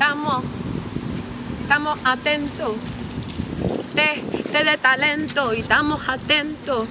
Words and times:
estamos, 0.00 0.42
estamos 1.60 1.98
atentos, 2.04 2.72
de, 3.94 4.22
de, 4.50 4.64
de 4.64 4.78
talento 4.78 5.52
y 5.52 5.60
estamos 5.60 6.08
atentos 6.08 6.88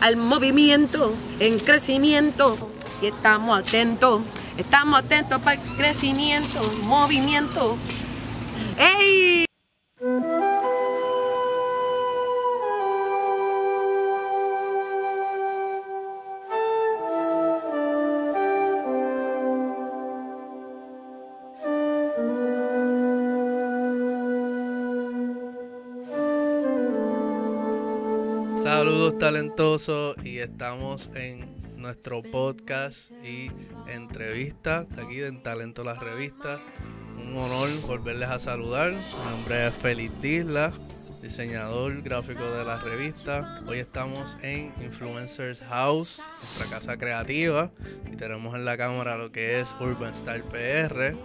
al 0.00 0.16
movimiento 0.16 1.12
en 1.40 1.58
crecimiento 1.58 2.70
y 3.00 3.06
estamos 3.06 3.58
atentos, 3.58 4.22
estamos 4.56 5.00
atentos 5.00 5.42
para 5.42 5.60
el 5.60 5.76
crecimiento, 5.76 6.72
movimiento. 6.84 7.76
¡Ey! 8.78 9.44
Talentosos 29.32 30.14
y 30.22 30.40
estamos 30.40 31.08
en 31.14 31.56
nuestro 31.78 32.22
podcast 32.22 33.10
y 33.24 33.50
entrevista 33.86 34.84
de 34.84 35.02
aquí 35.02 35.22
en 35.22 35.42
Talento 35.42 35.82
la 35.84 35.94
Revista. 35.94 36.60
Un 37.16 37.38
honor 37.38 37.70
volverles 37.86 38.30
a 38.30 38.38
saludar. 38.38 38.90
Mi 38.90 39.30
nombre 39.30 39.68
es 39.68 39.72
Félix 39.72 40.20
Disla, 40.20 40.70
diseñador 41.22 42.02
gráfico 42.02 42.44
de 42.44 42.62
la 42.62 42.76
revista. 42.76 43.62
Hoy 43.66 43.78
estamos 43.78 44.36
en 44.42 44.66
Influencers 44.82 45.62
House, 45.62 46.20
nuestra 46.42 46.66
casa 46.66 46.98
creativa, 46.98 47.70
y 48.12 48.16
tenemos 48.16 48.54
en 48.54 48.66
la 48.66 48.76
cámara 48.76 49.16
lo 49.16 49.32
que 49.32 49.60
es 49.60 49.74
Urban 49.80 50.14
Style 50.14 50.44
PR, 50.44 51.16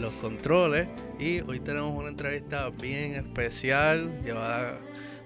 los 0.00 0.14
controles. 0.22 0.88
Y 1.18 1.42
hoy 1.42 1.60
tenemos 1.60 1.94
una 1.94 2.08
entrevista 2.08 2.70
bien 2.70 3.12
especial, 3.12 4.22
llevada 4.24 4.78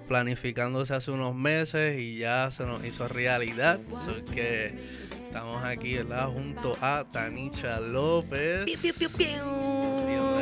planificándose 0.09 0.95
hace 0.95 1.11
unos 1.11 1.35
meses 1.35 1.99
y 1.99 2.19
ya 2.19 2.51
se 2.51 2.65
nos 2.65 2.85
hizo 2.85 3.09
realidad. 3.09 3.81
So 4.05 4.25
que 4.33 4.75
estamos 5.27 5.65
aquí 5.65 5.95
¿verdad? 5.97 6.29
junto 6.29 6.77
a 6.81 7.05
Tanisha 7.11 7.81
López. 7.81 8.65
Piu, 8.67 8.79
piu, 8.81 8.93
piu, 8.99 9.11
piu. 9.11 9.27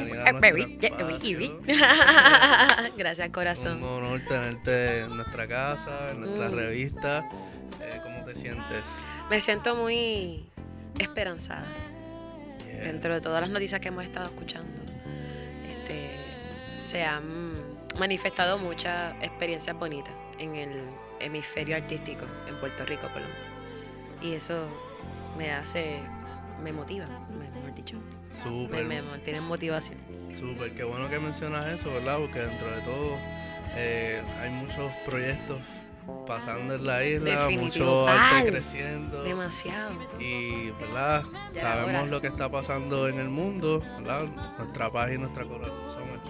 Eh. 0.05 1.51
Gracias, 2.97 3.27
Un 3.29 3.33
corazón. 3.33 3.83
honor 3.83 4.21
tenerte 4.29 5.01
en 5.01 5.17
nuestra 5.17 5.47
casa, 5.49 6.11
en 6.11 6.21
nuestra 6.21 6.49
Mm. 6.49 6.55
revista. 6.55 7.25
Eh, 7.81 8.01
¿Cómo 8.03 8.25
te 8.25 8.35
sientes? 8.37 8.89
Me 9.31 9.41
siento 9.41 9.75
muy 9.77 10.45
esperanzada 10.99 11.67
Yeah. 12.67 12.85
dentro 12.85 13.15
de 13.15 13.21
todas 13.21 13.41
las 13.41 13.51
noticias 13.51 13.81
que 13.81 13.89
hemos 13.89 14.05
estado 14.05 14.27
escuchando. 14.27 14.83
Este, 15.71 16.11
se 16.79 17.05
han 17.05 17.53
manifestado 17.99 18.59
muchas 18.59 19.15
experiencias 19.23 19.77
bonitas 19.79 20.15
en 20.39 20.57
el 20.57 20.83
hemisferio 21.21 21.77
artístico 21.77 22.25
en 22.49 22.57
Puerto 22.57 22.85
Rico, 22.85 23.03
por 23.13 23.23
lo 23.23 23.29
menos. 23.29 23.43
Y 24.21 24.33
eso 24.35 24.67
me 25.37 25.53
hace, 25.53 26.01
me 26.63 26.73
motiva, 26.73 27.07
mejor 27.39 27.75
dicho. 27.75 27.97
Me, 27.97 28.35
Súper, 28.37 28.85
me 28.85 29.03
mantiene 29.03 29.39
en 29.39 29.45
motivación. 29.45 29.99
súper. 30.35 30.75
Qué 30.75 30.85
bueno 30.85 31.09
que 31.09 31.19
mencionas 31.19 31.69
eso, 31.81 31.91
¿verdad? 31.93 32.19
Porque 32.19 32.41
dentro 32.41 32.71
de 32.71 32.81
todo 32.83 33.17
eh, 33.75 34.23
hay 34.41 34.51
muchos 34.51 34.93
proyectos 35.05 35.61
pasando 36.27 36.75
en 36.75 36.85
la 36.87 37.05
isla, 37.05 37.43
Definitivo. 37.43 37.63
mucho 37.65 38.09
arte 38.09 38.37
Ay, 38.37 38.47
creciendo. 38.51 39.23
Demasiado. 39.23 39.93
Y, 40.19 40.71
¿verdad? 40.73 41.23
Ya 41.53 41.61
Sabemos 41.61 42.11
lo 42.11 42.21
que 42.21 42.27
está 42.29 42.49
pasando 42.49 43.09
en 43.09 43.19
el 43.19 43.29
mundo, 43.29 43.81
¿verdad? 43.99 44.25
Nuestra 44.59 44.91
paz 44.91 45.11
y 45.13 45.19
nuestra 45.19 45.45
corazón 45.45 45.82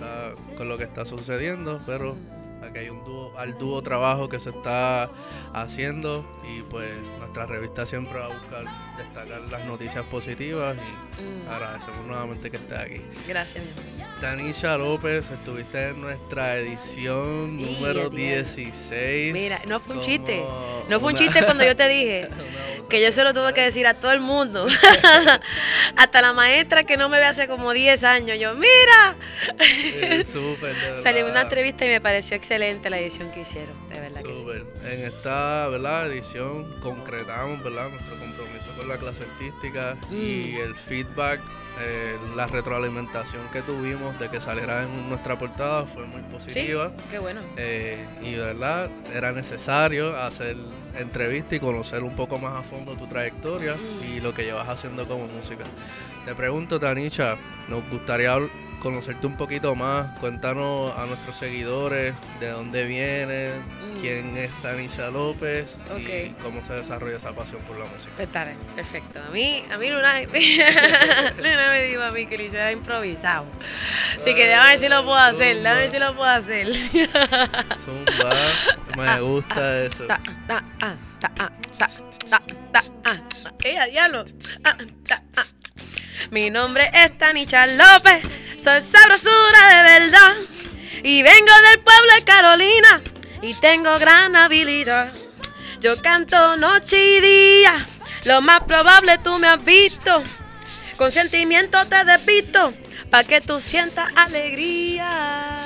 está 0.03 0.55
con 0.57 0.69
lo 0.69 0.77
que 0.79 0.85
está 0.85 1.05
sucediendo, 1.05 1.81
pero 1.87 2.17
aquí 2.63 2.79
hay 2.81 2.89
un 2.89 3.05
dúo, 3.05 3.37
al 3.39 3.57
dúo 3.59 3.83
trabajo 3.83 4.29
que 4.29 4.39
se 4.41 4.51
está 4.51 5.11
haciendo 5.53 6.25
y 6.49 6.63
pues 6.63 6.91
nuestra 7.19 7.47
revista 7.47 7.87
siempre 7.87 8.19
va 8.19 8.27
a 8.27 8.29
buscar 8.29 8.65
destacar 8.97 9.41
las 9.51 9.65
noticias 9.65 10.05
positivas 10.07 10.77
y 10.77 11.13
Mm, 11.23 11.49
agradecemos 11.49 12.07
nuevamente 12.07 12.51
que 12.51 12.57
estés 12.57 12.79
aquí. 12.79 13.03
Gracias, 13.29 13.63
mi 13.65 13.71
amor. 13.71 14.12
Tanisha 14.23 14.79
López, 14.79 15.29
estuviste 15.33 15.89
en 15.89 16.01
nuestra 16.01 16.57
edición 16.57 17.61
número 17.61 18.03
adiós. 18.03 18.55
16. 18.55 19.33
Mira, 19.33 19.61
no 19.67 19.81
fue 19.81 19.97
un 19.97 20.01
chiste. 20.01 20.41
No 20.89 21.01
fue 21.01 21.11
un 21.11 21.19
chiste 21.19 21.45
cuando 21.45 21.65
yo 21.65 21.75
te 21.75 21.89
dije 21.89 22.29
que 22.89 23.03
yo 23.03 23.11
se 23.11 23.25
lo 23.25 23.35
tuve 23.35 23.53
que 23.53 23.63
decir 23.63 23.85
a 23.85 23.95
todo 23.95 24.13
el 24.13 24.21
mundo. 24.21 24.65
Hasta 25.97 26.23
la 26.23 26.33
maestra 26.35 26.85
que 26.85 26.97
no 26.97 27.09
me 27.09 27.19
ve 27.19 27.25
hace 27.25 27.49
como 27.49 27.73
10 27.73 28.05
años. 28.05 28.39
Yo, 28.39 28.55
mira. 28.55 29.17
Eh, 29.59 30.25
Súper, 30.25 30.77
en 31.05 31.25
una 31.27 31.41
entrevista 31.41 31.85
y 31.85 31.89
me 31.89 32.01
pareció 32.01 32.37
excelente 32.37 32.91
la 32.91 33.01
edición 33.01 33.33
que 33.33 33.41
hicieron. 33.41 33.75
De 33.89 33.99
verdad 33.99 34.23
que 34.23 34.31
sí. 34.31 34.39
Súper. 34.41 34.67
En 34.85 35.01
esta 35.05 35.67
¿verdad? 35.67 36.07
edición 36.13 36.79
concretamos 36.81 37.61
¿verdad? 37.65 37.89
nuestro 37.89 38.17
compromiso 38.21 38.69
con 38.77 38.87
la 38.89 38.99
clase 38.99 39.25
artística 39.25 39.97
y 40.13 40.53
Mm. 40.53 40.61
el 40.63 40.77
feedback, 40.77 41.41
eh, 41.81 42.17
la 42.37 42.47
retroalimentación 42.47 43.49
que 43.51 43.63
tuvimos 43.63 44.19
de 44.19 44.29
que 44.31 44.41
saliera 44.41 44.83
en 44.85 45.09
nuestra 45.09 45.39
portada 45.39 45.87
fue 45.87 46.07
muy 46.07 46.21
Sí, 46.21 46.27
positiva. 46.33 46.93
qué 47.11 47.19
bueno. 47.19 47.41
Eh, 47.57 48.07
y 48.23 48.33
de 48.33 48.45
verdad 48.45 48.91
era 49.15 49.33
necesario 49.33 50.17
hacer 50.17 50.57
entrevista 50.99 51.57
y 51.57 51.61
conocer 51.61 52.03
un 52.03 52.15
poco 52.15 52.39
más 52.39 52.53
a 52.55 52.63
fondo 52.63 52.95
tu 52.97 53.07
trayectoria 53.07 53.75
Mm. 53.77 54.05
y 54.17 54.21
lo 54.21 54.35
que 54.35 54.45
llevas 54.45 54.69
haciendo 54.69 55.07
como 55.09 55.27
música. 55.27 55.65
Te 56.27 56.35
pregunto, 56.35 56.79
Tanisha, 56.79 57.37
nos 57.69 57.83
gustaría 57.91 58.39
conocerte 58.83 59.27
un 59.29 59.37
poquito 59.37 59.77
más. 59.77 60.19
Cuéntanos 60.19 60.93
a 60.99 61.07
nuestros 61.07 61.37
seguidores 61.37 62.15
de 62.41 62.49
dónde 62.49 62.85
vienes, 62.85 63.53
Mm. 63.55 64.01
quién 64.01 64.37
es 64.37 64.51
Tanisha 64.61 65.09
López 65.11 65.77
y 65.99 66.31
cómo 66.43 66.65
se 66.65 66.73
desarrolla 66.75 67.17
esa 67.19 67.33
pasión 67.33 67.63
por 67.63 67.79
la 67.79 67.85
música. 67.85 68.13
Pues 68.17 68.27
está 68.27 68.45
bien, 68.45 68.59
perfecto. 68.75 69.21
A 69.23 69.31
mí, 69.31 69.65
a 69.73 69.79
mí 69.79 69.89
Luna, 69.89 70.21
Luna 71.37 71.71
me 71.71 71.83
dijo 71.85 72.03
a 72.03 72.11
mí 72.11 72.27
que 72.27 72.37
lo 72.37 72.45
hiciera 72.45 72.73
improvisado. 72.73 73.47
Así 74.21 74.35
que 74.35 74.47
déjame 74.49 74.71
ver 74.71 74.79
si 74.81 74.89
lo 74.89 75.05
puedo 75.05 75.17
hacer, 75.19 75.57
déjame 75.59 75.81
ver 75.83 75.91
si 75.91 75.99
lo 76.01 76.17
puedo 76.17 76.31
hacer. 76.31 76.69
Zumba, 77.79 78.35
me 78.97 79.21
gusta 79.21 79.85
eso. 79.85 80.07
Ta, 80.07 80.21
ta, 80.49 80.65
ah, 80.81 80.95
ta, 81.21 81.31
ah, 81.39 81.51
ta, 81.79 81.87
ta, 82.29 82.41
ta, 82.73 82.81
ah. 83.05 83.17
¡Eh, 83.65 83.79
a 83.79 83.87
diablo! 83.87 84.25
Ah, 84.65 84.77
ah. 85.37 85.45
Mi 86.31 86.51
nombre 86.51 86.91
es 86.95 87.17
Tanicha 87.19 87.67
López, 87.67 88.23
soy 88.63 88.81
sabrosura 88.81 89.77
de 89.77 89.83
verdad. 90.01 90.35
Y 91.03 91.23
vengo 91.23 91.53
del 91.71 91.81
pueblo 91.81 92.15
de 92.15 92.25
Carolina 92.25 93.03
y 93.43 93.55
tengo 93.55 93.99
gran 93.99 94.37
habilidad. 94.37 95.13
Yo 95.81 96.01
canto 96.01 96.57
noche 96.59 97.17
y 97.17 97.21
día, 97.21 97.87
lo 98.25 98.41
más 98.41 98.63
probable 98.65 99.19
tú 99.19 99.37
me 99.39 99.49
has 99.49 99.65
visto. 99.65 100.23
Con 100.97 101.11
sentimiento 101.11 101.79
te 101.87 102.05
despisto, 102.05 102.73
pa' 103.11 103.25
que 103.25 103.41
tú 103.41 103.59
sientas 103.59 104.09
alegría. 104.15 105.59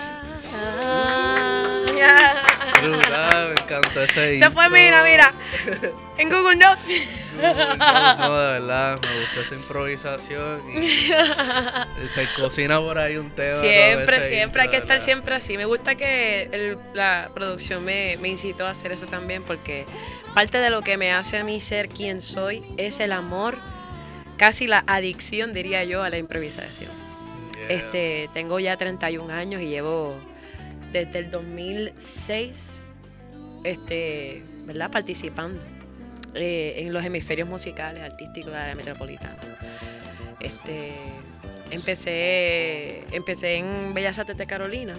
Brutal, 2.81 3.49
me 3.49 3.63
encantó 3.63 4.03
ese 4.03 4.39
Se 4.39 4.51
fue, 4.51 4.71
mira, 4.71 5.03
mira. 5.03 5.35
En 6.19 6.31
Google 6.31 6.57
Notes. 6.57 7.09
No, 7.37 7.55
no, 8.17 8.39
de 8.39 8.53
verdad, 8.61 8.99
me 9.03 9.21
gusta 9.21 9.41
esa 9.43 9.55
improvisación 9.55 10.63
y 10.71 10.89
se 12.15 12.27
cocina 12.39 12.81
por 12.81 12.99
ahí 12.99 13.19
un 13.19 13.31
tema. 13.31 13.59
Siempre, 13.59 14.27
siempre 14.29 14.63
hay 14.63 14.69
que 14.69 14.79
estar 14.79 15.01
siempre 15.01 15.35
así. 15.35 15.59
Me 15.59 15.67
gusta 15.67 15.95
que 15.97 16.49
el- 16.51 16.79
la 16.95 17.31
producción 17.35 17.85
me, 17.85 18.17
me 18.23 18.29
incitó 18.29 18.67
a 18.67 18.71
hacer 18.71 18.93
eso 18.93 19.05
también 19.07 19.43
porque 19.43 19.85
parte 20.35 20.57
de 20.59 20.71
lo 20.71 20.81
que 20.81 20.97
me 20.97 21.13
hace 21.13 21.37
a 21.37 21.45
mí 21.45 21.61
ser 21.61 21.89
quien 21.89 22.23
soy 22.23 22.65
es 22.79 23.01
el 23.01 23.13
amor, 23.13 23.59
casi 24.39 24.67
la 24.67 24.83
adicción, 24.87 25.53
diría 25.53 25.85
yo, 25.85 26.03
a 26.03 26.09
la 26.09 26.17
improvisación. 26.17 26.91
Yeah. 27.53 27.69
Este, 27.69 28.31
tengo 28.33 28.59
ya 28.61 28.79
31 28.79 29.31
años 29.35 29.61
y 29.61 29.67
llevo 29.67 30.17
desde 30.93 31.19
el 31.19 31.31
2006, 31.31 32.81
este, 33.65 34.43
¿verdad? 34.65 34.91
Participando 34.91 35.61
eh, 36.37 36.75
en 36.79 36.93
los 36.93 37.05
hemisferios 37.05 37.49
musicales, 37.49 38.03
artísticos 38.03 38.53
de 38.53 38.59
la 38.59 38.63
área 38.65 38.75
metropolitana. 38.75 39.39
Este, 40.41 40.93
empecé, 41.71 43.05
empecé 43.15 43.57
en 43.57 43.95
Bellas 43.95 44.19
Artes 44.19 44.37
de 44.37 44.47
Carolina 44.47 44.95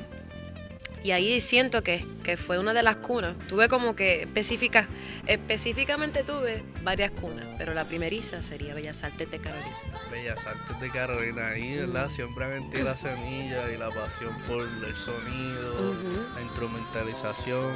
y 1.03 1.11
ahí 1.11 1.39
siento 1.39 1.83
que, 1.83 2.05
que 2.23 2.37
fue 2.37 2.59
una 2.59 2.73
de 2.73 2.83
las 2.83 2.97
cunas. 2.97 3.35
Tuve 3.47 3.69
como 3.69 3.95
que 3.95 4.23
específicas, 4.23 4.87
específicamente 5.25 6.23
tuve 6.23 6.63
varias 6.83 7.11
cunas, 7.11 7.45
pero 7.57 7.73
la 7.73 7.85
primeriza 7.85 8.41
sería 8.43 8.73
Bellas 8.73 9.03
Artes 9.03 9.29
de 9.29 9.39
Carolina. 9.39 9.77
Bellas 10.11 10.45
Artes 10.45 10.79
de 10.81 10.89
Carolina, 10.89 11.49
ahí, 11.49 11.77
¿verdad? 11.77 12.09
Siembran 12.09 12.53
en 12.53 12.69
ti 12.69 12.81
la 12.81 12.97
semilla 12.97 13.71
y 13.71 13.77
la 13.77 13.89
pasión 13.89 14.35
por 14.47 14.63
el 14.63 14.95
sonido, 14.95 15.95
la 16.35 16.41
instrumentalización 16.41 17.75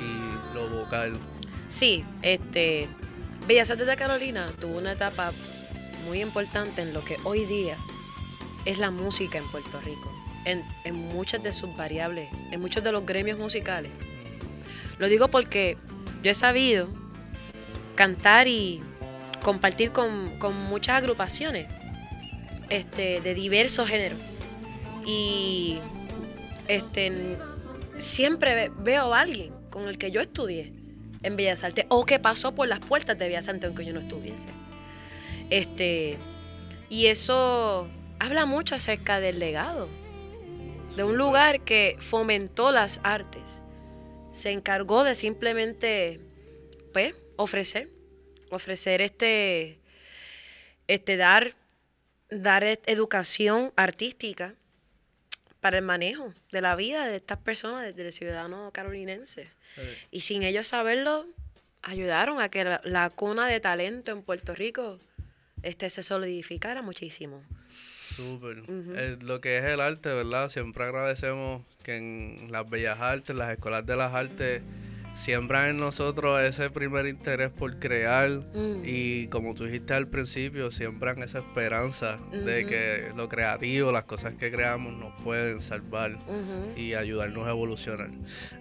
y 0.00 0.54
lo 0.54 0.68
vocal. 0.68 1.18
Sí, 1.68 2.04
este, 2.22 2.88
Bellas 3.46 3.70
Artes 3.70 3.86
de 3.86 3.96
Carolina 3.96 4.46
tuvo 4.60 4.78
una 4.78 4.92
etapa 4.92 5.32
muy 6.06 6.20
importante 6.20 6.82
en 6.82 6.92
lo 6.94 7.04
que 7.04 7.16
hoy 7.24 7.44
día 7.46 7.76
es 8.64 8.78
la 8.78 8.90
música 8.90 9.38
en 9.38 9.50
Puerto 9.50 9.80
Rico, 9.80 10.12
en, 10.44 10.62
en 10.84 10.94
muchas 10.94 11.42
de 11.42 11.52
sus 11.52 11.74
variables, 11.76 12.28
en 12.52 12.60
muchos 12.60 12.84
de 12.84 12.92
los 12.92 13.04
gremios 13.04 13.38
musicales. 13.38 13.92
Lo 14.98 15.08
digo 15.08 15.28
porque 15.28 15.76
yo 16.22 16.30
he 16.30 16.34
sabido 16.34 16.88
cantar 17.96 18.46
y 18.46 18.82
compartir 19.42 19.90
con, 19.90 20.38
con 20.38 20.54
muchas 20.54 20.96
agrupaciones 20.96 21.66
este, 22.70 23.20
de 23.20 23.34
diversos 23.34 23.88
géneros. 23.88 24.18
Y 25.06 25.78
este, 26.68 27.36
siempre 27.98 28.54
ve- 28.54 28.72
veo 28.78 29.12
a 29.12 29.20
alguien 29.20 29.52
con 29.70 29.88
el 29.88 29.98
que 29.98 30.10
yo 30.10 30.20
estudié 30.20 30.72
en 31.24 31.36
Bellas 31.36 31.64
Artes 31.64 31.86
o 31.88 32.04
que 32.06 32.18
pasó 32.18 32.54
por 32.54 32.68
las 32.68 32.80
puertas 32.80 33.18
de 33.18 33.28
Bellas 33.28 33.48
Artes 33.48 33.64
aunque 33.64 33.84
yo 33.84 33.92
no 33.92 34.00
estuviese. 34.00 34.48
Este, 35.50 36.18
y 36.88 37.06
eso 37.06 37.88
habla 38.18 38.46
mucho 38.46 38.74
acerca 38.74 39.20
del 39.20 39.38
legado 39.38 39.88
de 40.96 41.02
un 41.02 41.16
lugar 41.16 41.60
que 41.62 41.96
fomentó 41.98 42.70
las 42.70 43.00
artes. 43.02 43.62
Se 44.32 44.50
encargó 44.50 45.04
de 45.04 45.14
simplemente 45.14 46.20
pues, 46.92 47.14
ofrecer, 47.36 47.88
ofrecer 48.50 49.00
este, 49.00 49.78
este 50.86 51.16
dar, 51.16 51.56
dar 52.30 52.64
e- 52.64 52.80
educación 52.86 53.72
artística 53.76 54.54
para 55.60 55.78
el 55.78 55.84
manejo 55.84 56.32
de 56.52 56.60
la 56.60 56.76
vida 56.76 57.06
de 57.06 57.16
estas 57.16 57.38
personas, 57.38 57.94
del 57.96 58.12
ciudadano 58.12 58.70
carolinense. 58.72 59.50
Y 60.10 60.20
sin 60.20 60.42
ellos 60.42 60.68
saberlo, 60.68 61.26
ayudaron 61.82 62.40
a 62.40 62.48
que 62.48 62.64
la, 62.64 62.80
la 62.84 63.10
cuna 63.10 63.46
de 63.46 63.60
talento 63.60 64.12
en 64.12 64.22
Puerto 64.22 64.54
Rico 64.54 65.00
este, 65.62 65.90
se 65.90 66.02
solidificara 66.02 66.82
muchísimo. 66.82 67.42
Súper. 68.14 68.62
Eh, 68.68 69.16
lo 69.20 69.40
que 69.40 69.56
es 69.56 69.64
el 69.64 69.80
arte, 69.80 70.10
¿verdad? 70.10 70.48
Siempre 70.48 70.84
agradecemos 70.84 71.62
que 71.82 71.96
en 71.96 72.52
las 72.52 72.68
bellas 72.68 73.00
artes, 73.00 73.34
las 73.34 73.52
escuelas 73.52 73.84
de 73.84 73.96
las 73.96 74.14
artes, 74.14 74.62
siembran 75.14 75.70
en 75.70 75.78
nosotros 75.78 76.40
ese 76.42 76.70
primer 76.70 77.06
interés 77.06 77.50
por 77.50 77.78
crear 77.78 78.30
Mm. 78.54 78.82
y 78.84 79.26
como 79.28 79.54
tú 79.54 79.64
dijiste 79.64 79.94
al 79.94 80.08
principio, 80.08 80.70
siembran 80.70 81.22
esa 81.22 81.38
esperanza 81.38 82.18
de 82.32 82.66
que 82.66 83.12
lo 83.16 83.28
creativo, 83.28 83.92
las 83.92 84.04
cosas 84.04 84.34
que 84.34 84.50
creamos 84.50 84.92
nos 84.94 85.12
pueden 85.22 85.60
salvar 85.60 86.18
y 86.76 86.94
ayudarnos 86.94 87.46
a 87.46 87.50
evolucionar. 87.50 88.10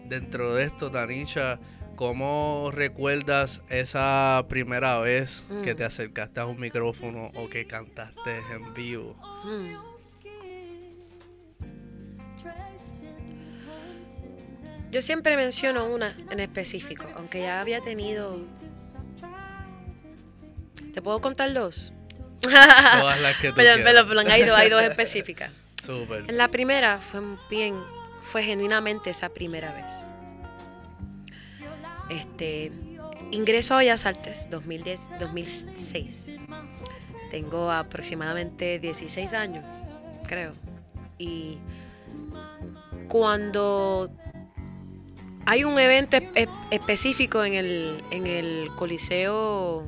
Dentro 0.05 0.53
de 0.55 0.65
esto, 0.65 0.91
Tanisha, 0.91 1.59
¿cómo 1.95 2.69
recuerdas 2.73 3.61
esa 3.69 4.45
primera 4.47 5.00
vez 5.00 5.44
que 5.63 5.73
Mm. 5.73 5.77
te 5.77 5.83
acercaste 5.85 6.39
a 6.39 6.45
un 6.45 6.59
micrófono 6.59 7.29
o 7.35 7.50
que 7.50 7.65
cantaste 7.65 8.38
en 8.53 8.73
vivo? 8.73 9.15
Mm. 9.45 9.93
Yo 14.94 15.01
siempre 15.01 15.36
menciono 15.36 15.86
una 15.86 16.16
en 16.30 16.40
específico, 16.40 17.07
aunque 17.16 17.42
ya 17.42 17.60
había 17.60 17.81
tenido... 17.81 18.38
¿Te 20.94 21.01
puedo 21.01 21.19
contar 21.19 21.51
dos? 21.51 21.92
Todas 22.44 23.19
las 23.19 23.38
que 23.38 23.51
tú 23.51 23.56
dos, 24.45 24.56
hay 24.56 24.69
dos 24.69 24.84
específicas. 24.84 25.51
Súper. 25.84 26.25
En 26.28 26.38
la 26.38 26.48
primera 26.50 27.01
fue 27.01 27.22
bien, 27.50 27.75
fue 28.22 28.44
genuinamente 28.44 29.10
esa 29.10 29.30
primera 29.30 29.74
vez. 29.74 29.92
Este, 32.12 32.72
ingreso 33.31 33.74
a 33.74 33.78
Bellas 33.78 34.06
Artes 34.06 34.48
2010, 34.51 35.10
2006. 35.19 36.34
Tengo 37.31 37.72
aproximadamente 37.72 38.78
16 38.78 39.34
años, 39.34 39.66
creo. 40.28 40.54
Y 41.18 41.57
cuando 43.07 44.12
hay 45.45 45.63
un 45.63 45.78
evento 45.80 46.18
es- 46.18 46.24
es- 46.36 46.48
específico 46.72 47.44
en 47.44 47.54
el, 47.54 48.04
en 48.12 48.28
el 48.28 48.69
Coliseo 48.75 49.86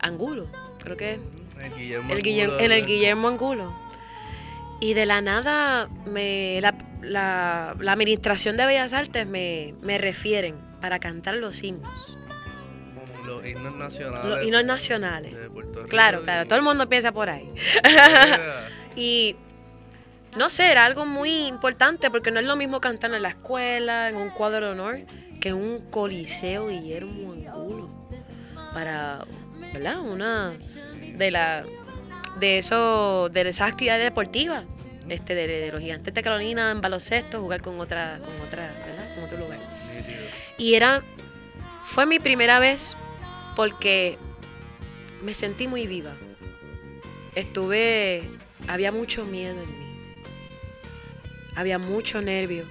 Angulo, 0.00 0.46
creo 0.82 0.96
que 0.96 1.12
es 1.14 1.20
El 1.62 1.74
Guillermo 1.74 2.12
el 2.12 2.22
Guillermo- 2.22 2.52
Angulo, 2.54 2.64
en 2.64 2.72
el. 2.72 2.86
Guillermo 2.86 3.28
Angulo. 3.28 3.74
Y 4.80 4.94
de 4.94 5.04
la 5.04 5.20
nada, 5.20 5.88
me, 6.06 6.58
la, 6.62 6.74
la- 7.02 7.76
la 7.78 7.92
administración 7.92 8.56
de 8.56 8.64
Bellas 8.64 8.94
Artes 8.94 9.26
me, 9.26 9.74
me 9.82 9.98
refieren 9.98 10.56
para 10.80 10.98
cantar 10.98 11.34
los 11.34 11.62
himnos, 11.62 12.16
Los 13.26 13.46
himnos 13.46 13.74
nacionales. 13.74 14.24
los 14.24 14.42
himnos 14.42 14.64
nacionales. 14.64 15.34
de 15.34 15.50
Puerto 15.50 15.80
Rico 15.80 15.88
Claro, 15.90 16.22
claro, 16.22 16.46
todo 16.46 16.56
el 16.58 16.64
mundo 16.64 16.88
piensa 16.88 17.12
por 17.12 17.28
ahí. 17.28 17.46
Y 18.96 19.36
no 20.36 20.48
sé, 20.48 20.70
era 20.70 20.84
algo 20.84 21.06
muy 21.06 21.46
importante 21.46 22.10
porque 22.10 22.30
no 22.30 22.40
es 22.40 22.46
lo 22.46 22.56
mismo 22.56 22.80
cantar 22.80 23.12
en 23.14 23.22
la 23.22 23.30
escuela, 23.30 24.08
en 24.08 24.16
un 24.16 24.30
cuadro 24.30 24.66
de 24.66 24.72
honor, 24.72 24.98
que 25.40 25.50
en 25.50 25.56
un 25.56 25.90
coliseo 25.90 26.68
Guillermo 26.68 27.32
Angulo. 27.32 27.90
Para, 28.72 29.26
¿verdad? 29.72 30.00
Una 30.00 30.52
de 31.16 31.30
la 31.30 31.64
de 32.38 32.58
eso, 32.58 33.28
de 33.28 33.48
esas 33.48 33.72
actividades 33.72 34.04
deportivas, 34.04 34.64
este, 35.08 35.34
de, 35.34 35.70
los 35.72 35.80
gigantes 35.80 36.14
de 36.14 36.22
Carolina 36.22 36.70
en 36.70 36.80
baloncesto, 36.80 37.40
jugar 37.40 37.60
con 37.60 37.80
otra, 37.80 38.20
con 38.24 38.40
otra, 38.40 38.72
¿verdad? 38.86 39.14
Con 39.14 39.24
otro 39.24 39.38
lugar. 39.38 39.58
Y 40.56 40.74
era, 40.74 41.02
fue 41.84 42.06
mi 42.06 42.18
primera 42.20 42.60
vez 42.60 42.96
porque 43.56 44.18
me 45.22 45.34
sentí 45.34 45.66
muy 45.66 45.86
viva. 45.86 46.14
Estuve, 47.34 48.30
había 48.68 48.92
mucho 48.92 49.24
miedo 49.24 49.60
en 49.62 49.78
mí. 49.78 49.89
Había 51.56 51.78
mucho 51.78 52.20
nervio, 52.22 52.64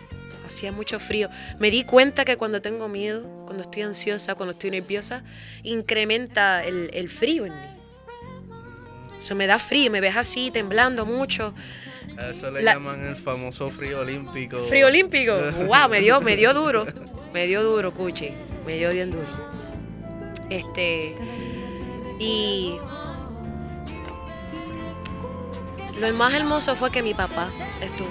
hacía 0.45 0.71
mucho 0.71 0.99
frío. 0.99 1.29
Me 1.59 1.69
di 1.71 1.83
cuenta 1.83 2.25
que 2.25 2.37
cuando 2.37 2.61
tengo 2.61 2.87
miedo, 2.87 3.27
cuando 3.45 3.63
estoy 3.63 3.81
ansiosa, 3.83 4.35
cuando 4.35 4.51
estoy 4.51 4.71
nerviosa, 4.71 5.23
incrementa 5.63 6.63
el, 6.63 6.89
el 6.93 7.09
frío 7.09 7.45
en 7.45 7.53
mí. 7.53 7.67
Eso 9.17 9.35
me 9.35 9.47
da 9.47 9.59
frío, 9.59 9.91
me 9.91 9.99
ves 9.99 10.15
así, 10.15 10.49
temblando 10.49 11.05
mucho. 11.05 11.53
A 12.17 12.29
eso 12.29 12.49
le 12.51 12.61
La- 12.61 12.73
llaman 12.75 13.05
el 13.05 13.15
famoso 13.17 13.69
frío 13.69 13.99
olímpico. 13.99 14.63
Frío 14.63 14.87
olímpico. 14.87 15.33
Wow, 15.67 15.89
me 15.89 15.99
dio, 15.99 16.21
me 16.21 16.35
dio 16.37 16.53
duro. 16.53 16.85
Me 17.33 17.45
dio 17.45 17.61
duro, 17.63 17.93
Cuchi. 17.93 18.31
Me 18.65 18.77
dio 18.77 18.91
bien 18.91 19.11
duro. 19.11 19.25
Este. 20.49 21.15
Y. 22.19 22.77
Lo 25.99 26.13
más 26.13 26.33
hermoso 26.33 26.75
fue 26.77 26.91
que 26.91 27.03
mi 27.03 27.13
papá 27.13 27.51
estuvo. 27.81 28.07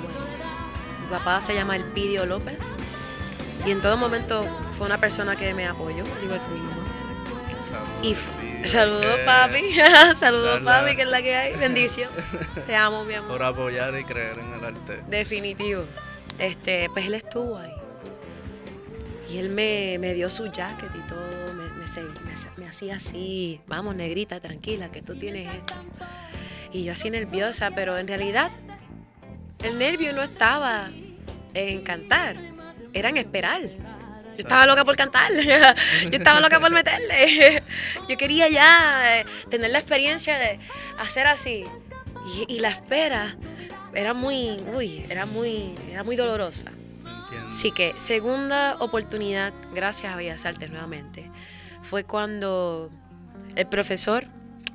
Mi 1.08 1.16
papá 1.16 1.40
se 1.40 1.54
llama 1.54 1.76
Elpidio 1.76 2.26
López. 2.26 2.58
Y 3.64 3.70
en 3.70 3.80
todo 3.80 3.96
momento 3.96 4.44
fue 4.72 4.86
una 4.86 4.98
persona 4.98 5.36
que 5.36 5.54
me 5.54 5.66
apoyó, 5.66 6.04
al 6.04 6.22
igual 6.24 6.42
que 6.44 6.50
mi 6.50 6.60
mamá. 6.60 6.84
Saludos, 8.66 9.06
Y 9.22 9.26
papi. 9.26 9.74
saludos, 10.14 10.60
papi, 10.60 10.96
que 10.96 11.02
es 11.02 11.08
la 11.08 11.22
que 11.22 11.34
hay. 11.34 11.56
Bendición. 11.56 12.10
Te 12.66 12.76
amo, 12.76 13.04
mi 13.04 13.14
amor. 13.14 13.30
Por 13.30 13.42
apoyar 13.42 13.98
y 13.98 14.04
creer 14.04 14.38
en 14.38 14.52
el 14.52 14.64
arte. 14.64 15.02
Definitivo. 15.08 15.84
Este, 16.38 16.88
pues 16.92 17.06
él 17.06 17.14
estuvo 17.14 17.56
ahí. 17.58 17.72
Y 19.30 19.38
él 19.38 19.48
me, 19.50 19.96
me 19.98 20.14
dio 20.14 20.28
su 20.30 20.46
jacket 20.50 20.90
y 20.94 21.06
todo. 21.08 21.52
Me, 21.54 21.64
me 22.56 22.68
hacía 22.68 22.96
así. 22.96 23.60
Vamos, 23.66 23.94
negrita, 23.96 24.40
tranquila, 24.40 24.90
que 24.90 25.02
tú 25.02 25.16
tienes 25.16 25.52
esto. 25.54 25.74
Y 26.72 26.84
yo 26.84 26.92
así 26.92 27.10
nerviosa, 27.10 27.70
pero 27.74 27.96
en 27.98 28.06
realidad 28.06 28.50
el 29.62 29.78
nervio 29.78 30.12
no 30.12 30.22
estaba 30.22 30.90
en 31.54 31.82
cantar, 31.82 32.36
era 32.92 33.08
en 33.08 33.16
esperar. 33.16 33.62
Yo 33.62 34.42
estaba 34.42 34.66
loca 34.66 34.84
por 34.84 34.96
cantar, 34.96 35.32
yo 35.34 36.10
estaba 36.12 36.40
loca 36.40 36.60
por 36.60 36.70
meterle. 36.70 37.62
Yo 38.08 38.16
quería 38.16 38.48
ya 38.48 39.18
eh, 39.18 39.26
tener 39.50 39.70
la 39.70 39.80
experiencia 39.80 40.38
de 40.38 40.60
hacer 40.96 41.26
así. 41.26 41.64
Y, 42.46 42.54
y 42.54 42.60
la 42.60 42.68
espera 42.68 43.36
era 43.94 44.14
muy, 44.14 44.62
uy, 44.72 45.04
era 45.08 45.26
muy, 45.26 45.74
era 45.90 46.04
muy 46.04 46.14
dolorosa. 46.14 46.70
Entiendo. 47.04 47.48
Así 47.50 47.72
que 47.72 47.94
segunda 47.96 48.76
oportunidad, 48.78 49.52
gracias 49.74 50.12
a 50.12 50.16
Bellas 50.16 50.44
Artes 50.44 50.70
nuevamente, 50.70 51.28
fue 51.82 52.04
cuando 52.04 52.90
el 53.56 53.66
profesor 53.66 54.24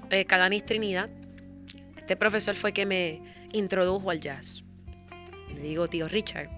eh, 0.09 0.25
Calanis 0.25 0.65
Trinidad, 0.65 1.09
este 1.95 2.17
profesor 2.17 2.55
fue 2.55 2.73
que 2.73 2.85
me 2.85 3.21
introdujo 3.53 4.09
al 4.09 4.19
jazz. 4.19 4.62
Digo 5.70 5.88
tío 5.88 6.08
Richard. 6.08 6.50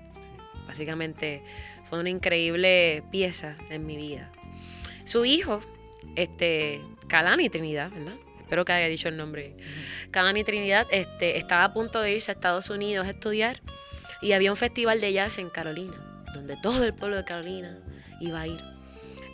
Básicamente 0.68 1.42
fue 1.90 2.00
una 2.00 2.10
increíble 2.10 3.04
pieza 3.12 3.56
en 3.70 3.86
mi 3.86 3.96
vida. 3.96 4.32
Su 5.04 5.26
hijo, 5.26 5.62
este, 6.16 6.82
Calani 7.08 7.50
Trinidad, 7.50 7.92
¿verdad? 7.92 8.16
Espero 8.42 8.66
que 8.66 8.74
haya 8.74 8.88
dicho 8.88 9.08
el 9.08 9.18
nombre. 9.18 9.56
Calani 10.12 10.44
Trinidad 10.44 10.88
este, 10.92 11.38
estaba 11.38 11.64
a 11.64 11.74
punto 11.74 12.02
de 12.02 12.14
irse 12.14 12.32
a 12.32 12.34
Estados 12.34 12.70
Unidos 12.70 13.08
a 13.08 13.12
estudiar 13.12 13.62
y 14.22 14.34
había 14.34 14.52
un 14.52 14.58
festival 14.58 15.02
de 15.02 15.14
jazz 15.14 15.38
en 15.38 15.50
Carolina, 15.50 16.26
donde 16.34 16.58
todo 16.62 16.84
el 16.84 16.94
pueblo 16.94 17.18
de 17.18 17.26
Carolina 17.26 17.78
iba 18.20 18.42
a 18.42 18.48
ir. 18.48 18.62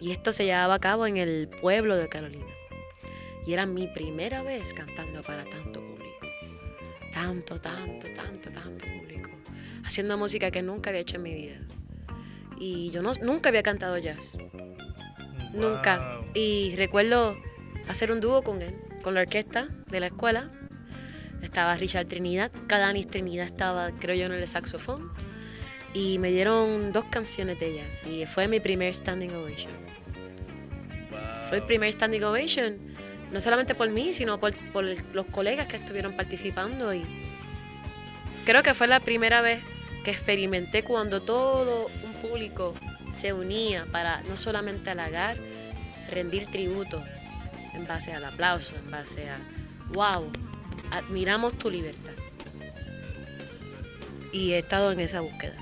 Y 0.01 0.11
esto 0.11 0.33
se 0.33 0.45
llevaba 0.45 0.75
a 0.75 0.79
cabo 0.79 1.05
en 1.05 1.17
el 1.17 1.47
pueblo 1.47 1.95
de 1.95 2.09
Carolina. 2.09 2.45
Y 3.45 3.53
era 3.53 3.65
mi 3.65 3.87
primera 3.87 4.43
vez 4.43 4.73
cantando 4.73 5.23
para 5.23 5.45
tanto 5.45 5.81
público. 5.81 6.27
tanto, 7.13 7.59
tanto, 7.59 8.07
tanto, 8.13 8.49
tanto 8.51 8.85
público, 8.85 9.29
haciendo 9.91 10.17
música 10.17 10.51
que 10.51 10.61
nunca 10.61 10.89
había 10.89 11.01
hecho 11.01 11.17
en 11.17 11.23
mi 11.23 11.33
vida. 11.33 11.57
Y 12.57 12.91
yo 12.91 13.01
no, 13.01 13.11
nunca 13.21 13.49
había 13.49 13.61
cantado 13.61 13.97
jazz, 13.97 14.37
nunca. 15.51 16.19
Wow. 16.21 16.25
Y 16.33 16.73
recuerdo 16.77 17.37
hacer 17.89 18.09
un 18.09 18.21
dúo 18.21 18.41
con 18.41 18.61
él, 18.61 18.73
con 19.03 19.15
la 19.15 19.21
orquesta 19.21 19.67
de 19.89 19.99
la 19.99 20.07
escuela. 20.07 20.49
Estaba 21.41 21.75
Richard 21.75 22.07
Trinidad, 22.07 22.51
Cadanis 22.67 23.07
Trinidad 23.07 23.45
estaba, 23.45 23.91
creo 23.99 24.15
yo, 24.15 24.25
en 24.27 24.31
el 24.31 24.47
saxofón. 24.47 25.11
Y 25.93 26.19
me 26.19 26.29
dieron 26.31 26.93
dos 26.93 27.03
canciones 27.05 27.59
de 27.59 27.71
ellas. 27.71 28.03
Y 28.05 28.25
fue 28.25 28.47
mi 28.47 28.61
primer 28.61 28.93
standing 28.93 29.31
ovation. 29.31 29.73
Fue 31.49 31.57
el 31.57 31.61
Wow. 31.63 31.67
primer 31.67 31.91
standing 31.91 32.23
ovation, 32.23 32.77
no 33.29 33.41
solamente 33.41 33.75
por 33.75 33.89
mí, 33.89 34.13
sino 34.13 34.39
por, 34.39 34.55
por 34.71 34.85
los 34.85 35.25
colegas 35.25 35.67
que 35.67 35.75
estuvieron 35.75 36.15
participando. 36.15 36.93
Y 36.93 37.03
creo 38.45 38.63
que 38.63 38.73
fue 38.73 38.87
la 38.87 39.01
primera 39.01 39.41
vez 39.41 39.61
que 40.03 40.11
experimenté 40.11 40.83
cuando 40.83 41.21
todo 41.21 41.87
un 42.03 42.13
público 42.13 42.73
se 43.09 43.33
unía 43.33 43.85
para 43.91 44.21
no 44.23 44.37
solamente 44.37 44.89
halagar, 44.89 45.37
rendir 46.09 46.47
tributo 46.47 47.03
en 47.73 47.85
base 47.85 48.13
al 48.13 48.25
aplauso, 48.25 48.73
en 48.75 48.91
base 48.91 49.29
a, 49.29 49.39
wow, 49.93 50.29
admiramos 50.91 51.57
tu 51.57 51.69
libertad. 51.69 52.13
Y 54.31 54.53
he 54.53 54.59
estado 54.59 54.91
en 54.91 55.01
esa 55.01 55.21
búsqueda. 55.21 55.55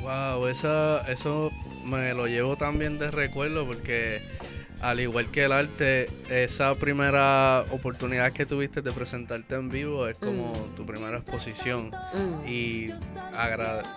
Wow, 0.00 0.46
esa, 0.46 1.00
eso 1.10 1.50
me 1.84 2.14
lo 2.14 2.26
llevo 2.26 2.56
también 2.56 2.98
de 2.98 3.10
recuerdo 3.10 3.66
porque 3.66 4.22
al 4.80 5.00
igual 5.00 5.30
que 5.30 5.44
el 5.44 5.52
arte, 5.52 6.10
esa 6.28 6.74
primera 6.74 7.64
oportunidad 7.70 8.32
que 8.32 8.44
tuviste 8.44 8.82
de 8.82 8.92
presentarte 8.92 9.54
en 9.54 9.70
vivo 9.70 10.06
es 10.08 10.18
como 10.18 10.52
tu 10.76 10.84
primera 10.84 11.18
exposición 11.18 11.90
Mm. 12.12 12.46
y 12.46 12.90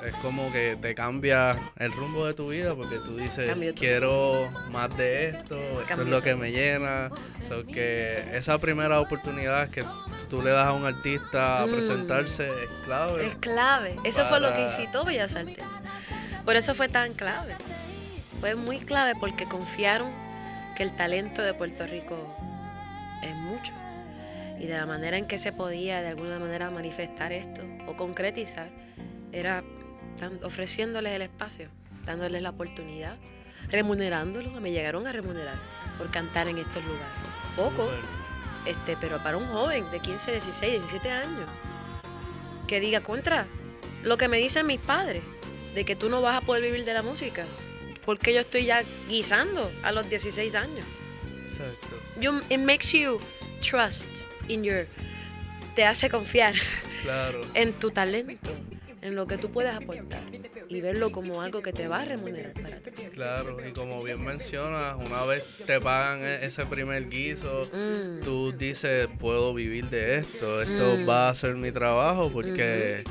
es 0.06 0.14
como 0.22 0.52
que 0.52 0.78
te 0.82 0.96
cambia 0.96 1.56
el 1.78 1.92
rumbo 1.92 2.26
de 2.26 2.34
tu 2.34 2.50
vida 2.50 2.74
porque 2.74 3.00
tú 3.00 3.18
dices 3.18 3.52
quiero 3.76 4.50
más 4.72 4.96
de 4.98 5.30
esto, 5.30 5.60
esto 5.82 6.02
es 6.02 6.08
lo 6.08 6.22
que 6.22 6.36
me 6.36 6.52
llena, 6.52 7.10
so 7.48 7.66
que 7.66 8.24
esa 8.34 8.58
primera 8.58 9.00
oportunidad 9.00 9.70
que 9.70 9.84
tú 10.30 10.42
le 10.42 10.52
das 10.52 10.68
a 10.68 10.72
un 10.74 10.86
artista 10.86 11.62
a 11.64 11.68
Mm. 11.68 11.72
presentarse 11.72 12.48
es 12.64 12.70
clave. 12.86 13.28
Es 13.28 13.36
clave. 13.36 13.98
Eso 14.04 14.26
fue 14.26 14.40
lo 14.40 14.54
que 14.54 14.64
incitó 14.64 15.04
Bellas 15.06 15.36
Artes. 15.36 15.64
Por 16.46 16.56
eso 16.56 16.74
fue 16.76 16.88
tan 16.88 17.14
clave. 17.14 17.56
Fue 18.40 18.56
muy 18.56 18.80
clave 18.80 19.14
porque 19.20 19.46
confiaron 19.46 20.10
que 20.78 20.84
el 20.84 20.96
talento 20.96 21.42
de 21.42 21.56
Puerto 21.56 21.88
Rico 21.88 22.16
es 23.24 23.34
mucho. 23.36 23.74
Y 24.60 24.68
de 24.68 24.78
la 24.78 24.86
manera 24.86 25.18
en 25.18 25.26
que 25.26 25.40
se 25.40 25.52
podía 25.52 26.02
de 26.02 26.10
alguna 26.10 26.38
manera 26.38 26.70
manifestar 26.70 27.32
esto 27.32 27.64
o 27.88 27.98
concretizar 27.98 28.70
era 29.32 29.64
ofreciéndoles 30.44 31.14
el 31.14 31.24
espacio, 31.24 31.70
dándoles 32.06 32.44
la 32.44 32.52
oportunidad, 32.52 33.18
remunerándolos. 33.70 34.62
Me 34.62 34.72
llegaron 34.72 35.08
a 35.08 35.12
remunerar 35.12 35.56
por 35.98 36.12
cantar 36.12 36.48
en 36.48 36.60
estos 36.60 36.84
lugares. 36.84 37.08
Poco, 37.56 37.90
este, 38.68 38.96
pero 38.98 39.22
para 39.24 39.38
un 39.38 39.48
joven 39.48 39.90
de 39.90 40.00
15, 40.00 40.32
16, 40.32 40.74
17 40.74 41.10
años, 41.10 41.50
que 42.68 42.80
diga 42.80 43.02
contra 43.02 43.48
lo 44.04 44.18
que 44.18 44.28
me 44.28 44.38
dicen 44.38 44.68
mis 44.68 44.80
padres, 44.80 45.24
de 45.74 45.86
que 45.86 45.96
tú 45.96 46.08
no 46.08 46.22
vas 46.22 46.38
a 46.38 46.42
poder 46.42 46.62
vivir 46.62 46.86
de 46.86 46.94
la 46.94 47.02
música, 47.02 47.46
porque 48.08 48.34
yo 48.34 48.40
estoy 48.40 48.66
ya 48.66 48.84
guisando 49.10 49.70
a 49.84 49.92
los 49.92 50.10
16 50.10 50.56
años. 50.56 50.86
Exacto. 51.50 52.00
You, 52.22 52.40
it 52.50 52.60
makes 52.60 52.94
you 52.98 53.20
trust 53.60 54.08
in 54.48 54.64
your, 54.64 54.88
te 55.76 55.84
hace 55.84 56.10
confiar 56.10 56.56
Claro. 57.04 57.42
en 57.54 57.74
tu 57.74 57.92
talento, 57.92 58.50
en 59.02 59.14
lo 59.16 59.28
que 59.28 59.38
tú 59.38 59.52
puedes 59.52 59.76
aportar 59.76 60.22
y 60.70 60.80
verlo 60.80 61.12
como 61.12 61.42
algo 61.42 61.62
que 61.62 61.74
te 61.74 61.90
va 61.90 62.00
a 62.02 62.06
remunerar 62.06 62.54
para 62.54 62.78
ti. 62.78 62.92
Claro, 63.14 63.58
y 63.68 63.74
como 63.74 64.02
bien 64.04 64.24
mencionas, 64.24 64.96
una 65.06 65.26
vez 65.26 65.44
te 65.66 65.82
pagan 65.82 66.24
e- 66.24 66.46
ese 66.46 66.66
primer 66.66 67.10
guiso, 67.10 67.64
Mm, 67.74 68.22
tú 68.24 68.54
dices, 68.54 69.10
puedo 69.20 69.54
vivir 69.54 69.90
de 69.90 70.18
esto, 70.20 70.62
esto 70.62 70.98
Mm. 71.00 71.10
va 71.10 71.30
a 71.30 71.36
ser 71.36 71.56
mi 71.56 71.72
trabajo 71.74 72.32
porque 72.32 73.04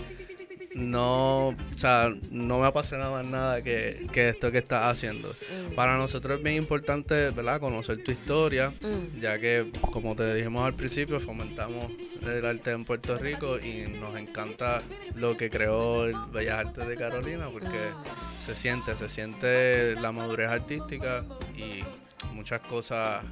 no, 0.77 1.49
o 1.49 1.57
sea, 1.75 2.11
no 2.31 2.59
me 2.59 2.67
apasiona 2.67 3.09
más 3.09 3.25
nada 3.25 3.63
que, 3.63 4.07
que 4.13 4.29
esto 4.29 4.53
que 4.53 4.59
estás 4.59 4.93
haciendo. 4.93 5.31
mm, 5.31 5.75
Para 5.75 5.97
nosotros 5.97 6.37
es 6.37 6.45
bien 6.45 6.57
importante, 6.57 7.31
¿verdad? 7.31 7.61
Conocer 7.61 8.05
tu 8.05 8.13
historia, 8.13 8.75
mm, 8.83 9.19
ya 9.19 9.39
que, 9.39 9.73
como 9.91 10.15
te 10.15 10.35
dijimos 10.35 10.65
al 10.67 10.75
principio, 10.75 11.19
fomentamos 11.19 11.91
el 12.23 12.45
arte 12.45 12.73
en 12.73 12.85
Puerto 12.85 13.17
Rico 13.17 13.59
y 13.59 13.87
nos 13.99 14.17
encanta 14.17 14.83
lo 15.15 15.35
que 15.35 15.49
creó 15.49 16.05
el 16.05 16.15
Bellas 16.31 16.67
Artes 16.67 16.87
de 16.87 16.95
Carolina 16.95 17.49
porque 17.51 17.69
mm. 17.69 18.43
se 18.43 18.55
siente, 18.55 18.97
se 18.97 19.09
siente 19.09 19.95
la 19.95 20.13
madurez 20.13 20.49
artística 20.49 21.25
y 21.57 21.85
muchas 22.35 22.61
cosas 22.61 23.23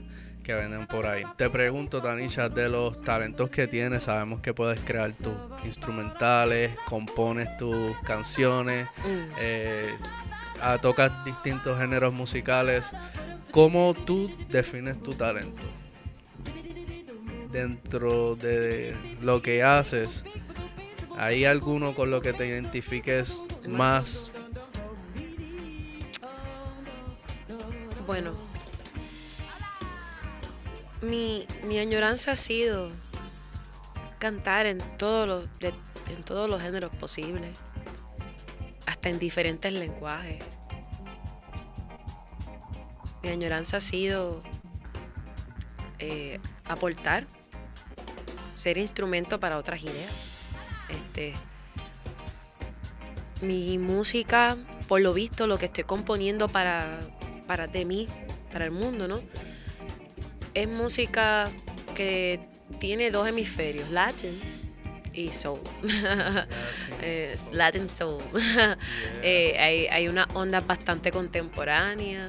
que 0.45 0.55
venden 0.55 0.87
por 0.87 1.07
ahí. 1.07 1.25
Te 1.37 1.51
pregunto, 1.51 2.01
Tanisha, 2.01 2.49
de 2.49 2.69
los 2.69 3.01
talentos 3.03 3.51
que 3.51 3.67
tienes, 3.67 4.05
sabemos 4.05 4.41
que 4.41 4.55
puedes 4.55 4.79
crear 4.81 5.13
tus 5.13 5.35
instrumentales, 5.65 6.77
compones 6.89 7.57
tus 7.57 7.97
canciones, 8.05 8.87
Mm. 8.99 9.33
eh, 9.39 9.91
tocas 10.81 11.25
distintos 11.25 11.77
géneros 11.79 12.15
musicales. 12.15 12.93
¿Cómo 13.51 13.95
tú 13.95 14.31
defines 14.49 15.03
tu 15.03 15.15
talento? 15.15 15.63
Dentro 17.51 18.37
de 18.37 18.95
lo 19.23 19.41
que 19.43 19.63
haces, 19.63 20.25
¿hay 21.17 21.45
alguno 21.45 21.95
con 21.95 22.11
lo 22.11 22.21
que 22.21 22.33
te 22.33 22.47
identifiques 22.47 23.41
más? 23.67 24.31
Bueno, 28.07 28.33
mi, 31.05 31.47
mi 31.65 31.79
añoranza 31.79 32.33
ha 32.33 32.37
sido 32.37 32.91
cantar 34.19 34.67
en 34.67 34.79
todos 34.97 35.29
los, 35.29 35.49
en 35.63 36.23
todos 36.25 36.49
los 36.49 36.63
géneros 36.63 36.91
posibles, 36.97 37.59
hasta 38.87 39.09
en 39.11 39.19
diferentes 39.19 39.73
lenguajes. 39.73 40.43
Mi 43.23 43.31
añoranza 43.31 43.79
ha 43.79 43.81
sido 43.81 44.43
eh, 45.99 46.41
aportar, 46.65 47.27
ser 48.55 48.79
instrumento 48.79 49.41
para 49.41 49.59
otras 49.59 49.83
ideas. 49.83 50.11
Este, 50.89 51.35
mi 53.41 53.79
música, 53.79 54.57
por 54.89 55.01
lo 55.01 55.13
visto, 55.13 55.47
lo 55.47 55.59
que 55.59 55.67
estoy 55.67 55.85
componiendo 55.85 56.49
para, 56.49 57.01
para 57.47 57.67
de 57.67 57.85
mí, 57.85 58.09
para 58.53 58.67
el 58.67 58.71
mundo, 58.71 59.09
¿no? 59.09 59.21
Es 60.55 60.69
música 60.69 61.51
que 61.95 62.41
tiene 62.79 63.11
dos 63.11 63.29
hemisferios, 63.29 63.91
Latin 63.91 64.39
y 65.13 65.33
Soul. 65.33 65.61
Latin 67.53 67.89
Soul. 67.89 68.23
Eh, 69.23 69.57
hay, 69.59 69.87
hay 69.87 70.09
una 70.09 70.27
onda 70.35 70.61
bastante 70.61 71.11
contemporánea, 71.11 72.27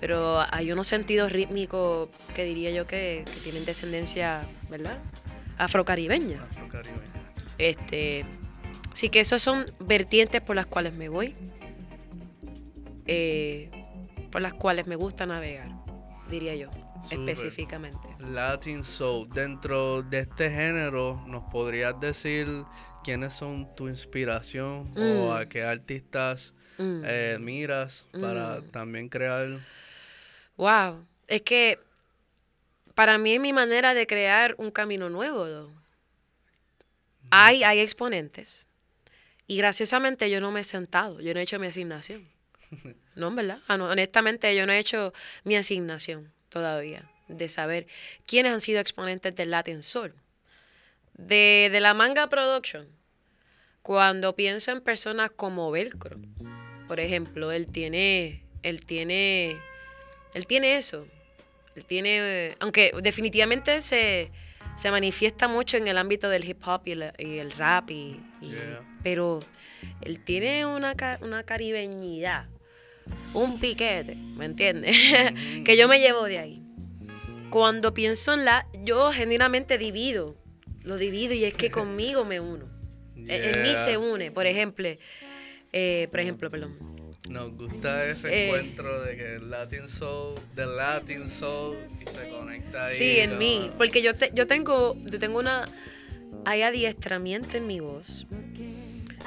pero 0.00 0.44
hay 0.50 0.72
unos 0.72 0.86
sentidos 0.86 1.32
rítmicos 1.32 2.10
que 2.34 2.44
diría 2.44 2.70
yo 2.70 2.86
que, 2.86 3.24
que 3.24 3.40
tienen 3.40 3.64
descendencia, 3.64 4.42
¿verdad? 4.68 4.98
Afrocaribeña. 5.56 6.42
Afrocaribeño. 6.50 7.00
Este, 7.56 8.26
sí 8.92 9.08
que 9.08 9.20
esas 9.20 9.42
son 9.42 9.64
vertientes 9.80 10.40
por 10.40 10.56
las 10.56 10.66
cuales 10.66 10.92
me 10.92 11.08
voy, 11.08 11.34
eh, 13.06 13.70
por 14.30 14.42
las 14.42 14.54
cuales 14.54 14.86
me 14.86 14.96
gusta 14.96 15.26
navegar, 15.26 15.68
diría 16.30 16.54
yo, 16.54 16.68
Específicamente. 17.10 18.08
Latin 18.18 18.84
Soul. 18.84 19.28
Dentro 19.28 20.02
de 20.02 20.20
este 20.20 20.50
género, 20.50 21.22
¿nos 21.26 21.42
podrías 21.50 21.98
decir 22.00 22.46
quiénes 23.04 23.34
son 23.34 23.74
tu 23.74 23.88
inspiración 23.88 24.92
o 24.96 25.28
Mm. 25.28 25.36
a 25.36 25.46
qué 25.48 25.62
artistas 25.64 26.52
Mm. 26.78 27.02
eh, 27.04 27.36
miras 27.40 28.06
para 28.20 28.60
Mm. 28.60 28.70
también 28.70 29.08
crear? 29.08 29.58
Wow, 30.56 31.04
es 31.26 31.42
que 31.42 31.78
para 32.94 33.18
mí 33.18 33.34
es 33.34 33.40
mi 33.40 33.52
manera 33.52 33.94
de 33.94 34.06
crear 34.06 34.54
un 34.58 34.70
camino 34.70 35.08
nuevo. 35.10 35.70
Hay, 37.30 37.64
hay 37.64 37.80
exponentes. 37.80 38.66
Y 39.46 39.56
graciosamente 39.56 40.30
yo 40.30 40.40
no 40.40 40.52
me 40.52 40.60
he 40.60 40.64
sentado, 40.64 41.20
yo 41.20 41.34
no 41.34 41.40
he 41.40 41.42
hecho 41.42 41.58
mi 41.58 41.66
asignación. 41.66 42.22
No, 43.14 43.30
verdad. 43.34 43.58
Ah, 43.68 43.76
no, 43.76 43.90
honestamente 43.90 44.56
yo 44.56 44.66
no 44.66 44.72
he 44.72 44.78
hecho 44.78 45.12
mi 45.44 45.54
asignación 45.56 46.32
todavía 46.52 47.10
de 47.28 47.48
saber 47.48 47.86
quiénes 48.26 48.52
han 48.52 48.60
sido 48.60 48.78
exponentes 48.80 49.34
del 49.34 49.50
Latin 49.50 49.82
Soul. 49.82 50.14
De, 51.14 51.68
de 51.72 51.80
la 51.80 51.94
Manga 51.94 52.28
Production, 52.28 52.86
cuando 53.82 54.34
pienso 54.34 54.70
en 54.70 54.80
personas 54.80 55.30
como 55.30 55.70
Velcro, 55.70 56.18
por 56.88 57.00
ejemplo, 57.00 57.52
él 57.52 57.66
tiene, 57.68 58.42
él 58.62 58.84
tiene, 58.84 59.56
él 60.34 60.46
tiene 60.46 60.76
eso. 60.76 61.06
Él 61.74 61.84
tiene, 61.86 62.54
aunque 62.60 62.92
definitivamente 63.02 63.80
se, 63.80 64.30
se 64.76 64.90
manifiesta 64.90 65.48
mucho 65.48 65.76
en 65.78 65.88
el 65.88 65.96
ámbito 65.96 66.28
del 66.28 66.44
hip 66.44 66.66
hop 66.66 66.82
y 66.86 66.92
el, 66.92 67.12
y 67.18 67.38
el 67.38 67.50
rap, 67.52 67.90
y, 67.90 68.20
y- 68.40 68.50
Yeah. 68.50 68.82
pero 69.02 69.40
él 70.02 70.20
tiene 70.24 70.66
una, 70.66 70.94
una 71.22 71.42
caribeñidad, 71.44 72.46
un 73.34 73.58
piquete, 73.60 74.14
¿me 74.14 74.44
entiendes? 74.46 74.96
Ujú. 74.96 75.64
que 75.64 75.76
yo 75.76 75.88
me 75.88 75.98
llevo 76.00 76.24
de 76.24 76.38
ahí. 76.38 76.62
Cuando 77.50 77.92
pienso 77.94 78.32
en 78.34 78.44
la, 78.44 78.66
yo 78.84 79.12
genuinamente 79.12 79.76
divido, 79.78 80.36
lo 80.82 80.96
divido 80.96 81.34
y 81.34 81.44
es 81.44 81.54
que 81.54 81.70
conmigo 81.70 82.24
me 82.24 82.40
uno. 82.40 82.66
En- 83.16 83.30
En 83.30 83.62
mí 83.62 83.74
se 83.76 83.98
une, 83.98 84.30
por 84.32 84.46
ejemplo, 84.46 84.88
eh, 85.72 86.08
por 86.10 86.20
ejemplo, 86.20 86.50
perdón. 86.50 86.76
Nos 87.30 87.52
gusta 87.56 88.06
ese 88.10 88.28
Eh. 88.28 88.46
encuentro 88.48 89.00
de 89.02 89.16
que 89.16 89.34
el 89.36 89.48
Latin 89.50 89.88
Soul, 89.88 90.34
del 90.56 90.76
Latin 90.76 91.28
Soul, 91.28 91.76
y 91.86 92.04
se 92.04 92.28
conecta 92.30 92.86
ahí. 92.86 92.96
Sí, 92.98 93.18
en 93.20 93.38
mí, 93.38 93.70
porque 93.78 94.02
yo, 94.02 94.14
te- 94.16 94.32
yo 94.34 94.46
tengo, 94.48 94.96
yo 95.04 95.18
tengo 95.20 95.38
una, 95.38 95.68
hay 96.44 96.62
adiestramiento 96.62 97.56
en 97.56 97.66
mi 97.68 97.78
voz 97.80 98.26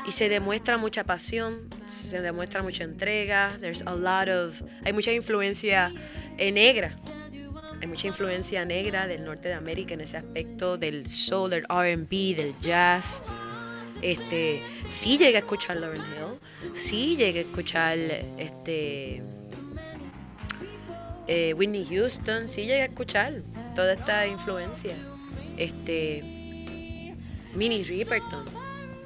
y 0.07 0.11
se 0.11 0.29
demuestra 0.29 0.77
mucha 0.77 1.03
pasión, 1.03 1.69
se 1.87 2.21
demuestra 2.21 2.61
mucha 2.61 2.83
entrega, 2.83 3.57
there's 3.59 3.81
a 3.83 3.95
lot 3.95 4.29
of, 4.29 4.61
hay 4.83 4.93
mucha 4.93 5.11
influencia 5.11 5.91
negra, 6.37 6.95
hay 7.81 7.87
mucha 7.87 8.07
influencia 8.07 8.65
negra 8.65 9.07
del 9.07 9.23
norte 9.23 9.49
de 9.49 9.55
América 9.55 9.93
en 9.93 10.01
ese 10.01 10.17
aspecto 10.17 10.77
del 10.77 11.07
soul, 11.07 11.49
del 11.49 11.65
R&B, 11.69 12.35
del 12.35 12.55
jazz. 12.59 13.23
Este, 14.01 14.61
sí 14.87 15.17
llegué 15.17 15.37
a 15.37 15.39
escuchar 15.39 15.77
Lauryn 15.77 16.01
Hill, 16.01 16.75
sí 16.75 17.15
llegué 17.15 17.39
a 17.39 17.41
escuchar 17.43 17.97
este 18.37 19.23
eh, 21.27 21.53
Whitney 21.55 21.85
Houston, 21.85 22.47
sí 22.47 22.61
llegué 22.61 22.81
a 22.83 22.85
escuchar 22.85 23.41
toda 23.73 23.93
esta 23.93 24.27
influencia. 24.27 24.95
Este 25.57 26.21
Minnie 27.53 27.83
Riperton. 27.83 28.64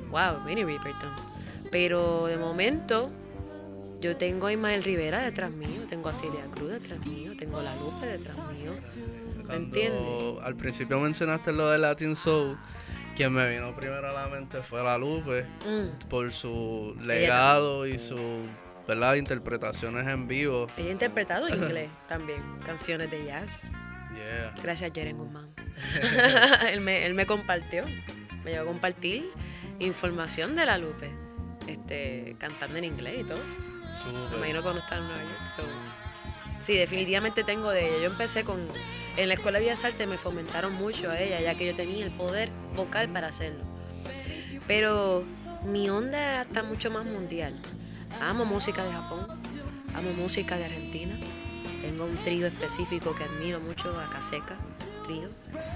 Wow, 0.09 0.41
Minnie 0.45 0.65
Riperton. 0.65 1.13
Pero 1.71 2.25
de 2.27 2.37
momento 2.37 3.09
yo 4.01 4.15
tengo 4.17 4.47
a 4.47 4.53
Ismael 4.53 4.83
Rivera 4.83 5.21
detrás 5.21 5.51
mío, 5.51 5.81
tengo 5.89 6.09
a 6.09 6.13
Celia 6.13 6.45
Cruz 6.55 6.71
detrás 6.71 7.05
mío, 7.05 7.33
tengo 7.37 7.59
a 7.59 7.63
La 7.63 7.75
Lupe 7.75 8.05
detrás 8.05 8.37
mío. 8.53 8.73
Cuando 9.45 9.53
entiendes? 9.53 10.43
Al 10.43 10.55
principio 10.55 10.99
mencionaste 10.99 11.51
lo 11.51 11.69
de 11.69 11.77
Latin 11.79 12.15
Soul. 12.15 12.57
Quien 13.15 13.33
me 13.33 13.49
vino 13.49 13.75
primero 13.75 14.07
a 14.07 14.13
la 14.13 14.27
mente 14.27 14.61
fue 14.61 14.81
la 14.83 14.97
Lupe 14.97 15.45
Mm. 15.65 16.07
por 16.07 16.31
su 16.31 16.95
legado 17.01 17.85
y 17.85 17.99
su 17.99 18.17
¿verdad? 18.87 19.15
interpretaciones 19.15 20.07
en 20.07 20.27
vivo. 20.27 20.67
Ella 20.77 20.87
ha 20.89 20.91
interpretado 20.91 21.47
en 21.47 21.55
inglés 21.55 21.89
también 22.07 22.41
canciones 22.65 23.11
de 23.11 23.25
jazz. 23.25 23.63
Yeah. 24.15 24.53
Gracias, 24.63 24.91
Jeren 24.93 25.17
Guzmán. 25.17 25.49
él, 26.71 26.79
me, 26.81 27.05
él 27.05 27.13
me 27.13 27.25
compartió, 27.25 27.85
me 28.43 28.51
llegó 28.51 28.63
a 28.63 28.65
compartir 28.65 29.25
información 29.79 30.55
de 30.55 30.65
la 30.65 30.77
Lupe, 30.77 31.11
este, 31.67 32.35
cantando 32.37 32.77
en 32.77 32.85
inglés 32.85 33.21
y 33.21 33.23
todo. 33.23 33.41
Me 34.31 34.37
imagino 34.37 34.61
cuando 34.61 34.81
estaba 34.81 35.01
en 35.01 35.07
Nueva 35.07 35.23
York. 35.23 35.49
so, 35.49 35.63
sí, 36.59 36.75
definitivamente 36.75 37.43
tengo 37.43 37.69
de 37.71 37.87
ella. 37.87 37.97
Yo 38.03 38.11
empecé 38.11 38.43
con. 38.43 38.67
En 39.17 39.27
la 39.27 39.33
Escuela 39.33 39.59
de 39.59 39.65
Bellas 39.65 39.83
Artes 39.83 40.07
me 40.07 40.17
fomentaron 40.17 40.73
mucho 40.73 41.09
a 41.09 41.19
ella, 41.19 41.41
ya 41.41 41.55
que 41.55 41.65
yo 41.65 41.75
tenía 41.75 42.05
el 42.05 42.11
poder 42.11 42.49
vocal 42.75 43.09
para 43.09 43.27
hacerlo. 43.27 43.65
Pero 44.67 45.25
mi 45.65 45.89
onda 45.89 46.41
está 46.41 46.63
mucho 46.63 46.91
más 46.91 47.05
mundial. 47.05 47.59
Amo 48.21 48.45
música 48.45 48.85
de 48.85 48.91
Japón, 48.91 49.27
amo 49.93 50.13
música 50.13 50.57
de 50.57 50.65
Argentina. 50.65 51.19
Tengo 51.81 52.05
un 52.05 52.17
trío 52.23 52.47
específico 52.47 53.15
que 53.15 53.23
admiro 53.23 53.59
mucho, 53.59 53.97
Akaseka, 53.99 54.57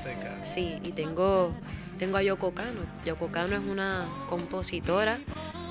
Seca. 0.01 0.43
Sí, 0.43 0.75
y 0.83 0.91
tengo, 0.91 1.53
tengo 1.97 2.17
a 2.17 2.23
Yoko 2.23 2.53
Kano. 2.53 2.81
Yoko 3.05 3.31
Kano 3.31 3.55
es 3.55 3.61
una 3.61 4.07
compositora 4.29 5.19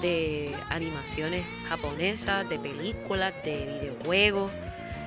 de 0.00 0.54
animaciones 0.69 1.45
japonesas, 1.69 2.49
de 2.49 2.58
películas, 2.58 3.32
de 3.45 3.78
videojuegos. 3.80 4.50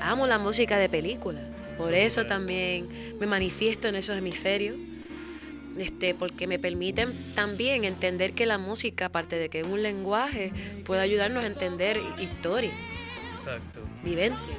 Amo 0.02 0.28
la 0.28 0.40
música 0.40 0.78
de 0.78 0.90
películas. 0.90 1.44
Por 1.78 1.94
eso 1.94 2.22
Súper. 2.22 2.30
también 2.30 2.88
me 3.20 3.28
manifiesto 3.28 3.88
en 3.88 3.96
esos 3.96 4.18
hemisferios. 4.18 4.76
Este, 5.78 6.16
porque 6.16 6.48
me 6.48 6.58
permiten 6.58 7.34
también 7.36 7.84
entender 7.84 8.32
que 8.32 8.46
la 8.46 8.58
música, 8.58 9.08
aparte 9.08 9.36
de 9.36 9.50
que 9.50 9.60
es 9.60 9.68
un 9.68 9.84
lenguaje, 9.84 10.54
puede 10.86 11.02
ayudarnos 11.02 11.44
a 11.44 11.48
entender 11.48 12.02
historia, 12.18 12.72
Exacto. 13.38 13.82
vivencias. 14.02 14.56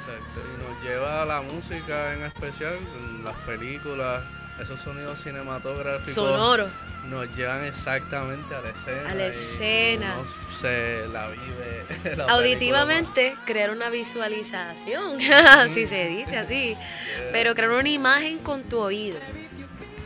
Exacto. 0.00 0.40
Y 0.54 0.62
nos 0.62 0.82
lleva 0.82 1.22
a 1.22 1.26
la 1.26 1.40
música 1.42 2.14
en 2.14 2.22
especial, 2.22 2.78
las 3.22 3.36
películas, 3.46 4.24
esos 4.60 4.80
sonidos 4.80 5.20
cinematográficos. 5.20 6.14
Sonoro. 6.14 6.68
Nos 7.04 7.34
llevan 7.34 7.64
exactamente 7.64 8.54
a 8.54 8.60
la 8.60 8.70
escena. 8.70 9.10
A 9.10 9.14
la 9.14 9.26
escena. 9.26 10.18
uno 10.18 10.30
se 10.58 11.08
la 11.08 11.28
vive. 11.28 12.16
la 12.16 12.24
Auditivamente, 12.24 13.36
crear 13.46 13.70
una 13.70 13.88
visualización, 13.88 15.18
si 15.68 15.86
se 15.86 16.06
dice 16.06 16.36
así. 16.36 16.76
Yeah. 16.76 17.32
Pero 17.32 17.54
crear 17.54 17.70
una 17.70 17.88
imagen 17.88 18.38
con 18.38 18.64
tu 18.64 18.78
oído. 18.78 19.18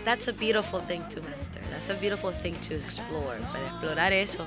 That's 0.05 0.29
a 0.29 0.33
beautiful 0.33 0.81
thing 0.83 1.01
to 1.11 1.23
master. 1.23 1.63
That's 1.71 1.89
a 1.89 1.95
beautiful 1.95 2.33
thing 2.33 2.55
to 2.69 2.75
explore. 2.75 3.39
Para 3.53 3.67
explorar 3.67 4.13
eso, 4.13 4.47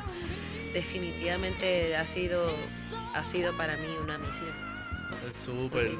definitivamente 0.73 1.95
ha 1.97 2.05
sido, 2.05 2.55
ha 3.13 3.23
sido 3.23 3.57
para 3.57 3.75
mí 3.75 3.87
una 4.01 4.17
misión. 4.17 4.66
Es 5.29 5.37
súper. 5.37 5.91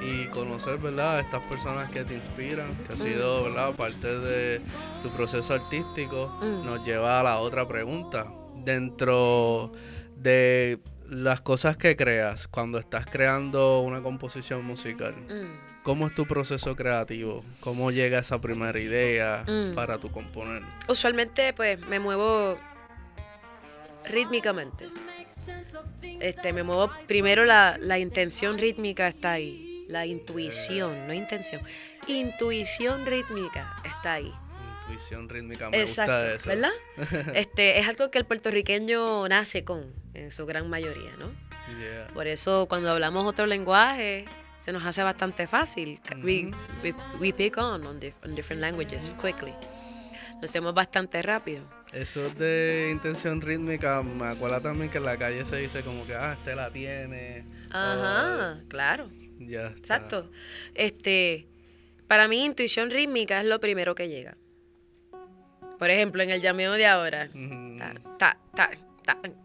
Y 0.00 0.26
conocer, 0.26 0.78
¿verdad? 0.78 1.18
A 1.18 1.20
estas 1.20 1.42
personas 1.44 1.88
que 1.90 2.04
te 2.04 2.14
inspiran, 2.14 2.76
que 2.86 2.92
ha 2.92 2.96
Mm. 2.96 2.98
sido, 2.98 3.44
¿verdad? 3.44 3.74
Parte 3.74 4.06
de 4.18 4.60
tu 5.02 5.10
proceso 5.10 5.54
artístico, 5.54 6.28
Mm. 6.40 6.64
nos 6.64 6.84
lleva 6.84 7.18
a 7.20 7.22
la 7.22 7.38
otra 7.38 7.66
pregunta. 7.66 8.26
Dentro 8.54 9.72
de 10.16 10.78
las 11.08 11.40
cosas 11.40 11.76
que 11.76 11.96
creas, 11.96 12.46
cuando 12.48 12.78
estás 12.78 13.06
creando 13.06 13.80
una 13.80 14.02
composición 14.02 14.64
musical, 14.64 15.14
Mm. 15.16 15.82
¿cómo 15.82 16.06
es 16.06 16.14
tu 16.14 16.26
proceso 16.26 16.76
creativo? 16.76 17.42
¿Cómo 17.60 17.90
llega 17.90 18.18
esa 18.20 18.40
primera 18.40 18.78
idea 18.78 19.44
Mm. 19.48 19.74
para 19.74 19.98
tu 19.98 20.10
componer? 20.12 20.62
Usualmente, 20.88 21.52
pues, 21.54 21.80
me 21.88 21.98
muevo 21.98 22.56
rítmicamente. 24.10 24.86
Este, 26.20 26.52
me 26.52 26.62
muevo, 26.62 26.90
primero 27.06 27.44
la, 27.44 27.76
la 27.80 27.98
intención 27.98 28.58
rítmica 28.58 29.06
está 29.08 29.32
ahí. 29.32 29.84
La 29.88 30.04
intuición, 30.06 31.06
no 31.06 31.14
intención. 31.14 31.62
Intuición 32.08 33.06
rítmica 33.06 33.76
está 33.84 34.14
ahí. 34.14 34.32
Intuición 34.82 35.28
rítmica, 35.28 35.70
me 35.70 35.80
Exacto, 35.80 36.12
gusta 36.12 36.34
eso. 36.34 36.48
¿verdad? 36.48 37.34
Este, 37.34 37.78
es 37.78 37.88
algo 37.88 38.10
que 38.10 38.18
el 38.18 38.24
puertorriqueño 38.24 39.28
nace 39.28 39.64
con, 39.64 39.92
en 40.14 40.30
su 40.30 40.44
gran 40.46 40.68
mayoría, 40.68 41.12
¿no? 41.18 41.30
Yeah. 41.78 42.08
Por 42.14 42.26
eso 42.26 42.66
cuando 42.68 42.90
hablamos 42.90 43.24
otro 43.26 43.46
lenguaje 43.46 44.24
se 44.58 44.72
nos 44.72 44.84
hace 44.84 45.02
bastante 45.02 45.46
fácil. 45.46 46.00
we, 46.22 46.46
Ujú. 46.46 46.56
we, 46.82 46.94
we 47.20 47.32
pick 47.32 47.58
on 47.58 47.86
on, 47.86 48.00
dif- 48.00 48.14
on 48.24 48.34
different 48.34 48.60
languages 48.62 49.10
quickly. 49.20 49.52
Lo 50.40 50.44
hacemos 50.44 50.72
bastante 50.74 51.20
rápido. 51.22 51.62
Eso 51.92 52.28
de 52.30 52.90
intención 52.92 53.40
rítmica, 53.40 54.02
me 54.02 54.26
acuerda 54.26 54.60
también 54.60 54.90
que 54.90 54.98
en 54.98 55.04
la 55.04 55.16
calle 55.16 55.44
se 55.44 55.56
dice 55.56 55.82
como 55.82 56.06
que, 56.06 56.14
ah, 56.14 56.34
este 56.38 56.54
la 56.54 56.70
tiene. 56.70 57.46
Ajá, 57.70 58.60
claro, 58.68 59.08
ya 59.38 59.68
está. 59.68 59.78
exacto. 59.78 60.30
Este, 60.74 61.48
para 62.06 62.28
mí 62.28 62.44
intuición 62.44 62.90
rítmica 62.90 63.40
es 63.40 63.46
lo 63.46 63.58
primero 63.58 63.94
que 63.94 64.08
llega. 64.08 64.36
Por 65.78 65.90
ejemplo, 65.90 66.22
en 66.22 66.30
el 66.30 66.40
llameo 66.40 66.72
de 66.72 66.86
ahora, 66.86 67.30
ta, 68.18 68.36
ta, 68.54 68.70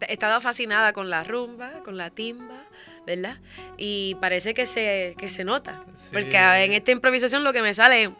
he 0.08 0.12
estado 0.12 0.40
fascinada 0.40 0.92
con 0.92 1.08
la 1.08 1.24
rumba, 1.24 1.82
con 1.84 1.96
la 1.96 2.10
timba, 2.10 2.64
¿verdad? 3.06 3.38
Y 3.76 4.16
parece 4.20 4.54
que 4.54 4.66
se, 4.66 5.14
que 5.18 5.30
se 5.30 5.44
nota. 5.44 5.82
Sí. 5.98 6.08
Porque 6.12 6.36
en 6.36 6.72
esta 6.72 6.90
improvisación 6.90 7.44
lo 7.44 7.52
que 7.52 7.62
me 7.62 7.74
sale 7.74 8.04
es... 8.04 8.10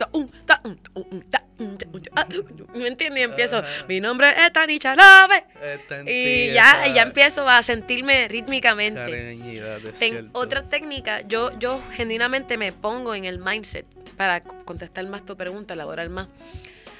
¿Me 2.74 2.88
entiendes? 2.88 3.20
Y 3.20 3.22
empiezo, 3.22 3.62
mi 3.88 4.00
nombre 4.00 4.30
es 4.36 4.52
Tanicha 4.52 4.94
Love. 4.94 5.44
Está 5.62 6.00
en 6.00 6.08
Y 6.08 6.52
ya, 6.52 6.86
y 6.88 6.94
ya 6.94 7.02
empiezo 7.02 7.48
a 7.48 7.62
sentirme 7.62 8.26
rítmicamente. 8.28 9.00
cariñidad, 9.00 9.78
es 9.86 10.02
En 10.02 10.10
cierto. 10.12 10.30
otra 10.38 10.68
técnica, 10.68 11.20
yo, 11.22 11.56
yo 11.58 11.80
genuinamente 11.92 12.58
me 12.58 12.72
pongo 12.72 13.14
en 13.14 13.24
el 13.24 13.38
mindset 13.38 13.86
para 14.16 14.42
contestar 14.42 15.06
más 15.06 15.24
tu 15.24 15.36
pregunta, 15.36 15.74
elaborar 15.74 16.08
más. 16.08 16.28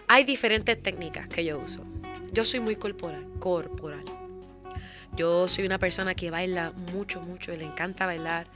Hay 0.07 0.25
diferentes 0.25 0.81
técnicas 0.81 1.27
que 1.29 1.45
yo 1.45 1.59
uso. 1.59 1.85
Yo 2.33 2.45
soy 2.45 2.61
muy 2.61 2.77
corporal, 2.77 3.25
corporal. 3.41 4.04
Yo 5.17 5.49
soy 5.49 5.67
una 5.67 5.79
persona 5.79 6.15
que 6.15 6.31
baila 6.31 6.73
mucho, 6.93 7.21
mucho 7.21 7.53
y 7.53 7.57
le 7.57 7.65
encanta 7.65 8.07
bailar. 8.07 8.47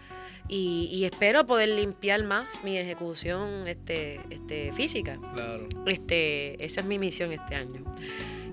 Y, 0.49 0.88
y 0.90 1.05
espero 1.05 1.47
poder 1.47 1.68
limpiar 1.68 2.23
más 2.23 2.64
mi 2.64 2.79
ejecución 2.79 3.68
este, 3.68 4.21
este, 4.31 4.73
física. 4.73 5.18
Claro. 5.35 5.68
Este, 5.87 6.64
esa 6.64 6.81
es 6.81 6.87
mi 6.87 6.99
misión 6.99 7.33
este 7.33 7.55
año. 7.55 7.85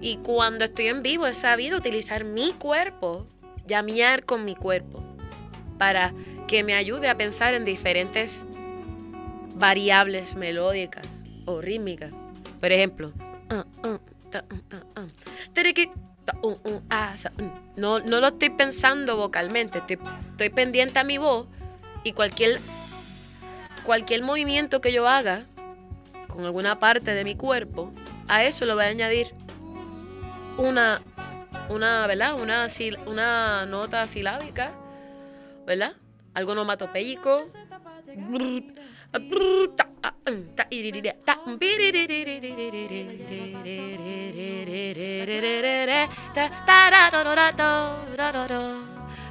Y 0.01 0.17
cuando 0.17 0.65
estoy 0.65 0.87
en 0.87 1.01
vivo 1.01 1.25
he 1.25 1.33
sabido 1.33 1.77
utilizar 1.77 2.25
mi 2.25 2.51
cuerpo, 2.53 3.27
llamear 3.65 4.25
con 4.25 4.43
mi 4.43 4.55
cuerpo, 4.55 5.03
para 5.77 6.13
que 6.47 6.63
me 6.63 6.73
ayude 6.73 7.07
a 7.07 7.17
pensar 7.17 7.53
en 7.53 7.65
diferentes 7.65 8.45
variables 9.55 10.35
melódicas 10.35 11.07
o 11.45 11.61
rítmica. 11.61 12.09
Por 12.59 12.71
ejemplo, 12.71 13.13
ah, 13.49 13.65
ah, 13.83 13.99
ta, 14.29 14.43
mm, 14.43 16.14
no, 17.75 17.99
no 17.99 18.19
lo 18.19 18.27
estoy 18.27 18.49
pensando 18.49 19.17
vocalmente, 19.17 19.79
estoy, 19.79 19.99
estoy 20.31 20.49
pendiente 20.49 20.99
a 20.99 21.03
mi 21.03 21.17
voz 21.17 21.47
y 22.03 22.13
cualquier, 22.13 22.59
cualquier 23.83 24.21
movimiento 24.21 24.81
que 24.81 24.91
yo 24.91 25.07
haga 25.07 25.45
con 26.27 26.45
alguna 26.45 26.79
parte 26.79 27.13
de 27.13 27.23
mi 27.23 27.35
cuerpo, 27.35 27.91
a 28.27 28.43
eso 28.43 28.65
le 28.65 28.73
voy 28.73 28.83
a 28.83 28.87
añadir 28.87 29.33
una, 30.57 31.01
una, 31.69 32.07
¿verdad? 32.07 32.39
Una, 32.41 32.67
una 33.07 33.65
nota 33.65 34.07
silábica, 34.07 34.71
¿verdad? 35.65 35.93
Algo 36.33 36.51
onomatopéyico. 36.51 37.45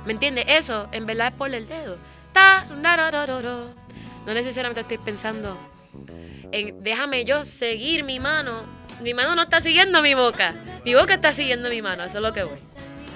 ¿Me 0.06 0.12
entiendes? 0.12 0.44
Eso 0.48 0.88
en 0.92 1.06
verdad 1.06 1.28
es 1.28 1.34
por 1.34 1.52
el 1.52 1.66
dedo. 1.66 1.98
No 4.26 4.34
necesariamente 4.34 4.80
estoy 4.80 4.98
pensando 4.98 5.58
en 6.52 6.82
déjame 6.82 7.24
yo 7.24 7.44
seguir 7.44 8.04
mi 8.04 8.20
mano. 8.20 8.64
Mi 9.00 9.12
mano 9.12 9.34
no 9.34 9.42
está 9.42 9.60
siguiendo 9.60 10.02
mi 10.02 10.14
boca. 10.14 10.54
Mi 10.84 10.94
boca 10.94 11.14
está 11.14 11.32
siguiendo 11.32 11.68
mi 11.68 11.82
mano. 11.82 12.04
Eso 12.04 12.18
es 12.18 12.22
lo 12.22 12.32
que 12.32 12.44
voy. 12.44 12.58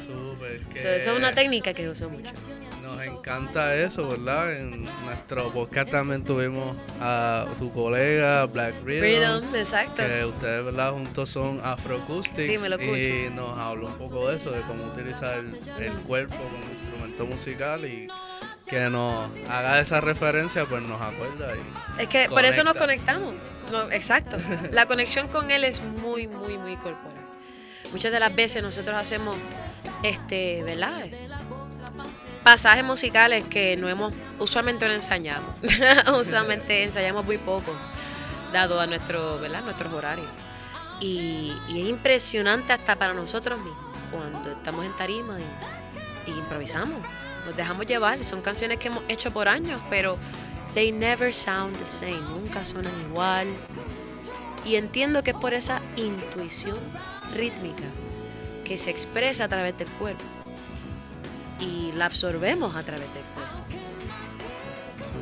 Súper. 0.05 0.61
que 0.67 0.81
So, 0.81 0.89
eso 0.89 1.13
es 1.13 1.19
una 1.19 1.33
técnica 1.33 1.73
que 1.73 1.89
uso 1.89 2.11
mucho. 2.11 2.31
Nos 2.99 3.07
encanta 3.07 3.77
eso, 3.77 4.09
¿verdad? 4.09 4.57
En 4.57 4.85
nuestro 5.05 5.53
podcast 5.53 5.89
también 5.89 6.25
tuvimos 6.25 6.77
a 7.01 7.47
tu 7.57 7.73
colega 7.73 8.45
Black 8.47 8.75
Rhythm. 8.85 8.99
Freedom, 8.99 9.55
exacto. 9.55 10.03
Que 10.05 10.25
ustedes, 10.25 10.65
¿verdad? 10.65 10.91
Juntos 10.95 11.31
son 11.31 11.61
Afroacoustics. 11.63 12.49
Dímelo, 12.49 12.77
y 12.83 13.31
nos 13.31 13.57
habló 13.57 13.87
un 13.87 13.99
poco 13.99 14.29
de 14.29 14.37
eso, 14.37 14.51
de 14.51 14.63
cómo 14.63 14.83
utilizar 14.87 15.39
el 15.79 15.93
cuerpo 16.09 16.35
como 16.35 16.73
instrumento 16.73 17.27
musical 17.27 17.85
y 17.85 18.09
que 18.69 18.91
nos 18.91 19.31
haga 19.49 19.79
esa 19.79 20.01
referencia, 20.01 20.67
pues 20.67 20.83
nos 20.83 21.01
acuerda. 21.01 21.53
Y, 21.55 22.03
Es 22.03 22.09
que 22.09 22.29
por 22.29 22.45
eso 22.45 22.65
nos 22.65 22.75
Conecta. 22.75 23.15
conectamos. 23.15 23.35
No, 23.71 23.93
exacto. 23.93 24.39
La 24.73 24.87
conexión 24.87 25.29
con 25.29 25.53
él 25.53 25.63
es 25.63 25.81
muy, 25.81 26.27
muy, 26.27 26.59
muy 26.59 26.77
corporal. 26.77 27.15
Muchas 27.93 28.11
de 28.11 28.19
las 28.19 28.35
veces 28.35 28.61
nosotros 28.61 28.97
hacemos, 28.97 29.37
este, 30.03 30.65
¿verdad? 30.65 31.07
Pasajes 32.49 32.83
musicales 32.83 33.45
que 33.45 33.77
no 33.77 33.91
hemos, 33.91 34.15
usualmente 34.39 34.89
no 34.89 34.95
ensayamos. 34.95 35.55
usualmente 36.19 36.83
ensayamos 36.83 37.23
muy 37.23 37.37
poco, 37.37 37.77
dado 38.55 38.81
a 38.81 38.87
nuestro, 38.87 39.39
¿verdad? 39.39 39.61
nuestros 39.61 39.93
horarios. 39.93 40.29
Y, 40.99 41.53
es 41.69 41.87
impresionante 41.87 42.73
hasta 42.73 42.97
para 42.97 43.13
nosotros 43.13 43.61
mismos, 43.61 43.95
cuando 44.11 44.53
estamos 44.53 44.87
en 44.87 44.97
tarima 44.97 45.37
y, 45.39 46.31
y 46.31 46.39
improvisamos. 46.39 47.03
Nos 47.45 47.55
dejamos 47.55 47.85
llevar. 47.85 48.25
Son 48.25 48.41
canciones 48.41 48.79
que 48.79 48.89
hemos 48.89 49.03
hecho 49.09 49.31
por 49.31 49.47
años, 49.47 49.83
pero 49.91 50.17
they 50.73 50.91
never 50.91 51.35
sound 51.35 51.77
the 51.77 51.85
same, 51.85 52.19
nunca 52.19 52.65
suenan 52.65 52.99
igual. 53.11 53.49
Y 54.65 54.77
entiendo 54.77 55.23
que 55.23 55.33
es 55.33 55.37
por 55.37 55.53
esa 55.53 55.83
intuición 55.97 56.79
rítmica 57.31 57.85
que 58.65 58.79
se 58.79 58.89
expresa 58.89 59.45
a 59.45 59.49
través 59.49 59.77
del 59.77 59.89
cuerpo 59.99 60.38
y 61.61 61.93
la 61.93 62.07
absorbemos 62.07 62.75
a 62.77 62.83
través 62.83 63.13
del 63.15 63.23
cuerpo. 63.35 63.53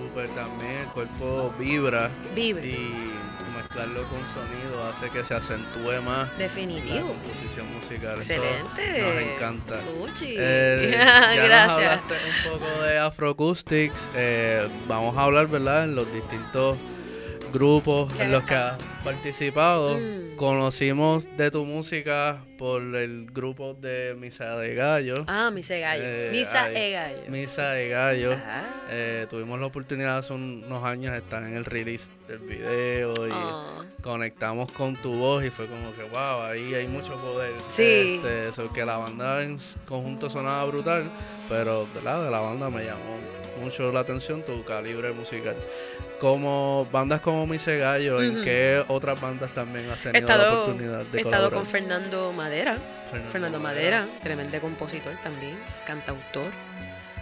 súper 0.09 0.29
también, 0.29 0.79
el 0.83 0.87
cuerpo 0.89 1.55
vibra 1.59 2.11
Vibra. 2.35 2.65
y 2.65 3.13
mezclarlo 3.57 4.03
con 4.09 4.21
sonido 4.35 4.85
hace 4.89 5.11
que 5.11 5.25
se 5.25 5.35
acentúe 5.35 6.01
más 6.05 6.29
la 6.33 6.39
Definitivo. 6.39 7.09
composición 7.09 7.73
musical. 7.75 8.19
Eso 8.19 8.33
Excelente. 8.35 9.03
nos 9.03 9.23
encanta. 9.35 9.81
Eh, 10.23 10.91
ya 11.01 11.37
nos 11.37 11.45
Gracias. 11.47 11.71
hablaste 11.79 12.15
un 12.15 12.53
poco 12.53 12.83
de 12.83 12.99
Afroacoustics. 12.99 14.11
eh, 14.15 14.69
vamos 14.89 15.17
a 15.17 15.23
hablar, 15.25 15.47
¿verdad? 15.49 15.85
En 15.85 15.95
los 15.95 16.11
distintos 16.13 16.77
grupos 17.53 18.09
en 18.21 18.33
los 18.33 18.45
que 18.45 18.55
has 18.55 18.79
participado. 19.05 19.97
Mm. 19.97 20.37
Conocimos 20.37 21.27
de 21.37 21.51
tu 21.51 21.65
música 21.65 22.45
por 22.59 22.83
el 22.83 23.27
grupo 23.33 23.75
de 23.75 24.15
Misa 24.19 24.57
de 24.59 24.75
Gallo. 24.75 25.25
Ah, 25.27 25.51
misa 25.51 25.75
de 25.75 25.81
gallo. 25.81 26.03
Eh, 26.05 26.29
misa 26.33 26.69
de 26.69 26.91
gallo. 26.91 27.19
Misa 27.29 27.71
de 27.71 27.89
Gallo. 27.89 28.37
Eh, 28.91 29.27
tuvimos 29.31 29.59
la 29.61 29.67
oportunidad 29.67 30.19
hace 30.19 30.33
unos 30.35 30.85
años 30.85 31.13
de 31.13 31.19
estar 31.19 31.43
en 31.43 31.57
el 31.57 31.65
release 31.65 32.11
del 32.29 32.39
video 32.41 33.13
y 33.27 33.31
Ah. 33.33 33.83
conectamos 34.03 34.71
con 34.73 34.97
tu 34.97 35.15
voz 35.17 35.45
y 35.45 35.51
fue 35.51 35.67
como 35.67 35.95
que 35.95 36.03
wow, 36.05 36.43
ahí 36.43 36.75
hay 36.75 36.87
mucho 36.87 37.15
poder. 37.17 37.53
Sí. 37.69 38.17
Este, 38.17 38.49
eso 38.49 38.73
que 38.73 38.85
la 38.85 38.97
banda 38.99 39.43
en 39.43 39.57
conjunto 39.87 40.29
sonaba 40.29 40.65
brutal, 40.67 41.11
pero 41.49 41.87
¿verdad? 41.95 42.25
de 42.25 42.31
la 42.31 42.41
banda 42.41 42.69
me 42.71 42.85
llamó 42.85 43.19
mucho 43.57 43.93
la 43.93 44.01
atención 44.01 44.43
tu 44.43 44.65
calibre 44.65 45.13
musical. 45.13 45.57
Como 46.21 46.87
bandas 46.91 47.21
como 47.21 47.47
Mise 47.47 47.79
Gallo, 47.79 48.23
¿en 48.23 48.43
qué 48.43 48.83
otras 48.89 49.21
bandas 49.21 49.53
también 49.55 49.91
has 49.91 50.03
tenido 50.03 50.27
la 50.29 50.53
oportunidad 50.53 51.05
de 51.05 51.19
he 51.19 51.21
estado 51.21 51.51
colaborar? 51.51 51.53
con 51.53 51.67
Fernando 51.67 52.33
Madera. 52.33 52.79
Fernando, 53.11 53.33
Fernando 53.33 53.61
Madera, 53.61 54.09
tremendo 54.23 54.61
compositor 54.61 55.15
también, 55.23 55.57
cantautor, 55.87 56.51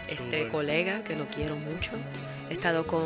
este 0.09 0.25
Súper. 0.25 0.49
colega 0.49 1.05
que 1.05 1.17
lo 1.17 1.27
quiero 1.27 1.57
mucho. 1.57 1.91
He 2.49 2.53
estado 2.53 2.87
con, 2.87 3.03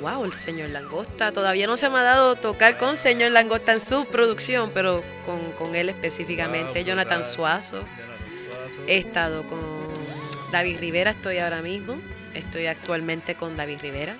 wow, 0.00 0.24
el 0.24 0.32
señor 0.32 0.70
Langosta. 0.70 1.32
Todavía 1.32 1.66
no 1.66 1.76
se 1.76 1.90
me 1.90 1.98
ha 1.98 2.02
dado 2.02 2.36
tocar 2.36 2.76
con 2.78 2.96
señor 2.96 3.32
Langosta 3.32 3.72
en 3.72 3.80
su 3.80 4.04
producción, 4.06 4.70
pero 4.72 5.02
con, 5.26 5.52
con 5.52 5.74
él 5.74 5.88
específicamente, 5.88 6.80
Wow, 6.80 6.88
Jonathan. 6.88 7.24
Suazo. 7.24 7.76
Jonathan 7.76 8.68
Suazo. 8.72 8.82
He 8.86 8.98
estado 8.98 9.42
con 9.48 9.58
David 10.52 10.78
Rivera, 10.80 11.10
estoy 11.10 11.38
ahora 11.38 11.60
mismo. 11.60 11.96
Estoy 12.38 12.66
actualmente 12.66 13.34
con 13.34 13.56
David 13.56 13.78
Rivera, 13.82 14.16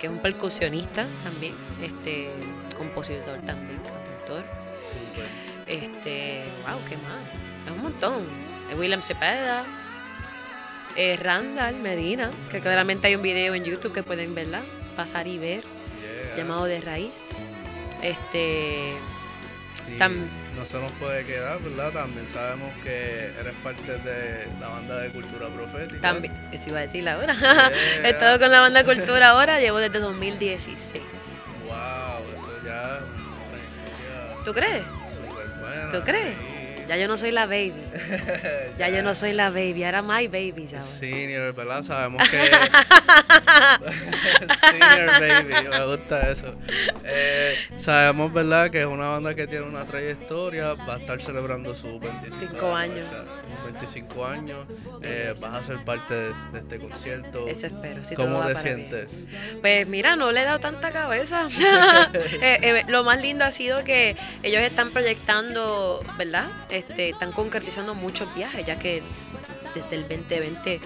que 0.00 0.06
es 0.06 0.12
un 0.12 0.18
percusionista 0.20 1.06
también, 1.22 1.54
este 1.82 2.30
compositor 2.76 3.38
también, 3.40 3.80
cantautor. 3.82 4.44
Este, 5.66 6.44
wow, 6.66 6.78
qué 6.88 6.96
más. 6.98 7.22
Es 7.66 7.72
un 7.72 7.82
montón. 7.82 8.26
William 8.76 9.02
Cepeda, 9.02 9.64
eh, 10.96 11.16
Randall 11.16 11.76
Medina, 11.80 12.30
que 12.50 12.60
claramente 12.60 13.06
hay 13.06 13.14
un 13.14 13.22
video 13.22 13.54
en 13.54 13.64
YouTube 13.64 13.92
que 13.92 14.02
pueden 14.02 14.34
verla, 14.34 14.62
pasar 14.96 15.26
y 15.26 15.38
ver, 15.38 15.64
Yeah. 15.64 16.36
llamado 16.36 16.64
De 16.66 16.80
Raíz. 16.80 17.30
Este, 18.02 18.92
Y 19.88 19.96
Tam- 19.98 20.28
no 20.56 20.64
se 20.64 20.78
nos 20.78 20.92
puede 20.92 21.24
quedar, 21.24 21.60
¿verdad? 21.60 21.92
También 21.92 22.26
sabemos 22.28 22.70
que 22.82 23.32
eres 23.38 23.54
parte 23.62 23.98
de 23.98 24.46
la 24.60 24.68
banda 24.68 24.98
de 25.00 25.10
cultura 25.10 25.48
profética. 25.48 26.00
también, 26.00 26.32
eso 26.52 26.68
iba 26.68 26.78
a 26.78 26.82
decir 26.82 27.08
ahora. 27.08 27.34
He 28.04 28.10
estado 28.10 28.38
con 28.38 28.50
la 28.50 28.60
banda 28.60 28.84
Cultura 28.84 29.30
ahora, 29.30 29.58
llevo 29.60 29.78
desde 29.78 29.98
2016. 29.98 30.92
Wow, 31.66 32.34
eso 32.36 32.50
ya 32.64 32.96
es 32.96 33.02
una 33.02 33.44
trayectoria 33.50 34.44
¿Tú 34.44 34.52
crees? 34.54 34.82
súper 35.12 35.46
buena. 35.60 35.90
¿Tú 35.90 36.02
crees? 36.04 36.34
sí. 36.36 36.53
Ya 36.88 36.96
yo 36.96 37.08
no 37.08 37.16
soy 37.16 37.30
la 37.30 37.46
baby. 37.46 37.74
Ya 38.78 38.88
yo 38.88 39.02
no 39.02 39.14
soy 39.14 39.32
la 39.32 39.50
baby, 39.50 39.84
ahora 39.84 40.02
my 40.02 40.26
babies 40.26 40.74
ahora. 40.74 40.84
Senior, 40.84 41.54
¿verdad? 41.54 41.82
Sabemos 41.84 42.28
que. 42.28 42.38
Senior 44.60 45.20
Baby, 45.20 45.68
me 45.70 45.86
gusta 45.86 46.30
eso. 46.30 46.54
Eh, 47.04 47.56
sabemos, 47.76 48.32
¿verdad? 48.32 48.70
Que 48.70 48.80
es 48.80 48.86
una 48.86 49.08
banda 49.08 49.34
que 49.34 49.46
tiene 49.46 49.66
una 49.66 49.84
trayectoria. 49.84 50.74
Va 50.74 50.94
a 50.94 50.98
estar 50.98 51.20
celebrando 51.20 51.74
sus 51.74 52.00
25 52.00 52.36
Cinco 52.40 52.74
años. 52.74 53.06
25 53.64 54.26
años. 54.26 54.68
Eh, 55.02 55.34
vas 55.40 55.56
a 55.56 55.62
ser 55.62 55.84
parte 55.84 56.14
de, 56.14 56.34
de 56.52 56.58
este 56.60 56.78
concierto. 56.78 57.46
Eso 57.48 57.66
espero. 57.66 58.04
Si 58.04 58.14
¿Cómo 58.14 58.38
te 58.38 58.52
para 58.54 58.62
bien. 58.62 58.76
sientes? 58.76 59.26
Pues 59.60 59.86
mira, 59.88 60.16
no 60.16 60.32
le 60.32 60.42
he 60.42 60.44
dado 60.44 60.60
tanta 60.60 60.90
cabeza. 60.90 61.48
Eh, 62.14 62.58
eh, 62.62 62.84
lo 62.88 63.04
más 63.04 63.20
lindo 63.20 63.44
ha 63.44 63.50
sido 63.50 63.84
que 63.84 64.16
ellos 64.42 64.60
están 64.62 64.90
proyectando, 64.90 66.02
¿verdad? 66.18 66.50
Este, 66.68 67.08
están 67.10 67.32
concretizando 67.32 67.94
muchos 67.94 68.32
viajes, 68.34 68.64
ya 68.64 68.78
que 68.78 69.02
desde 69.74 69.96
el 69.96 70.02
2020 70.02 70.80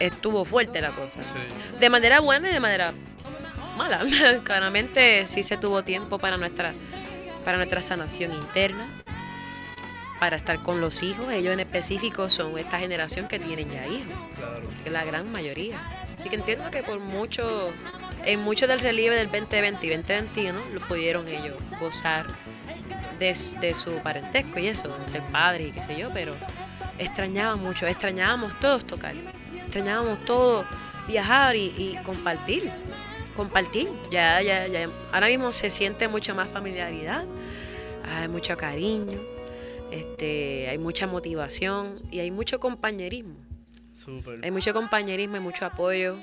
estuvo 0.00 0.44
fuerte 0.44 0.80
la 0.80 0.94
cosa. 0.94 1.22
Sí. 1.24 1.38
De 1.80 1.90
manera 1.90 2.20
buena 2.20 2.50
y 2.50 2.52
de 2.52 2.60
manera 2.60 2.92
mala. 3.76 4.04
Claramente 4.44 5.26
sí 5.26 5.42
se 5.42 5.56
tuvo 5.56 5.82
tiempo 5.84 6.18
para 6.18 6.36
nuestra, 6.36 6.74
para 7.44 7.56
nuestra 7.56 7.80
sanación 7.80 8.32
interna, 8.32 8.88
para 10.18 10.36
estar 10.36 10.62
con 10.62 10.80
los 10.80 11.02
hijos. 11.02 11.30
Ellos 11.32 11.52
en 11.52 11.60
específico 11.60 12.28
son 12.28 12.58
esta 12.58 12.78
generación 12.78 13.28
que 13.28 13.38
tienen 13.38 13.70
ya 13.70 13.86
hijos 13.86 14.14
la 14.90 15.04
gran 15.04 15.30
mayoría. 15.30 15.78
Así 16.14 16.28
que 16.28 16.36
entiendo 16.36 16.70
que 16.70 16.82
por 16.82 17.00
mucho, 17.00 17.72
en 18.24 18.40
mucho 18.40 18.66
del 18.66 18.80
relieve 18.80 19.16
del 19.16 19.26
2020 19.26 19.86
y 19.86 19.90
2021 19.90 20.60
lo 20.72 20.80
pudieron 20.88 21.28
ellos 21.28 21.56
gozar 21.80 22.26
de, 23.18 23.34
su 23.34 23.98
parentesco 24.02 24.58
y 24.58 24.68
eso, 24.68 24.88
de 24.98 25.08
ser 25.08 25.22
padre 25.32 25.68
y 25.68 25.72
qué 25.72 25.82
sé 25.84 25.96
yo, 25.96 26.10
pero 26.12 26.34
extrañaba 26.98 27.56
mucho, 27.56 27.86
extrañábamos 27.86 28.58
todos 28.60 28.84
tocar, 28.86 29.14
extrañábamos 29.54 30.24
todos 30.24 30.66
viajar 31.06 31.56
y, 31.56 31.72
y 31.76 31.98
compartir. 32.04 32.70
compartir. 33.34 33.90
Ya, 34.10 34.40
ya, 34.40 34.66
ya. 34.66 34.88
Ahora 35.12 35.28
mismo 35.28 35.52
se 35.52 35.70
siente 35.70 36.08
mucha 36.08 36.34
más 36.34 36.48
familiaridad, 36.48 37.24
hay 38.04 38.28
mucho 38.28 38.56
cariño, 38.56 39.18
este, 39.90 40.68
hay 40.68 40.78
mucha 40.78 41.06
motivación 41.06 41.96
y 42.10 42.20
hay 42.20 42.30
mucho 42.30 42.60
compañerismo. 42.60 43.36
Súper. 43.94 44.40
Hay 44.44 44.50
mucho 44.50 44.72
compañerismo 44.74 45.36
y 45.36 45.40
mucho 45.40 45.64
apoyo. 45.66 46.16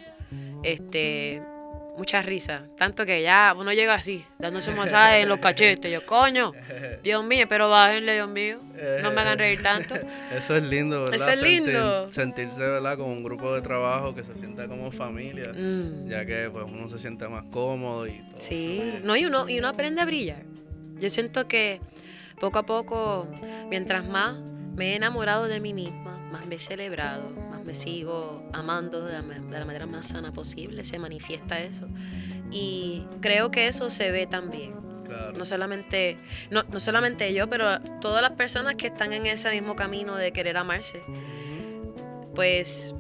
Este, 0.64 1.42
mucha 1.98 2.22
risa. 2.22 2.64
Tanto 2.78 3.06
que 3.06 3.22
ya 3.22 3.54
uno 3.58 3.72
llega 3.74 3.94
así, 3.94 4.24
dándose 4.40 4.72
un 4.72 4.78
masaje 4.78 5.22
en 5.22 5.30
los 5.30 5.40
cachetes. 5.40 5.92
Yo, 5.92 6.06
coño, 6.06 6.54
Dios 7.04 7.24
mío, 7.24 7.46
pero 7.48 7.70
bájenle, 7.70 8.14
Dios 8.16 8.30
mío. 8.30 8.60
No 9.02 9.12
me 9.12 9.22
hagan 9.22 9.38
reír 9.40 9.62
tanto. 9.62 9.96
Eso 10.36 10.56
es 10.58 10.64
lindo, 10.64 11.04
¿verdad? 11.06 11.16
Eso 11.16 11.30
es 11.32 11.40
Sentir- 11.42 11.64
lindo. 11.66 12.12
sentirse, 12.12 12.60
¿verdad? 12.60 12.98
Como 12.98 13.12
un 13.12 13.24
grupo 13.24 13.54
de 13.54 13.62
trabajo 13.62 14.14
que 14.16 14.24
se 14.24 14.36
sienta 14.38 14.68
como 14.68 14.92
familia. 14.92 15.52
Mm. 15.54 16.10
Ya 16.10 16.26
que 16.26 16.50
pues 16.52 16.66
uno 16.68 16.90
se 16.90 16.98
siente 17.00 17.28
más 17.28 17.44
cómodo 17.52 18.08
y 18.08 18.20
todo. 18.30 18.40
Sí, 18.42 19.00
no, 19.04 19.16
y 19.16 19.26
uno, 19.26 19.48
y 19.50 19.60
uno 19.60 19.68
aprende 19.68 20.02
a 20.02 20.06
brillar. 20.06 20.44
Yo 21.00 21.10
siento 21.10 21.48
que 21.48 21.80
poco 22.44 22.60
a 22.60 22.64
poco, 22.64 23.26
mientras 23.70 24.06
más 24.06 24.36
me 24.76 24.92
he 24.92 24.96
enamorado 24.98 25.46
de 25.48 25.62
mí 25.62 25.74
misma, 25.74 26.18
más 26.30 26.46
me 26.46 26.56
he 26.56 26.60
celebrado, 26.60 27.30
más 27.50 27.64
me 27.64 27.74
sigo 27.74 28.44
amando 28.52 29.06
de 29.06 29.14
la, 29.14 29.22
de 29.22 29.60
la 29.60 29.64
manera 29.64 29.86
más 29.86 30.08
sana 30.10 30.34
posible, 30.34 30.84
se 30.84 31.00
manifiesta 31.00 31.62
eso. 31.62 31.88
Y 32.52 33.06
creo 33.22 33.50
que 33.50 33.68
eso 33.70 33.90
se 33.90 34.12
ve 34.12 34.28
también. 34.28 34.74
Claro. 35.06 35.32
No 35.38 35.46
solamente, 35.46 36.18
no, 36.52 36.64
no 36.64 36.82
solamente 36.82 37.34
yo, 37.34 37.50
pero 37.50 37.80
todas 38.02 38.22
las 38.22 38.32
personas 38.32 38.76
que 38.76 38.88
están 38.88 39.14
en 39.14 39.26
ese 39.26 39.50
mismo 39.52 39.78
camino 39.78 40.18
de 40.18 40.34
querer 40.34 40.58
amarse, 40.58 41.02
pues 42.36 42.94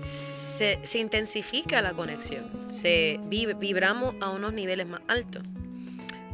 se, 0.00 0.80
se 0.84 0.98
intensifica 0.98 1.80
la 1.80 1.94
conexión, 1.94 2.70
se 2.70 3.18
vi- 3.24 3.54
vibramos 3.54 4.14
a 4.20 4.28
unos 4.30 4.52
niveles 4.52 4.86
más 4.86 5.00
altos. 5.08 5.42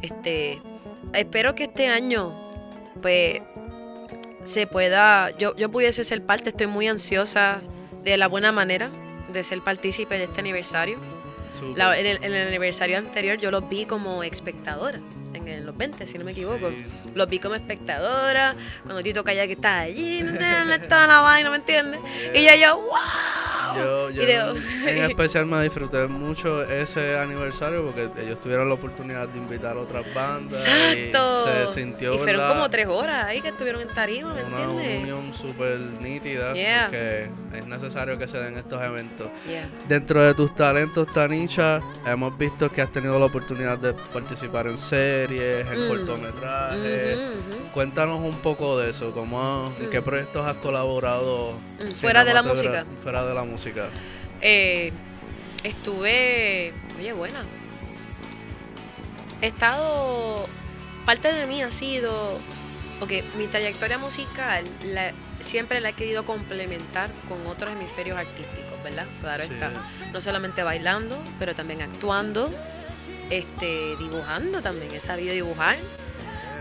Este, 0.01 0.61
espero 1.13 1.55
que 1.55 1.63
este 1.65 1.87
año, 1.87 2.49
pues, 3.01 3.41
se 4.43 4.65
pueda, 4.67 5.29
yo, 5.37 5.55
yo 5.55 5.69
pudiese 5.69 6.03
ser 6.03 6.25
parte, 6.25 6.49
estoy 6.49 6.67
muy 6.67 6.87
ansiosa 6.87 7.61
de 8.03 8.17
la 8.17 8.27
buena 8.27 8.51
manera 8.51 8.89
de 9.31 9.43
ser 9.43 9.61
partícipe 9.61 10.17
de 10.17 10.23
este 10.25 10.39
aniversario. 10.39 10.97
La- 11.75 11.97
en, 11.99 12.05
el, 12.07 12.23
en 12.23 12.33
el 12.33 12.47
aniversario 12.47 12.97
anterior 12.97 13.37
yo 13.37 13.51
los 13.51 13.69
vi 13.69 13.85
como 13.85 14.23
espectadora, 14.23 14.99
en, 15.35 15.47
el- 15.47 15.63
los 15.65 15.77
20, 15.77 16.07
si 16.07 16.17
no 16.17 16.25
me 16.25 16.31
equivoco. 16.31 16.69
Sí. 16.69 16.85
Los 17.13 17.29
vi 17.29 17.37
como 17.37 17.53
espectadora, 17.53 18.55
cuando 18.83 19.03
Tito 19.03 19.23
Calla 19.23 19.45
que 19.45 19.53
está 19.53 19.81
allí, 19.81 20.23
no 20.23 20.31
entiendes 20.31 20.87
toda 20.89 21.05
la 21.05 21.19
vaina, 21.21 21.51
¿me 21.51 21.57
entiendes? 21.57 21.99
Y 22.33 22.43
yo, 22.43 22.51
yo, 22.59 22.77
wow. 22.79 22.89
Yo, 23.77 24.09
yo 24.11 24.21
en, 24.23 24.57
en 24.87 24.97
especial 25.09 25.45
me 25.45 25.61
disfruté 25.63 26.07
mucho 26.07 26.63
ese 26.63 27.17
aniversario 27.17 27.83
porque 27.85 28.09
ellos 28.21 28.39
tuvieron 28.39 28.67
la 28.67 28.75
oportunidad 28.75 29.27
de 29.27 29.37
invitar 29.37 29.77
a 29.77 29.79
otras 29.81 30.05
bandas. 30.13 30.65
Exacto. 30.65 31.45
Y 31.63 31.67
se 31.67 31.73
sintió 31.73 32.13
Y 32.15 32.17
fueron 32.17 32.41
¿verdad? 32.41 32.53
como 32.55 32.69
tres 32.69 32.87
horas 32.87 33.25
ahí 33.25 33.41
que 33.41 33.49
estuvieron 33.49 33.81
en 33.81 33.93
tarima, 33.93 34.33
¿me 34.33 34.43
una 34.43 34.61
entiendes? 34.63 35.01
unión 35.01 35.33
súper 35.33 35.79
nítida 35.79 36.53
Yeah. 36.53 36.85
porque 36.85 37.29
es 37.53 37.65
necesario 37.65 38.17
que 38.17 38.27
se 38.27 38.37
den 38.39 38.57
estos 38.57 38.81
eventos. 38.83 39.29
Yeah. 39.47 39.69
Dentro 39.87 40.21
de 40.23 40.33
tus 40.33 40.53
talentos, 40.55 41.07
Tanisha, 41.13 41.81
hemos 42.05 42.37
visto 42.37 42.69
que 42.71 42.81
has 42.81 42.91
tenido 42.91 43.17
la 43.19 43.25
oportunidad 43.25 43.77
de 43.77 43.93
participar 43.93 44.67
en 44.67 44.77
series, 44.77 45.65
en 45.67 45.85
Mm. 45.85 45.87
cortometrajes. 45.87 47.19
Cuéntanos 47.73 48.19
un 48.19 48.35
poco 48.35 48.77
de 48.79 48.89
eso, 48.89 49.11
cómo, 49.11 49.71
en 49.79 49.89
qué 49.89 50.01
Mm. 50.01 50.03
proyectos 50.03 50.45
has 50.45 50.55
colaborado 50.57 51.53
Mm, 51.79 51.91
fuera 51.93 52.23
de 52.23 52.33
la 52.33 52.43
música. 52.43 52.85
Fuera 53.01 53.25
de 53.25 53.33
la 53.33 53.43
música. 53.43 53.60
Eh, 54.41 54.91
estuve, 55.63 56.73
oye, 56.97 57.13
buena. 57.13 57.43
He 59.41 59.47
estado, 59.47 60.47
parte 61.05 61.33
de 61.33 61.47
mí 61.47 61.61
ha 61.63 61.71
sido, 61.71 62.39
porque 62.99 63.23
mi 63.37 63.47
trayectoria 63.47 63.97
musical 63.97 64.65
la- 64.83 65.13
siempre 65.39 65.81
la 65.81 65.89
he 65.89 65.93
querido 65.93 66.25
complementar 66.25 67.11
con 67.27 67.45
otros 67.47 67.73
hemisferios 67.73 68.17
artísticos, 68.17 68.81
¿verdad? 68.83 69.07
Claro 69.21 69.43
Sí. 69.45 69.53
está. 69.53 69.71
No 70.13 70.21
solamente 70.21 70.61
bailando, 70.63 71.17
pero 71.39 71.55
también 71.55 71.81
actuando, 71.81 72.53
este, 73.31 73.95
dibujando 73.97 74.61
también. 74.61 74.93
He 74.93 74.99
sabido 74.99 75.33
dibujar 75.33 75.79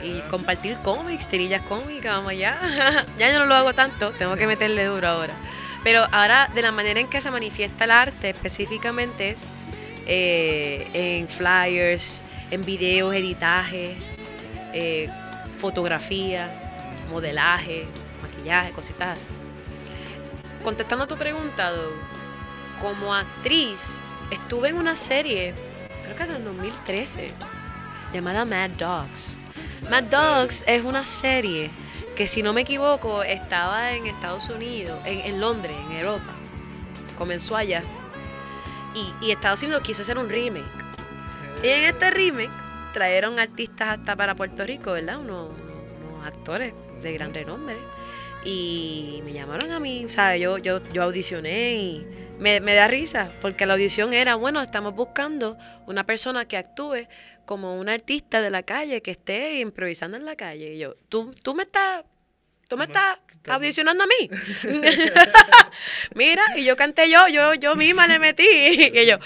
y 0.03 0.21
compartir 0.31 0.79
cómics, 0.83 1.29
tirillas 1.29 1.61
cómicas, 1.63 2.15
vamos 2.15 2.31
allá. 2.33 2.59
ya 3.19 3.31
yo 3.31 3.39
no 3.41 3.45
lo 3.45 3.55
hago 3.55 3.75
tanto, 3.75 4.13
tengo 4.13 4.37
que 4.37 4.47
meterle 4.47 4.87
duro 4.87 5.07
ahora. 5.09 5.35
Pero 5.83 6.07
ahora, 6.13 6.51
de 6.55 6.63
la 6.63 6.73
manera 6.73 7.01
en 7.01 7.09
que 7.09 7.21
se 7.21 7.31
manifiesta 7.31 7.85
el 7.85 7.91
arte 7.91 8.31
específicamente 8.31 9.31
es 9.31 9.49
eh, 10.07 10.91
en 10.93 11.29
flyers, 11.29 12.23
en 12.51 12.65
videos, 12.65 13.15
editaje, 13.15 13.97
eh, 14.75 15.09
fotografía, 15.57 16.51
modelaje, 17.11 17.87
maquillaje, 18.21 18.73
cositas. 18.73 19.29
Contestando 20.63 21.05
a 21.05 21.09
tu 21.09 21.17
pregunta, 21.17 21.71
Doug, 21.71 21.95
como 22.81 23.15
actriz, 23.15 24.03
estuve 24.31 24.69
en 24.69 24.77
una 24.77 24.95
serie, 24.95 25.55
creo 26.05 26.17
que 26.17 26.27
del 26.27 26.45
2013, 26.45 27.33
llamada 28.13 28.45
Mad 28.45 28.71
Dogs. 28.71 29.39
Mad 29.89 30.05
Dogs 30.05 30.63
es 30.67 30.85
una 30.85 31.07
serie 31.07 31.71
que, 32.21 32.27
si 32.27 32.43
no 32.43 32.53
me 32.53 32.61
equivoco, 32.61 33.23
estaba 33.23 33.93
en 33.95 34.07
Estados 34.07 34.51
Unidos, 34.51 35.01
en, 35.07 35.21
en 35.21 35.41
Londres, 35.41 35.75
en 35.87 35.93
Europa. 35.93 36.35
Comenzó 37.17 37.57
allá. 37.57 37.83
Y, 38.95 39.25
y 39.25 39.31
Estados 39.31 39.63
Unidos 39.63 39.81
quiso 39.81 40.03
hacer 40.03 40.19
un 40.19 40.29
remake. 40.29 40.67
Y 41.63 41.69
en 41.69 41.85
este 41.85 42.11
remake 42.11 42.51
trajeron 42.93 43.39
artistas 43.39 43.99
hasta 43.99 44.17
para 44.17 44.35
Puerto 44.35 44.67
Rico, 44.67 44.93
¿verdad? 44.93 45.19
Unos, 45.19 45.49
unos 45.49 46.27
actores 46.27 46.75
de 47.01 47.11
gran 47.15 47.33
renombre. 47.33 47.79
Y 48.45 49.23
me 49.25 49.33
llamaron 49.33 49.71
a 49.71 49.81
mí, 49.81 50.05
¿sabes? 50.11 50.43
Yo, 50.43 50.59
yo, 50.59 50.83
yo 50.93 51.03
audicioné 51.05 51.73
y 51.77 52.07
me, 52.39 52.61
da 52.61 52.87
risa, 52.87 53.33
porque 53.41 53.65
la 53.65 53.73
audición 53.73 54.13
era, 54.13 54.35
bueno, 54.35 54.61
estamos 54.61 54.95
buscando 54.95 55.57
una 55.87 56.05
persona 56.05 56.45
que 56.45 56.59
actúe 56.59 57.07
como 57.47 57.81
un 57.81 57.89
artista 57.89 58.43
de 58.43 58.51
la 58.51 58.63
calle, 58.63 59.01
que 59.01 59.11
esté 59.11 59.61
improvisando 59.61 60.19
en 60.19 60.27
la 60.27 60.37
calle. 60.37 60.75
Y 60.75 60.79
yo, 60.79 60.97
¿tú, 61.09 61.35
tú 61.43 61.55
me 61.55 61.63
estás... 61.63 62.05
Tú 62.71 62.77
me 62.77 62.85
estás 62.85 63.19
audicionando 63.49 64.05
a 64.05 64.07
mí. 64.07 64.31
Mira, 66.15 66.45
y 66.57 66.65
yo 66.65 66.77
canté 66.77 67.11
yo, 67.11 67.27
yo, 67.27 67.55
yo 67.55 67.75
misma 67.75 68.07
le 68.07 68.21
metí. 68.21 68.47
Y 68.47 69.07
yo, 69.07 69.17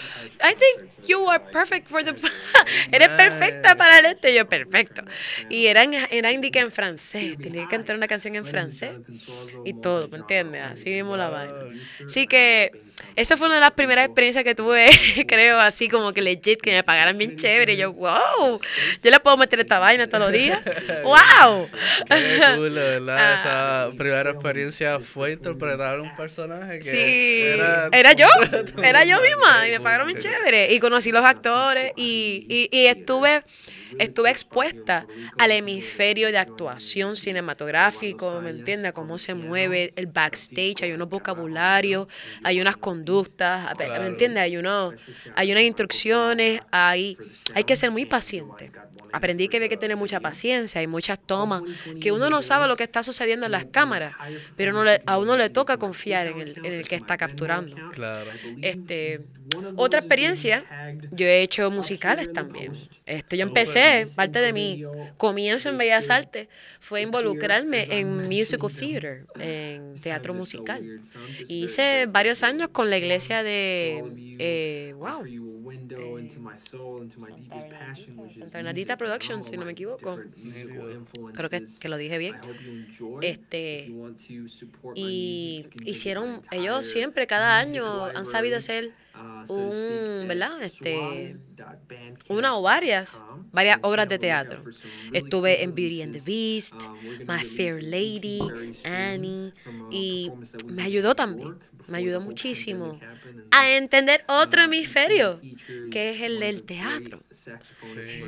I 0.41 0.55
think 0.55 0.94
you 1.07 1.29
are 1.29 1.43
perfect 1.51 1.89
for 1.89 2.03
the... 2.03 2.15
Eres 2.93 3.09
perfecta 3.11 3.77
para 3.77 3.99
el 3.99 4.07
este. 4.07 4.35
Yo, 4.35 4.49
perfecto. 4.49 5.03
Y 5.49 5.67
era 5.67 5.83
en, 5.83 5.95
era 6.11 6.33
indica 6.33 6.61
en 6.61 6.71
francés. 6.71 7.37
Tenía 7.39 7.63
que 7.63 7.69
cantar 7.69 7.97
una 7.97 8.09
canción 8.09 8.35
en 8.37 8.47
francés. 8.47 8.97
Y 9.65 9.81
todo, 9.81 10.09
¿me 10.09 10.19
entiendes? 10.19 10.63
Así 10.63 10.91
mismo 10.91 11.17
la 11.17 11.29
vaina. 11.29 11.55
Así 12.07 12.27
que 12.27 12.73
esa 13.17 13.37
fue 13.37 13.47
una 13.47 13.57
de 13.57 13.61
las 13.61 13.73
primeras 13.73 14.07
experiencias 14.07 14.45
que 14.45 14.55
tuve, 14.57 14.91
creo, 15.29 15.61
así 15.61 15.89
como 15.89 16.13
que 16.13 16.21
legit, 16.21 16.61
que 16.61 16.73
me 16.73 16.83
pagaran 16.83 17.17
bien 17.17 17.37
chévere. 17.37 17.75
Y 17.75 17.77
yo, 17.77 17.93
wow, 17.93 18.61
yo 19.03 19.11
le 19.11 19.21
puedo 19.21 19.37
meter 19.37 19.61
esta 19.61 19.79
vaina 19.79 20.09
todos 20.09 20.25
los 20.25 20.33
días. 20.33 20.61
¡Wow! 21.05 21.69
Qué 22.09 22.57
cool, 22.57 22.75
verdad. 22.75 23.17
Ah. 23.19 23.35
Esa 23.89 23.97
primera 23.97 24.31
experiencia 24.31 24.99
fue 24.99 25.33
interpretar 25.33 26.01
un 26.01 26.15
personaje 26.17 26.81
que 26.81 26.91
Sí, 26.91 27.43
era, 27.43 27.89
era, 27.93 28.13
yo, 28.15 28.27
era 28.83 29.05
yo 29.05 29.21
misma 29.21 29.69
y 29.69 29.73
me 29.73 29.81
pagaron 29.81 30.09
bien 30.09 30.19
chévere. 30.19 30.73
Y 30.73 30.81
conocí 30.95 31.11
los 31.11 31.25
actores 31.25 31.93
y, 31.97 32.47
y, 32.49 32.69
y 32.71 32.87
estuve, 32.87 33.43
estuve 33.99 34.31
expuesta 34.31 35.07
al 35.39 35.51
hemisferio 35.51 36.31
de 36.31 36.39
actuación 36.39 37.17
cinematográfico, 37.17 38.41
¿me 38.41 38.51
entiendes? 38.51 38.93
Cómo 38.93 39.19
se 39.19 39.35
mueve 39.35 39.93
el 39.97 40.07
backstage, 40.07 40.83
hay 40.83 40.93
unos 40.93 41.09
vocabularios, 41.09 42.09
hay 42.43 42.61
unas 42.61 42.77
conductas, 42.77 43.73
¿me 43.79 44.07
entiendes? 44.07 44.43
Hay, 44.43 44.57
uno, 44.57 44.93
hay 45.35 45.53
unas 45.53 45.63
instrucciones, 45.65 46.61
hay, 46.71 47.17
hay 47.55 47.65
que 47.65 47.77
ser 47.77 47.91
muy 47.91 48.05
paciente. 48.07 48.71
Aprendí 49.13 49.49
que 49.49 49.59
había 49.59 49.69
que 49.69 49.77
tener 49.77 49.97
mucha 49.97 50.19
paciencia, 50.21 50.81
hay 50.81 50.87
muchas 50.89 51.19
tomas, 51.25 51.63
que 52.01 52.11
uno 52.11 52.29
no 52.31 52.43
sabe 52.43 52.67
lo 52.67 52.77
que 52.77 52.83
está 52.83 53.03
sucediendo 53.03 53.47
en 53.47 53.53
las 53.53 53.65
cámaras, 53.67 54.15
pero 54.57 54.73
no 54.73 54.83
le- 54.83 55.01
a 55.07 55.19
uno 55.19 55.37
le 55.37 55.51
toca 55.51 55.77
confiar 55.77 56.27
en 56.27 56.41
el, 56.41 56.59
en 56.65 56.73
el 56.73 56.89
que 56.89 56.97
está 56.97 57.17
capturando. 57.17 57.77
Claro. 57.93 58.31
Este, 58.61 59.21
otra 59.77 60.01
experiencia, 60.01 60.65
yo 61.13 61.27
he 61.27 61.43
hecho 61.43 61.71
musicales 61.71 62.33
también. 62.33 62.73
Este, 63.07 63.37
yo 63.37 63.43
empecé, 63.45 63.84
parte 64.15 64.41
de 64.41 64.53
mi 64.53 64.85
comienzo 65.17 65.69
en 65.69 65.79
Bellas 65.79 66.11
Artes 66.11 66.49
fue 66.81 67.03
involucrarme 67.03 67.87
en 67.99 68.29
musical 68.29 68.71
theater, 68.71 69.27
en 69.39 69.95
teatro 70.03 70.35
musical. 70.35 71.01
Y 71.49 71.65
hice 71.65 72.07
varios 72.07 72.43
años 72.43 72.69
con 72.69 72.91
la 72.91 72.99
iglesia 72.99 73.43
de, 73.43 74.05
eh, 74.39 74.95
wow, 74.97 75.25
Santa 78.39 78.59
Bernardita 78.59 78.97
Productions, 78.97 79.47
si 79.47 79.57
no 79.57 79.65
me 79.65 79.73
equivoco. 79.73 80.19
Creo 81.35 81.51
que, 81.51 81.65
que 81.81 81.89
lo 81.89 81.97
dije 81.97 82.19
bien. 82.19 82.37
Este, 83.21 83.93
y 84.95 85.67
hicieron, 85.85 86.43
ellos 86.51 86.87
siempre, 86.87 87.27
cada 87.27 87.59
año, 87.59 88.05
han 88.05 88.25
sabido 88.25 88.57
hacer 88.57 88.93
un, 89.49 90.29
¿verdad? 90.29 90.63
Este, 90.63 91.37
una 92.29 92.57
o 92.57 92.63
varias, 92.63 93.23
varias 93.53 93.79
obras 93.83 94.09
de 94.09 94.19
teatro. 94.19 94.63
Estuve 95.13 95.63
en 95.63 95.75
Beauty 95.75 96.03
and 96.03 96.13
the 96.13 96.21
Beast, 96.21 96.75
My 97.27 97.45
Fair 97.45 97.83
Lady, 97.83 98.41
Annie, 98.85 99.53
y 99.91 100.31
me 100.67 100.83
ayudó 100.83 101.15
también, 101.15 101.59
me 101.89 101.99
ayudó 101.99 102.21
muchísimo 102.21 103.01
a 103.51 103.71
entender 103.71 104.25
otro 104.29 104.63
hemisferio, 104.63 105.41
que 105.91 106.11
es 106.11 106.23
el 106.23 106.41
del 106.41 106.63
teatro, 106.63 107.23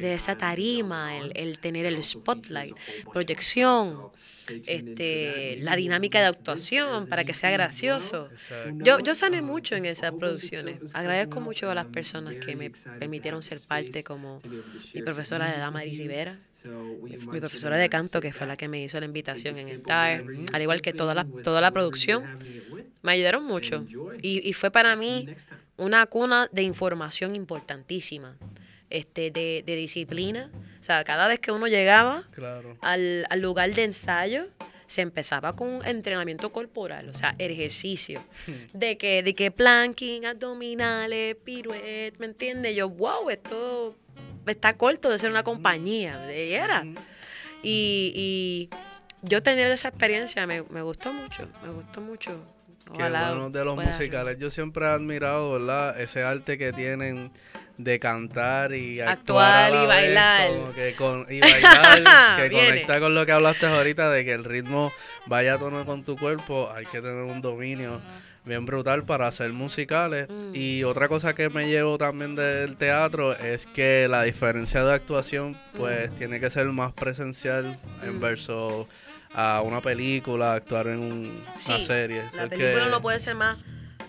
de 0.01 0.15
esa 0.15 0.37
tarima, 0.37 1.17
el, 1.17 1.33
el 1.35 1.59
tener 1.59 1.87
el 1.87 2.03
spotlight, 2.03 2.77
proyección 3.13 4.11
este, 4.67 5.59
la 5.61 5.77
dinámica 5.77 6.21
de 6.21 6.27
actuación 6.27 7.07
para 7.07 7.25
que 7.25 7.35
sea 7.35 7.51
gracioso. 7.51 8.29
Yo, 8.75 9.01
yo 9.01 9.15
sané 9.15 9.43
mucho 9.43 9.75
en 9.75 9.87
esas 9.87 10.13
producciones. 10.13 10.81
Agradezco 10.95 11.41
mucho 11.41 11.71
a 11.71 11.75
las 11.75 11.87
personas 11.87 12.37
que 12.37 12.57
me 12.57 12.71
permitieron 12.71 13.43
ser 13.43 13.61
parte, 13.61 14.05
como 14.05 14.41
mi 14.95 15.03
profesora 15.03 15.51
de 15.51 15.59
Damari 15.59 15.97
Rivera, 15.97 16.39
mi 16.65 17.41
profesora 17.41 17.77
de 17.77 17.89
canto, 17.89 18.21
que 18.21 18.33
fue 18.33 18.47
la 18.47 18.57
que 18.57 18.69
me 18.69 18.83
hizo 18.83 18.99
la 18.99 19.07
invitación 19.07 19.59
en 19.59 19.69
Star, 19.69 20.25
al 20.53 20.63
igual 20.63 20.83
que 20.83 20.93
toda 20.93 21.15
la, 21.15 21.27
toda 21.43 21.61
la 21.61 21.71
producción. 21.71 22.25
Me 23.03 23.13
ayudaron 23.13 23.45
mucho 23.45 23.85
y, 24.23 24.49
y 24.49 24.53
fue 24.53 24.71
para 24.71 24.97
mí 24.97 25.29
una 25.77 26.07
cuna 26.07 26.49
de 26.53 26.63
información 26.63 27.37
importantísima 27.37 28.37
este, 28.91 29.31
de, 29.31 29.63
de, 29.67 29.77
disciplina. 29.77 30.51
O 30.81 30.83
sea, 30.83 31.05
cada 31.05 31.29
vez 31.29 31.41
que 31.41 31.53
uno 31.53 31.67
llegaba 31.67 32.25
al, 32.81 33.27
al, 33.29 33.41
lugar 33.41 33.73
de 33.75 33.85
ensayo, 33.85 34.47
se 34.87 35.03
empezaba 35.03 35.57
con 35.57 35.85
entrenamiento 35.85 36.53
corporal, 36.53 37.09
o 37.09 37.15
sea, 37.15 37.35
ejercicio. 37.39 38.23
Hmm. 38.47 38.79
De 38.79 38.97
que, 38.97 39.23
de 39.23 39.35
que 39.35 39.51
planking, 39.51 40.27
abdominales, 40.27 41.37
piruet, 41.37 42.17
¿me 42.19 42.27
entiendes? 42.27 42.77
Yo, 42.77 42.89
wow, 42.89 43.29
esto 43.31 43.97
está 44.47 44.77
corto 44.77 45.11
de 45.11 45.19
ser 45.19 45.31
una 45.31 45.43
compañía, 45.43 46.19
de 46.21 46.55
era. 46.55 46.85
Y, 47.63 48.13
y 48.15 48.71
yo 49.23 49.43
tener 49.43 49.71
esa 49.73 49.89
experiencia 49.89 50.47
me, 50.47 50.63
me 50.63 50.83
gustó 50.83 51.13
mucho, 51.13 51.49
me 51.63 51.71
gustó 51.71 52.01
mucho. 52.01 52.56
Ojalá 52.91 53.29
Qué 53.29 53.35
bueno 53.35 53.51
de 53.51 53.65
los 53.65 53.77
musicales. 53.77 54.39
Yo 54.39 54.51
siempre 54.51 54.87
he 54.87 54.89
admirado, 54.89 55.53
¿verdad? 55.53 56.01
Ese 56.01 56.23
arte 56.23 56.57
que 56.57 56.73
tienen 56.73 57.31
de 57.79 57.99
cantar 57.99 58.75
y 58.75 59.01
actuar, 59.01 59.75
y 59.75 59.87
bailar. 59.87 60.51
que 60.75 60.95
con, 60.95 61.27
y 61.29 61.41
bailar, 61.41 62.37
que 62.37 62.51
conecta 62.51 63.01
con 63.01 63.15
lo 63.15 63.27
que 63.27 63.33
hablaste 63.33 63.67
ahorita 63.67 64.11
de 64.11 64.25
que 64.25 64.33
el 64.33 64.45
ritmo 64.45 64.93
vaya 65.27 65.55
a 65.55 65.59
tono 65.59 65.85
con 65.85 66.03
tu 66.03 66.17
cuerpo, 66.17 66.71
hay 66.75 66.87
que 66.87 67.01
tener 67.01 67.25
un 67.25 67.43
dominio 67.43 68.01
bien 68.47 68.65
brutal 68.65 69.05
para 69.05 69.27
hacer 69.27 69.53
musicales. 69.53 70.29
Mm. 70.31 70.53
Y 70.55 70.85
otra 70.85 71.09
cosa 71.09 71.35
que 71.35 71.51
me 71.51 71.69
llevo 71.69 71.99
también 71.99 72.35
del 72.35 72.77
teatro 72.77 73.37
es 73.37 73.67
que 73.67 74.07
la 74.09 74.23
diferencia 74.23 74.85
de 74.85 74.95
actuación 74.95 75.59
pues 75.77 76.11
mm. 76.11 76.15
tiene 76.15 76.41
que 76.41 76.51
ser 76.51 76.67
más 76.67 76.93
presencial 76.93 77.79
en 78.03 78.17
mm. 78.17 78.21
verso 78.21 78.89
a 79.37 79.61
una 79.63 79.83
película, 79.83 80.55
actuar 80.55 80.87
en 80.87 80.99
una 80.99 81.79
serie. 81.79 82.25
La 82.35 82.49
película 82.49 82.89
no 82.89 83.03
puede 83.03 83.19
ser 83.19 83.35
más, 83.35 83.59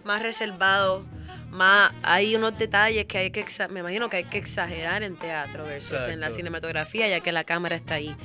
más 0.05 0.21
reservado 0.21 1.05
más 1.49 1.93
hay 2.03 2.35
unos 2.35 2.57
detalles 2.57 3.05
que 3.05 3.17
hay 3.17 3.31
que 3.31 3.45
me 3.69 3.79
imagino 3.79 4.09
que 4.09 4.17
hay 4.17 4.23
que 4.25 4.37
exagerar 4.37 5.01
en 5.03 5.15
teatro 5.17 5.63
versus 5.63 5.97
en 6.07 6.19
la 6.19 6.29
cinematografía 6.29 7.07
ya 7.07 7.21
que 7.21 7.31
la 7.31 7.45
cámara 7.45 7.77
está 7.77 7.95
ahí 7.95 8.15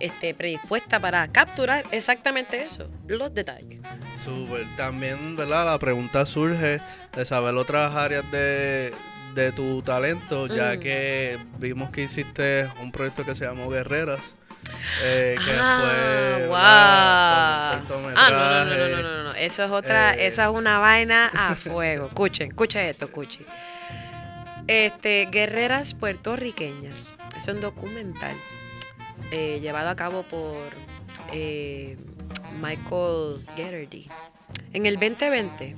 este 0.00 0.34
predispuesta 0.34 0.98
para 0.98 1.28
capturar 1.28 1.84
exactamente 1.90 2.62
eso 2.62 2.90
los 3.06 3.34
detalles 3.34 3.80
Súper. 4.16 4.64
también 4.76 5.36
verdad 5.36 5.66
la 5.66 5.78
pregunta 5.78 6.24
surge 6.24 6.80
de 7.14 7.24
saber 7.26 7.54
otras 7.56 7.94
áreas 7.94 8.28
de, 8.32 8.94
de 9.34 9.52
tu 9.52 9.82
talento 9.82 10.46
ya 10.46 10.76
mm. 10.76 10.80
que 10.80 11.38
vimos 11.58 11.92
que 11.92 12.04
hiciste 12.04 12.66
un 12.82 12.92
proyecto 12.92 13.26
que 13.26 13.34
se 13.34 13.44
llamó 13.44 13.68
Guerreras 13.68 14.20
eh, 15.02 15.36
que 15.44 15.50
ah, 15.58 16.38
wow. 16.46 16.56
ah, 16.56 17.80
no, 17.88 18.00
no, 18.00 18.10
no, 18.10 18.64
no, 18.64 19.02
no, 19.02 19.22
no, 19.24 19.34
Eso 19.34 19.64
es 19.64 19.70
otra, 19.70 20.14
eh, 20.14 20.26
eso 20.26 20.42
es 20.42 20.48
una 20.48 20.78
vaina 20.78 21.28
a 21.28 21.54
fuego. 21.56 22.06
Escuchen, 22.06 22.48
escuchen 22.48 22.86
esto, 22.86 23.06
escuchen. 23.06 23.46
Este, 24.66 25.26
Guerreras 25.30 25.94
Puertorriqueñas. 25.94 27.12
Es 27.36 27.48
un 27.48 27.60
documental 27.60 28.36
eh, 29.30 29.60
llevado 29.60 29.88
a 29.88 29.96
cabo 29.96 30.22
por 30.24 30.58
eh, 31.32 31.96
Michael 32.60 33.44
Gerardy. 33.56 34.08
En 34.72 34.86
el 34.86 34.94
2020, 34.94 35.76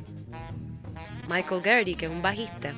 Michael 1.29 1.63
Gerardy, 1.63 1.95
que 1.95 2.07
es 2.07 2.11
un 2.11 2.23
bajista, 2.23 2.75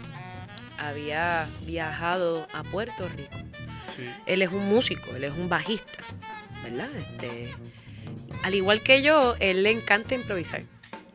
había 0.79 1.49
viajado 1.63 2.47
a 2.53 2.63
Puerto 2.65 3.09
Rico 3.09 3.39
él 4.27 4.43
es 4.43 4.51
un 4.51 4.67
músico, 4.67 5.15
él 5.17 5.25
es 5.25 5.33
un 5.33 5.49
bajista, 5.49 6.03
¿verdad? 6.63 6.91
Este, 6.97 7.55
al 8.43 8.55
igual 8.55 8.83
que 8.83 9.03
yo, 9.03 9.37
él 9.41 9.63
le 9.63 9.71
encanta 9.71 10.15
improvisar. 10.15 10.63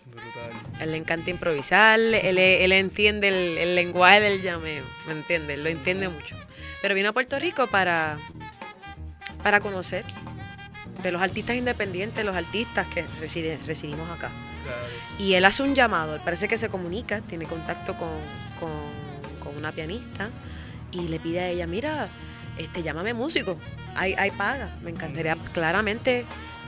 Brutal. 0.06 0.52
Él 0.82 0.92
le 0.92 0.98
encanta 0.98 1.30
improvisar, 1.30 2.00
él, 2.00 2.38
él 2.38 2.72
entiende 2.72 3.28
el, 3.28 3.76
lenguaje 3.76 4.20
del 4.22 4.42
llameo, 4.42 4.84
¿me 5.08 5.14
entiende? 5.14 5.56
Él 5.56 5.64
lo 5.64 5.70
entiende 5.70 6.10
mucho. 6.10 6.36
Pero 6.82 6.96
vino 6.96 7.10
a 7.10 7.14
Puerto 7.14 7.38
Rico 7.38 7.68
para, 7.68 8.18
para 9.44 9.60
conocer 9.60 10.06
de 11.04 11.12
los 11.12 11.22
artistas 11.22 11.56
independientes, 11.56 12.26
los 12.26 12.36
artistas 12.36 12.88
que 12.88 13.06
residimos 13.66 14.10
acá. 14.10 14.30
Y 15.18 15.34
él 15.34 15.46
hace 15.46 15.64
un 15.64 15.76
llamado, 15.76 16.20
parece 16.24 16.48
que 16.48 16.58
se 16.58 16.70
comunica, 16.70 17.22
tiene 17.22 17.46
contacto 17.46 17.98
con, 17.98 18.10
con, 18.60 18.70
con 19.40 19.58
una 19.58 19.72
pianista 19.72 20.30
y 20.92 21.08
le 21.08 21.20
pide 21.20 21.40
a 21.40 21.50
ella, 21.50 21.68
mira, 21.68 22.10
este, 22.60 22.84
llámame 22.84 23.14
músico, 23.14 23.58
hay, 23.96 24.14
hay 24.14 24.32
paga, 24.32 24.76
me 24.84 24.92
encantaría, 24.92 25.38
claramente 25.54 26.26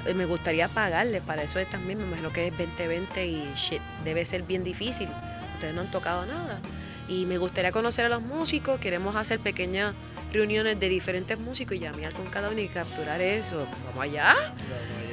eh, 0.07 0.13
me 0.13 0.25
gustaría 0.25 0.67
pagarle, 0.67 1.21
para 1.21 1.43
eso 1.43 1.59
es 1.59 1.69
también, 1.69 1.99
me 1.99 2.05
imagino 2.05 2.31
que 2.31 2.47
es 2.47 2.57
2020 2.57 3.27
y 3.27 3.51
shit, 3.55 3.81
debe 4.03 4.25
ser 4.25 4.43
bien 4.43 4.63
difícil, 4.63 5.09
ustedes 5.53 5.75
no 5.75 5.81
han 5.81 5.91
tocado 5.91 6.25
nada. 6.25 6.59
Y 7.07 7.25
me 7.25 7.37
gustaría 7.37 7.71
conocer 7.71 8.05
a 8.05 8.09
los 8.09 8.21
músicos, 8.21 8.79
queremos 8.79 9.15
hacer 9.15 9.39
pequeñas 9.39 9.93
reuniones 10.31 10.79
de 10.79 10.87
diferentes 10.87 11.37
músicos 11.37 11.75
y 11.75 11.79
llamear 11.79 12.13
con 12.13 12.27
cada 12.27 12.49
uno 12.49 12.59
y 12.61 12.67
capturar 12.67 13.19
eso. 13.19 13.67
Vamos 13.87 14.03
allá, 14.03 14.53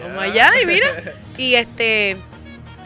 vamos 0.01 0.23
allá, 0.23 0.51
y 0.63 0.67
mira, 0.67 0.89
y 1.37 1.55
este... 1.55 2.17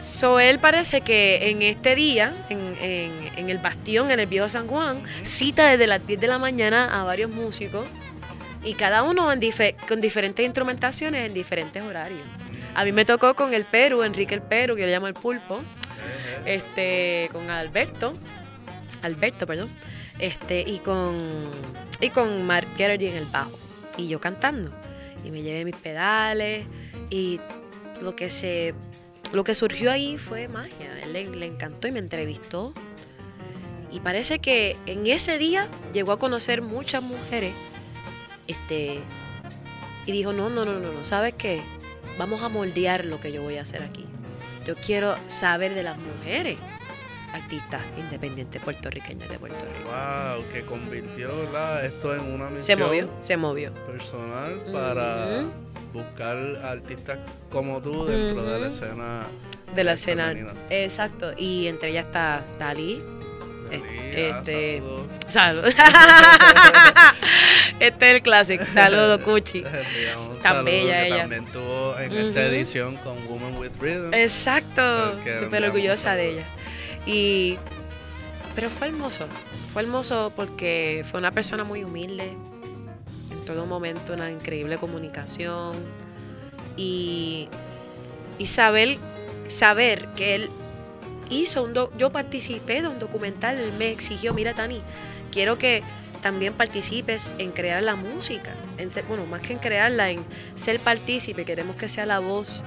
So, 0.03 0.41
él 0.41 0.59
parece 0.59 0.99
que 0.99 1.49
en 1.49 1.61
este 1.61 1.95
día, 1.95 2.33
en, 2.49 2.75
en, 3.37 3.49
el 3.49 3.57
Bastión, 3.59 4.11
en 4.11 4.19
el 4.19 4.27
Viejo 4.27 4.49
San 4.49 4.67
Juan, 4.67 5.01
cita 5.23 5.69
desde 5.69 5.87
las 5.87 6.05
10 6.05 6.19
de 6.19 6.27
la 6.27 6.39
mañana 6.39 6.99
a 6.99 7.05
varios 7.05 7.31
músicos 7.31 7.87
y 8.65 8.73
cada 8.73 9.03
uno 9.03 9.29
con 9.87 10.01
diferentes 10.01 10.45
instrumentaciones 10.45 11.27
en 11.27 11.33
diferentes 11.33 11.81
horarios. 11.81 12.19
A 12.75 12.83
mí 12.83 12.91
me 12.91 13.05
tocó 13.05 13.33
con 13.33 13.53
el 13.53 13.63
Perú, 13.63 14.03
Enrique 14.03 14.35
el 14.35 14.41
Perú, 14.41 14.75
que 14.75 14.81
yo 14.81 14.87
le 14.87 14.91
llamo 14.91 15.07
el 15.07 15.13
pulpo, 15.13 15.61
este, 16.45 17.29
con 17.31 17.49
Alberto, 17.49 18.11
Alberto, 19.03 19.47
perdón, 19.47 19.69
este, 20.19 20.65
y 20.67 20.79
con, 20.79 21.17
y 22.01 22.09
con 22.09 22.45
Mark 22.45 22.67
Gerardy 22.75 23.07
en 23.07 23.15
el 23.15 23.25
bajo, 23.27 23.57
y 23.95 24.09
yo 24.09 24.19
cantando. 24.19 24.69
Y 25.23 25.31
me 25.31 25.43
llevé 25.43 25.63
mis 25.63 25.77
pedales 25.77 26.65
y 27.09 27.39
lo 28.01 28.17
que 28.17 28.29
se 28.29 28.73
lo 29.33 29.43
que 29.43 29.55
surgió 29.55 29.91
ahí 29.91 30.17
fue 30.17 30.47
magia. 30.47 30.97
Él 31.01 31.11
le, 31.13 31.45
encantó 31.45 31.87
y 31.87 31.91
me 31.91 31.99
entrevistó. 31.99 32.73
Y 33.91 33.99
parece 33.99 34.39
que 34.39 34.77
en 34.85 35.05
ese 35.07 35.37
día 35.37 35.67
llegó 35.91 36.11
a 36.11 36.19
conocer 36.19 36.61
muchas 36.61 37.03
mujeres. 37.03 37.53
Este, 38.47 38.99
y 40.05 40.11
dijo, 40.11 40.33
no, 40.33 40.49
no, 40.49 40.65
no, 40.65 40.79
no, 40.79 40.91
no, 40.91 41.03
¿sabes 41.03 41.33
qué? 41.33 41.61
Vamos 42.17 42.43
a 42.43 42.49
moldear 42.49 43.05
lo 43.05 43.19
que 43.19 43.31
yo 43.31 43.41
voy 43.41 43.57
a 43.57 43.63
hacer 43.63 43.81
aquí. 43.81 44.05
Yo 44.67 44.75
quiero 44.75 45.17
saber 45.27 45.73
de 45.73 45.83
las 45.83 45.97
mujeres 45.97 46.57
artistas 47.33 47.81
independientes 47.97 48.61
puertorriqueñas 48.61 49.27
de 49.29 49.39
Puerto 49.39 49.65
Rico. 49.65 49.89
Wow, 49.89 50.47
que 50.53 50.63
convirtió 50.63 51.29
esto 51.81 52.13
en 52.13 52.21
una 52.21 52.49
misión 52.51 52.65
se 52.65 52.75
movió, 52.75 53.09
se 53.19 53.37
movió. 53.37 53.73
personal 53.73 54.61
para 54.71 55.43
buscar 55.93 56.37
artistas 56.63 57.19
como 57.49 57.81
tú 57.81 58.05
dentro 58.05 58.43
de 58.43 58.59
la 58.59 58.67
escena 58.67 59.23
de 59.75 59.83
la 59.83 59.93
escena 59.93 60.33
exacto 60.69 61.33
y 61.37 61.67
entre 61.67 61.89
ellas 61.89 62.07
está 62.07 62.43
Dalí. 62.59 63.01
Eh, 63.71 64.31
ah, 64.31 64.37
este 64.37 64.83
salud. 65.27 65.63
Este 67.79 68.09
es 68.09 68.15
el 68.15 68.21
clásico 68.21 68.65
saludo 68.71 69.21
Cuchi. 69.23 69.63
Tan 70.43 70.63
bella 70.63 71.07
ella. 71.07 71.17
también 71.19 71.45
tuvo 71.51 71.97
en 71.97 72.11
esta 72.11 72.43
edición 72.45 72.97
con 72.97 73.15
Woman 73.27 73.57
with 73.57 73.71
Rhythm. 73.79 74.13
Exacto 74.13 75.17
súper 75.39 75.63
orgullosa 75.65 76.15
de 76.15 76.29
ella. 76.29 76.43
Y 77.05 77.57
pero 78.55 78.69
fue 78.69 78.87
hermoso 78.87 79.27
fue 79.73 79.81
hermoso 79.81 80.31
porque 80.35 81.03
fue 81.09 81.19
una 81.19 81.31
persona 81.31 81.63
muy 81.63 81.83
humilde 81.83 82.31
todo 83.45 83.65
momento 83.65 84.13
una 84.13 84.29
increíble 84.31 84.77
comunicación 84.77 85.75
y, 86.77 87.47
y 88.39 88.47
saber, 88.47 88.97
saber 89.47 90.07
que 90.15 90.35
él 90.35 90.49
hizo 91.29 91.63
un 91.63 91.73
do- 91.73 91.91
yo 91.97 92.11
participé 92.11 92.81
de 92.81 92.87
un 92.87 92.99
documental, 92.99 93.59
él 93.59 93.71
me 93.77 93.89
exigió, 93.91 94.33
mira 94.33 94.53
Tani, 94.53 94.81
quiero 95.31 95.57
que 95.57 95.83
también 96.21 96.53
participes 96.53 97.33
en 97.37 97.51
crear 97.51 97.83
la 97.83 97.95
música, 97.95 98.53
en 98.77 98.89
ser, 98.89 99.03
bueno, 99.05 99.25
más 99.25 99.41
que 99.41 99.53
en 99.53 99.59
crearla, 99.59 100.09
en 100.09 100.23
ser 100.55 100.79
partícipe, 100.79 101.43
queremos 101.45 101.75
que 101.75 101.89
sea 101.89 102.05
la 102.05 102.19
voz 102.19 102.61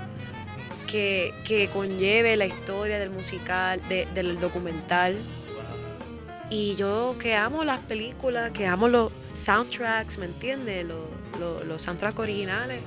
que, 0.86 1.32
que 1.44 1.68
conlleve 1.68 2.36
la 2.36 2.46
historia 2.46 2.98
del 2.98 3.10
musical, 3.10 3.80
de- 3.88 4.06
del 4.14 4.38
documental. 4.40 5.16
Y 6.50 6.76
yo 6.76 7.16
que 7.18 7.34
amo 7.34 7.64
las 7.64 7.80
películas, 7.80 8.52
que 8.52 8.66
amo 8.66 8.86
los 8.88 9.10
soundtracks, 9.36 10.18
¿me 10.18 10.26
entiendes? 10.26 10.86
Los, 10.86 10.98
los, 11.38 11.64
los 11.66 11.82
soundtracks 11.82 12.18
originales. 12.18 12.80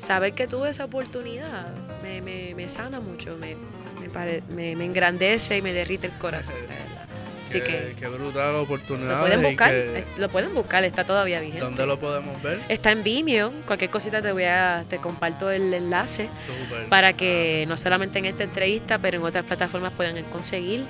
Saber 0.00 0.32
que 0.34 0.46
tuve 0.48 0.70
esa 0.70 0.84
oportunidad 0.86 1.68
me, 2.02 2.20
me, 2.20 2.54
me 2.56 2.68
sana 2.68 2.98
mucho, 2.98 3.36
me, 3.36 3.56
me, 4.00 4.08
pare- 4.08 4.42
me, 4.48 4.72
engrandece 4.72 5.58
y 5.58 5.62
me 5.62 5.72
derrite 5.72 6.08
el 6.08 6.12
corazón, 6.14 6.56
la 6.68 6.74
verdad. 6.74 7.06
Así 7.46 7.60
que 7.60 7.94
Qué 7.98 8.08
brutal 8.08 8.54
oportunidad. 8.56 9.14
lo 9.18 9.20
pueden 9.20 9.42
buscar, 9.42 9.72
eh, 9.74 10.04
lo 10.16 10.28
pueden 10.28 10.54
buscar, 10.54 10.82
está 10.84 11.04
todavía 11.04 11.38
vigente. 11.40 11.60
¿Dónde 11.60 11.86
lo 11.86 11.98
podemos 12.00 12.40
ver? 12.42 12.58
Está 12.68 12.90
en 12.92 13.02
Vimeo, 13.04 13.52
cualquier 13.66 13.90
cosita 13.90 14.22
te 14.22 14.32
voy 14.32 14.44
a, 14.44 14.84
te 14.88 14.98
comparto 14.98 15.50
el 15.50 15.72
enlace 15.74 16.28
Súper. 16.34 16.88
para 16.88 17.12
que 17.12 17.64
no 17.68 17.76
solamente 17.76 18.18
en 18.18 18.24
esta 18.24 18.42
entrevista, 18.44 18.98
pero 18.98 19.18
en 19.18 19.24
otras 19.24 19.44
plataformas 19.44 19.92
puedan 19.92 20.20
conseguir 20.24 20.84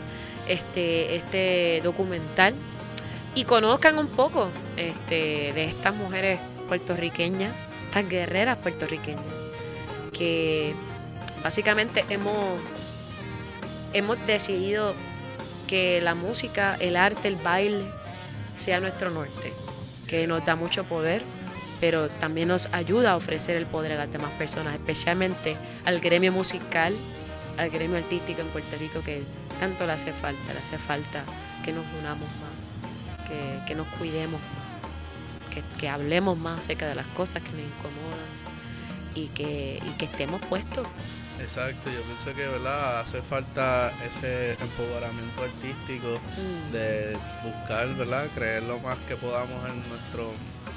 este, 0.49 1.17
este 1.17 1.81
documental 1.83 2.55
y 3.35 3.45
conozcan 3.45 3.99
un 3.99 4.09
poco 4.09 4.51
este, 4.77 5.53
de 5.53 5.65
estas 5.65 5.95
mujeres 5.95 6.39
puertorriqueñas, 6.69 7.53
estas 7.87 8.09
guerreras 8.09 8.59
puertorriqueñas, 8.59 9.25
que 10.13 10.75
básicamente 11.43 12.05
hemos, 12.09 12.61
hemos 13.93 14.27
decidido 14.27 14.95
que 15.67 16.01
la 16.03 16.15
música, 16.15 16.77
el 16.81 16.97
arte, 16.97 17.29
el 17.29 17.37
baile 17.37 17.85
sea 18.55 18.81
nuestro 18.81 19.11
norte, 19.11 19.53
que 20.07 20.27
nos 20.27 20.45
da 20.45 20.57
mucho 20.57 20.85
poder, 20.85 21.23
pero 21.81 22.11
también 22.11 22.49
nos 22.49 22.69
ayuda 22.73 23.13
a 23.13 23.17
ofrecer 23.17 23.57
el 23.57 23.67
poder 23.67 23.93
a 23.93 23.97
las 23.97 24.13
demás 24.13 24.31
personas, 24.33 24.75
especialmente 24.75 25.57
al 25.85 26.01
gremio 26.01 26.33
musical, 26.33 26.95
al 27.57 27.71
gremio 27.71 27.97
artístico 27.97 28.41
en 28.41 28.49
Puerto 28.49 28.77
Rico 28.79 29.03
que 29.03 29.23
tanto 29.59 29.87
le 29.87 29.93
hace 29.93 30.13
falta, 30.13 30.53
le 30.53 30.61
hace 30.61 30.79
falta 30.79 31.25
que 31.65 31.73
nos 31.73 31.85
unamos 31.99 32.29
que, 33.33 33.67
que 33.67 33.75
nos 33.75 33.87
cuidemos 33.99 34.41
más, 34.41 35.55
que, 35.55 35.63
que 35.79 35.89
hablemos 35.89 36.37
más 36.39 36.61
acerca 36.61 36.87
de 36.89 36.95
las 36.95 37.07
cosas 37.09 37.43
que 37.43 37.51
nos 37.53 37.61
incomodan 37.61 38.33
y 39.15 39.29
que, 39.29 39.81
y 39.87 39.91
que 39.99 40.05
estemos 40.07 40.41
puestos. 40.43 40.87
Exacto, 41.41 41.91
yo 41.91 42.01
pienso 42.03 42.33
que 42.35 42.47
verdad 42.47 43.01
hace 43.01 43.21
falta 43.23 43.93
ese 44.09 44.53
empoderamiento 44.53 45.43
artístico 45.43 46.21
Mm. 46.39 46.73
de 46.73 47.17
buscar, 47.43 47.89
¿verdad? 47.97 48.29
Creer 48.35 48.63
lo 48.65 48.79
más 48.79 48.97
que 49.09 49.17
podamos 49.17 49.59
en 49.69 49.89
nuestro 49.89 50.31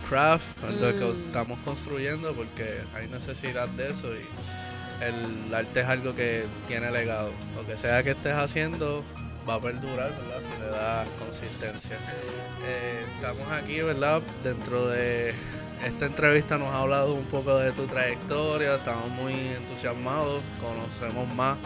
craft, 0.10 0.58
en 0.68 0.82
lo 0.82 0.92
que 0.98 1.06
Mm. 1.06 1.26
estamos 1.28 1.60
construyendo, 1.64 2.34
porque 2.34 2.82
hay 2.96 3.08
necesidad 3.10 3.68
de 3.70 3.92
eso 3.92 4.08
y 4.14 5.04
el 5.04 5.54
arte 5.54 5.82
es 5.82 5.86
algo 5.88 6.16
que 6.16 6.46
tiene 6.68 6.90
legado. 6.92 7.32
Lo 7.56 7.66
que 7.68 7.78
sea 7.78 8.02
que 8.04 8.12
estés 8.12 8.34
haciendo 8.34 9.04
va 9.48 9.56
a 9.56 9.62
perdurar, 9.62 10.12
¿verdad? 10.12 10.42
Si 10.42 10.62
le 10.62 10.68
das 10.70 11.08
consistencia. 11.20 11.98
Eh, 12.66 13.06
estamos 13.16 13.52
aquí, 13.52 13.82
¿verdad? 13.82 14.22
Dentro 14.44 14.88
de 14.88 15.34
esta 15.86 16.06
entrevista 16.06 16.58
nos 16.58 16.74
ha 16.74 16.80
hablado 16.82 17.14
un 17.14 17.26
poco 17.26 17.58
de 17.58 17.72
tu 17.74 17.86
trayectoria, 17.86 18.76
estamos 18.76 19.10
muy 19.10 19.34
entusiasmados, 19.34 20.42
conocemos 20.62 21.32
más 21.36 21.58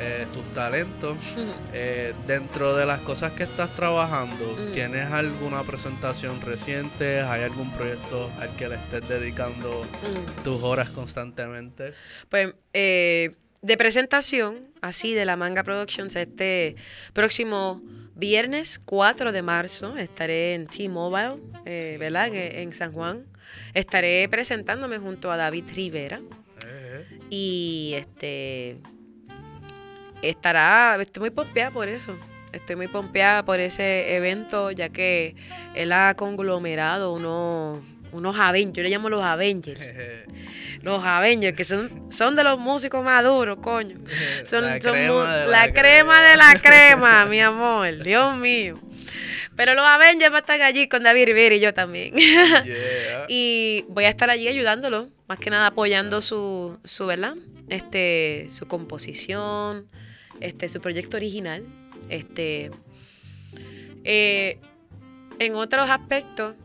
eh, 0.00 0.26
tus 0.32 0.42
talentos. 0.54 1.16
Eh, 1.76 2.14
dentro 2.28 2.76
de 2.76 2.86
las 2.86 3.00
cosas 3.00 3.32
que 3.32 3.42
estás 3.42 3.68
trabajando, 3.70 4.54
Mm. 4.56 4.70
¿tienes 4.70 5.10
alguna 5.10 5.64
presentación 5.64 6.40
reciente? 6.40 7.20
¿Hay 7.22 7.42
algún 7.42 7.72
proyecto 7.72 8.30
al 8.40 8.54
que 8.54 8.68
le 8.68 8.76
estés 8.76 9.08
dedicando 9.08 9.82
Mm. 9.82 10.42
tus 10.44 10.62
horas 10.62 10.90
constantemente? 10.90 11.94
Pues 12.28 12.54
eh, 12.72 13.34
de 13.64 13.78
presentación, 13.78 14.68
así 14.82 15.14
de 15.14 15.24
la 15.24 15.36
Manga 15.36 15.64
Productions, 15.64 16.14
este 16.16 16.76
próximo 17.14 17.80
viernes 18.14 18.78
4 18.84 19.32
de 19.32 19.40
marzo 19.40 19.96
estaré 19.96 20.52
en 20.52 20.66
T-Mobile, 20.66 21.36
eh, 21.64 21.96
¿verdad? 21.98 22.28
En, 22.34 22.74
San 22.74 22.92
Juan. 22.92 23.24
Estaré 23.72 24.28
presentándome 24.28 24.98
junto 24.98 25.32
a 25.32 25.38
David 25.38 25.64
Rivera 25.74 26.20
Eh, 26.66 27.06
y 27.30 27.94
este 27.96 28.76
estará, 30.20 30.98
estoy 31.00 31.20
muy 31.22 31.30
pompeada 31.30 31.70
por 31.70 31.88
eso. 31.88 32.18
Estoy 32.52 32.76
muy 32.76 32.88
pompeada 32.88 33.46
por 33.46 33.60
ese 33.60 34.14
evento, 34.14 34.72
ya 34.72 34.90
que 34.90 35.36
él 35.74 35.90
ha 35.90 36.14
conglomerado 36.14 37.14
unos, 37.14 37.82
unos 38.14 38.38
Avengers, 38.38 38.76
yo 38.76 38.82
le 38.82 38.90
llamo 38.90 39.08
los 39.08 39.22
Avengers. 39.22 39.80
Los 40.82 41.02
Avengers, 41.02 41.56
que 41.56 41.64
son, 41.64 42.12
son 42.12 42.36
de 42.36 42.44
los 42.44 42.58
músicos 42.58 43.02
más 43.02 43.24
duros, 43.24 43.58
coño. 43.62 43.96
Son, 44.44 44.62
la 44.66 44.78
son 44.82 44.92
crema 44.92 45.36
de 45.38 45.46
la, 45.46 45.72
crema 45.72 46.20
de 46.20 46.36
la 46.36 46.54
crema, 46.62 47.24
mi 47.24 47.40
amor. 47.40 48.02
Dios 48.02 48.36
mío. 48.36 48.78
Pero 49.56 49.72
los 49.72 49.84
Avengers 49.86 50.30
van 50.30 50.36
a 50.36 50.38
estar 50.40 50.60
allí 50.60 50.86
con 50.86 51.02
David 51.02 51.24
Rivera 51.24 51.54
y 51.54 51.60
yo 51.60 51.72
también. 51.72 52.14
Yeah. 52.14 53.24
y 53.28 53.86
voy 53.88 54.04
a 54.04 54.10
estar 54.10 54.28
allí 54.28 54.46
ayudándolo, 54.46 55.08
más 55.26 55.38
que 55.38 55.48
nada 55.48 55.68
apoyando 55.68 56.20
su, 56.20 56.78
su 56.84 57.06
¿verdad? 57.06 57.36
Este, 57.70 58.44
su 58.50 58.66
composición, 58.66 59.88
este, 60.40 60.68
su 60.68 60.82
proyecto 60.82 61.16
original. 61.16 61.64
Este, 62.10 62.70
eh, 64.04 64.58
en 65.38 65.54
otros 65.54 65.88
aspectos, 65.88 66.56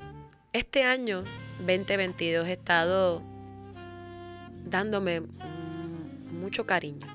este 0.52 0.84
año 0.84 1.24
2022 1.60 2.48
he 2.48 2.54
estado 2.54 3.22
dándome 4.66 5.22
mucho 6.32 6.66
cariño 6.66 7.08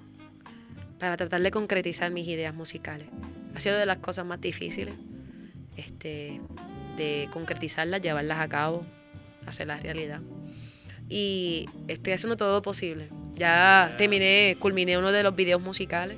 para 0.99 1.17
tratar 1.17 1.41
de 1.43 1.51
concretizar 1.51 2.11
mis 2.11 2.29
ideas 2.29 2.55
musicales. 2.55 3.09
Ha 3.55 3.61
sido 3.61 3.77
de 3.77 3.87
las 3.87 3.99
cosas 3.99 4.25
más 4.27 4.41
difíciles 4.41 4.95
este, 5.77 6.41
de 6.97 7.29
concretizarlas, 7.33 8.01
llevarlas 8.01 8.41
a 8.41 8.49
cabo, 8.49 8.87
hacerlas 9.47 9.83
realidad. 9.83 10.21
Y 11.09 11.69
estoy 11.89 12.15
haciendo 12.15 12.37
todo 12.37 12.55
lo 12.55 12.63
posible. 12.63 13.09
Ya 13.33 13.89
Yeah. 13.89 13.97
terminé, 13.99 14.57
culminé 14.59 14.97
uno 14.97 15.13
de 15.13 15.23
los 15.23 15.35
videos 15.35 15.63
musicales. 15.63 16.17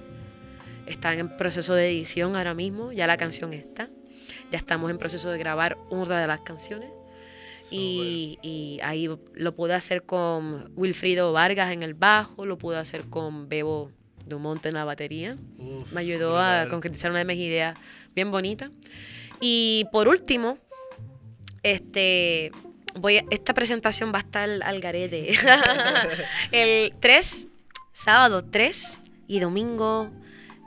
Están 0.87 1.19
en 1.19 1.37
proceso 1.37 1.75
de 1.75 1.89
edición 1.89 2.37
ahora 2.37 2.55
mismo. 2.55 2.93
Ya 2.93 3.07
la 3.07 3.17
canción 3.17 3.53
está. 3.53 3.89
Ya 4.53 4.59
estamos 4.59 4.91
en 4.91 4.99
proceso 4.99 5.31
de 5.31 5.39
grabar 5.39 5.77
una 5.91 6.21
de 6.21 6.27
las 6.27 6.41
canciones. 6.41 6.91
Y, 7.71 8.39
y 8.43 8.79
ahí 8.83 9.09
lo 9.35 9.55
pude 9.55 9.75
hacer 9.75 10.05
con 10.05 10.71
Wilfrido 10.77 11.33
Vargas 11.33 11.73
en 11.73 11.83
el 11.83 11.95
bajo, 11.95 12.47
lo 12.47 12.59
pude 12.59 12.77
hacer 12.79 13.09
con 13.09 13.49
Bebo 13.49 13.91
Dumont 14.25 14.65
en 14.67 14.75
la 14.75 14.85
batería. 14.85 15.37
Uf, 15.59 15.93
Me 15.93 16.01
ayudó 16.01 16.39
a 16.39 16.69
concretizar 16.69 17.11
una 17.11 17.21
de 17.21 17.25
mis 17.25 17.39
ideas 17.39 17.77
bien 18.15 18.31
bonitas. 18.31 18.71
Y 19.41 19.87
por 19.93 20.09
último, 20.09 20.59
este 21.63 22.51
voy 22.95 23.19
a- 23.19 23.25
esta 23.31 23.53
presentación 23.53 24.13
va 24.13 24.19
a 24.19 24.23
estar 24.23 24.49
al 24.63 24.81
garete. 24.81 25.35
el 26.53 26.95
3, 27.01 27.49
sábado 27.93 28.45
3 28.45 29.01
y 29.27 29.41
domingo, 29.41 30.11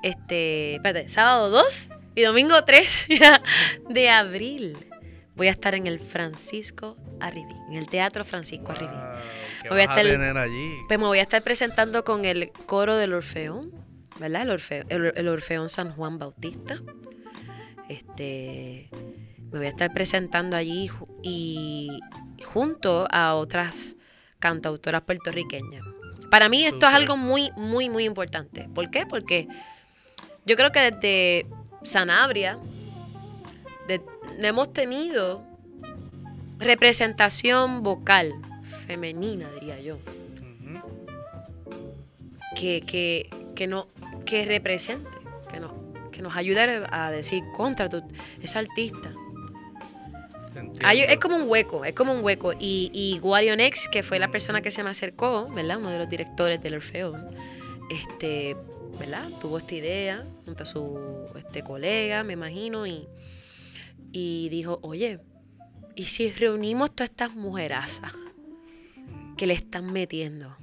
este, 0.03 0.75
espérate, 0.75 1.09
sábado 1.09 1.49
2 1.49 1.89
y 2.15 2.21
domingo 2.21 2.63
3 2.63 3.07
de 3.89 4.09
abril. 4.09 4.77
Voy 5.39 5.47
a 5.47 5.51
estar 5.51 5.73
en 5.73 5.87
el 5.87 6.01
Francisco 6.01 6.97
Arribí, 7.21 7.53
en 7.69 7.75
el 7.75 7.87
Teatro 7.87 8.25
Francisco 8.25 8.73
Arribí. 8.73 8.91
Wow, 8.91 9.21
¿Qué 9.63 9.69
Voy 9.69 9.79
a 9.79 9.83
estar- 9.85 10.03
tener 10.03 10.35
allí? 10.37 10.73
Pues 10.89 10.99
me 10.99 11.05
voy 11.05 11.19
a 11.19 11.21
estar 11.21 11.41
presentando 11.41 12.03
con 12.03 12.25
el 12.25 12.51
coro 12.65 12.97
del 12.97 13.13
Orfeón, 13.13 13.71
¿verdad? 14.19 14.41
El, 14.41 14.49
Orfeo- 14.49 14.85
el- 14.89 15.13
el 15.15 15.27
Orfeón 15.29 15.69
San 15.69 15.93
Juan 15.93 16.19
Bautista. 16.19 16.77
Este, 17.87 18.89
me 19.51 19.59
voy 19.59 19.65
a 19.67 19.69
estar 19.69 19.93
presentando 19.93 20.57
allí 20.57 20.89
y 21.23 21.99
junto 22.43 23.07
a 23.09 23.35
otras 23.35 23.95
cantautoras 24.39 25.03
puertorriqueñas. 25.03 25.85
Para 26.29 26.49
mí 26.49 26.65
esto 26.65 26.85
es 26.87 26.93
algo 26.93 27.15
muy, 27.17 27.49
muy, 27.55 27.89
muy 27.89 28.03
importante. 28.05 28.67
¿Por 28.75 28.91
qué? 28.91 29.05
Porque 29.07 29.47
yo 30.45 30.55
creo 30.57 30.71
que 30.71 30.91
desde 30.91 31.47
Sanabria 31.81 32.59
de- 33.89 34.01
no 34.39 34.47
hemos 34.47 34.71
tenido 34.71 35.41
representación 36.59 37.83
vocal 37.83 38.33
femenina, 38.87 39.49
diría 39.51 39.79
yo 39.81 39.97
que, 42.55 42.81
que, 42.81 43.29
que, 43.55 43.67
no, 43.67 43.87
que 44.25 44.45
represente, 44.45 45.09
que, 45.51 45.59
no, 45.59 45.73
que 46.11 46.21
nos 46.21 46.35
ayude 46.35 46.83
a 46.91 47.11
decir 47.11 47.43
contra 47.55 47.87
tu, 47.89 48.01
esa 48.41 48.59
artista. 48.59 49.13
Hay- 50.83 51.01
es 51.01 51.19
como 51.19 51.35
un 51.37 51.49
hueco, 51.49 51.85
es 51.85 51.93
como 51.93 52.13
un 52.13 52.23
hueco. 52.23 52.51
Y, 52.59 52.89
y 52.93 53.19
Guarionex, 53.19 53.87
que 53.87 54.03
fue 54.03 54.19
la 54.19 54.29
persona 54.29 54.61
que 54.61 54.71
se 54.71 54.83
me 54.83 54.89
acercó, 54.89 55.47
¿verdad? 55.49 55.77
Uno 55.77 55.89
de 55.91 55.99
los 55.99 56.09
directores 56.09 56.61
del 56.61 56.75
Orfeo, 56.75 57.15
este, 57.89 58.55
¿verdad? 58.99 59.29
Tuvo 59.39 59.57
esta 59.59 59.75
idea 59.75 60.25
junto 60.45 60.63
a 60.63 60.65
su 60.65 60.99
este, 61.37 61.63
colega, 61.63 62.23
me 62.23 62.33
imagino, 62.33 62.85
y, 62.85 63.07
y 64.11 64.49
dijo, 64.49 64.79
oye, 64.81 65.19
¿y 65.95 66.05
si 66.05 66.31
reunimos 66.31 66.91
todas 66.91 67.09
estas 67.09 67.35
mujerazas 67.35 68.13
que 69.37 69.47
le 69.47 69.53
están 69.53 69.91
metiendo? 69.91 70.55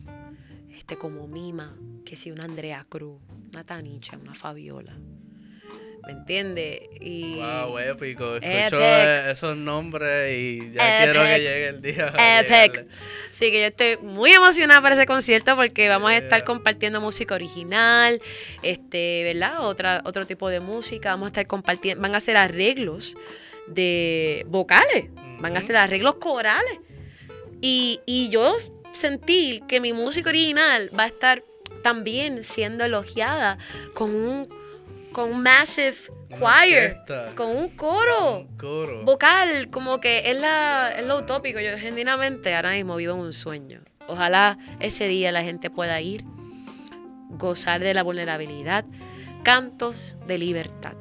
Este, 0.70 0.97
como 0.97 1.26
Mima, 1.26 1.76
que 2.05 2.16
si 2.16 2.30
una 2.30 2.44
Andrea 2.44 2.84
Cruz, 2.88 3.20
una 3.53 3.64
Tanicha, 3.64 4.16
una 4.16 4.34
Fabiola. 4.34 4.97
¿Me 6.07 6.13
entiendes? 6.13 6.83
Y 7.01 7.35
Wow, 7.35 7.79
épico. 7.79 8.37
Escucho 8.37 8.79
eh, 8.81 9.33
esos 9.33 9.57
nombres 9.57 10.33
y 10.33 10.73
ya 10.73 11.03
quiero 11.03 11.23
que 11.25 11.39
llegue 11.39 11.69
el 11.69 11.83
día. 11.83 12.13
Epic. 12.39 12.75
Llegarle. 12.75 12.87
Sí, 13.33 13.51
que 13.51 13.61
yo 13.61 13.67
estoy 13.67 13.97
muy 13.97 14.31
emocionada 14.31 14.81
para 14.81 14.95
ese 14.95 15.05
concierto 15.05 15.57
porque 15.57 15.89
vamos 15.89 16.11
a 16.11 16.17
estar 16.17 16.45
compartiendo 16.45 17.01
música 17.01 17.35
original, 17.35 18.23
este, 18.63 19.25
¿verdad? 19.25 19.67
Otra, 19.67 20.01
otro 20.05 20.27
tipo 20.27 20.49
de 20.49 20.61
música. 20.61 21.11
Vamos 21.11 21.27
a 21.27 21.29
estar 21.29 21.47
compartiendo, 21.49 22.01
van 22.01 22.15
a 22.15 22.19
hacer 22.19 22.37
arreglos 22.37 23.17
de 23.67 24.47
vocales, 24.49 25.07
van 25.41 25.57
a 25.57 25.59
hacer 25.59 25.77
arreglos 25.77 26.15
corales. 26.15 26.79
Y, 27.61 28.01
y 28.07 28.29
yo 28.29 28.57
sentí 28.93 29.61
que 29.67 29.81
mi 29.81 29.93
música 29.93 30.31
original 30.31 30.89
va 30.97 31.05
a 31.05 31.09
estar 31.09 31.43
también 31.83 32.45
siendo 32.45 32.85
elogiada 32.85 33.59
con 33.93 34.15
un, 34.15 34.49
con 35.17 35.33
un 35.33 35.43
massive 35.43 35.97
choir, 36.39 36.99
con 37.35 37.57
un 37.57 37.71
coro 37.71 38.41
un 38.41 38.59
coro. 38.59 39.03
vocal, 39.03 39.71
como 39.71 39.99
que 39.99 40.31
es, 40.31 40.39
la, 40.39 40.93
es 40.95 41.07
lo 41.07 41.17
utópico. 41.17 41.59
Yo 41.59 41.79
genuinamente 41.79 42.55
ahora 42.55 42.73
mismo 42.73 42.97
vivo 42.97 43.14
en 43.14 43.21
un 43.21 43.33
sueño. 43.33 43.81
Ojalá 44.09 44.59
ese 44.79 45.09
día 45.09 45.33
la 45.33 45.43
gente 45.43 45.71
pueda 45.71 46.03
ir, 46.03 46.23
gozar 47.31 47.81
de 47.81 47.95
la 47.95 48.03
vulnerabilidad. 48.03 48.85
Cantos 49.43 50.19
de 50.27 50.37
libertad. 50.37 50.97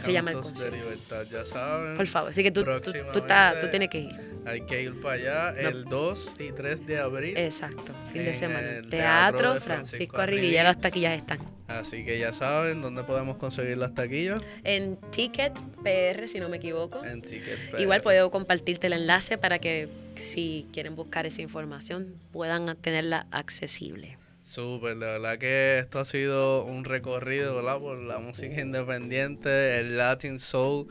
Se 0.00 0.12
llama 0.12 0.30
el 0.30 0.36
de 0.38 0.42
concierto. 0.42 0.76
libertad, 0.76 1.26
ya 1.30 1.44
saben. 1.44 1.96
Por 1.96 2.06
favor. 2.06 2.30
Así 2.30 2.42
que 2.42 2.50
tú, 2.50 2.64
tú, 2.64 3.18
estás- 3.18 3.60
tú 3.60 3.68
tienes 3.70 3.88
que 3.88 3.98
ir. 4.00 4.30
Hay 4.46 4.62
que 4.62 4.82
ir 4.82 5.00
para 5.00 5.14
allá 5.14 5.62
No. 5.62 5.68
el 5.68 5.84
2 5.84 6.32
y 6.38 6.52
3 6.52 6.86
de 6.86 6.98
abril. 6.98 7.36
Exacto. 7.36 7.92
Fin 8.12 8.24
de 8.24 8.34
semana. 8.34 8.60
Teatro, 8.60 8.90
Teatro 8.90 9.54
de 9.54 9.60
Francisco 9.60 10.16
Arribilla. 10.18 10.40
Arribilla. 10.42 10.64
Las 10.64 10.80
taquillas 10.80 11.16
están. 11.18 11.38
Así 11.68 12.04
que 12.04 12.18
ya 12.18 12.32
saben 12.32 12.82
dónde 12.82 13.04
podemos 13.04 13.36
conseguir 13.36 13.78
las 13.78 13.94
taquillas. 13.94 14.40
En 14.64 14.96
Ticket 15.12 15.52
PR, 15.84 16.26
si 16.26 16.40
no 16.40 16.48
me 16.48 16.56
equivoco. 16.56 17.04
En 17.04 17.22
Ticket 17.22 17.58
Igual 17.78 18.00
puedo 18.02 18.30
compartirte 18.32 18.88
el 18.88 18.94
enlace 18.94 19.38
para 19.38 19.60
que 19.60 19.88
si 20.16 20.66
quieren 20.72 20.96
buscar 20.96 21.26
esa 21.26 21.42
información 21.42 22.14
puedan 22.32 22.74
tenerla 22.76 23.26
accesible. 23.30 24.18
Súper, 24.50 24.96
de 24.98 25.06
verdad 25.06 25.38
que 25.38 25.78
esto 25.78 26.00
ha 26.00 26.04
sido 26.04 26.64
un 26.64 26.84
recorrido, 26.84 27.54
¿verdad? 27.54 27.78
Por 27.78 27.98
la 27.98 28.18
música 28.18 28.60
independiente, 28.60 29.78
el 29.78 29.96
Latin 29.96 30.40
Soul 30.40 30.88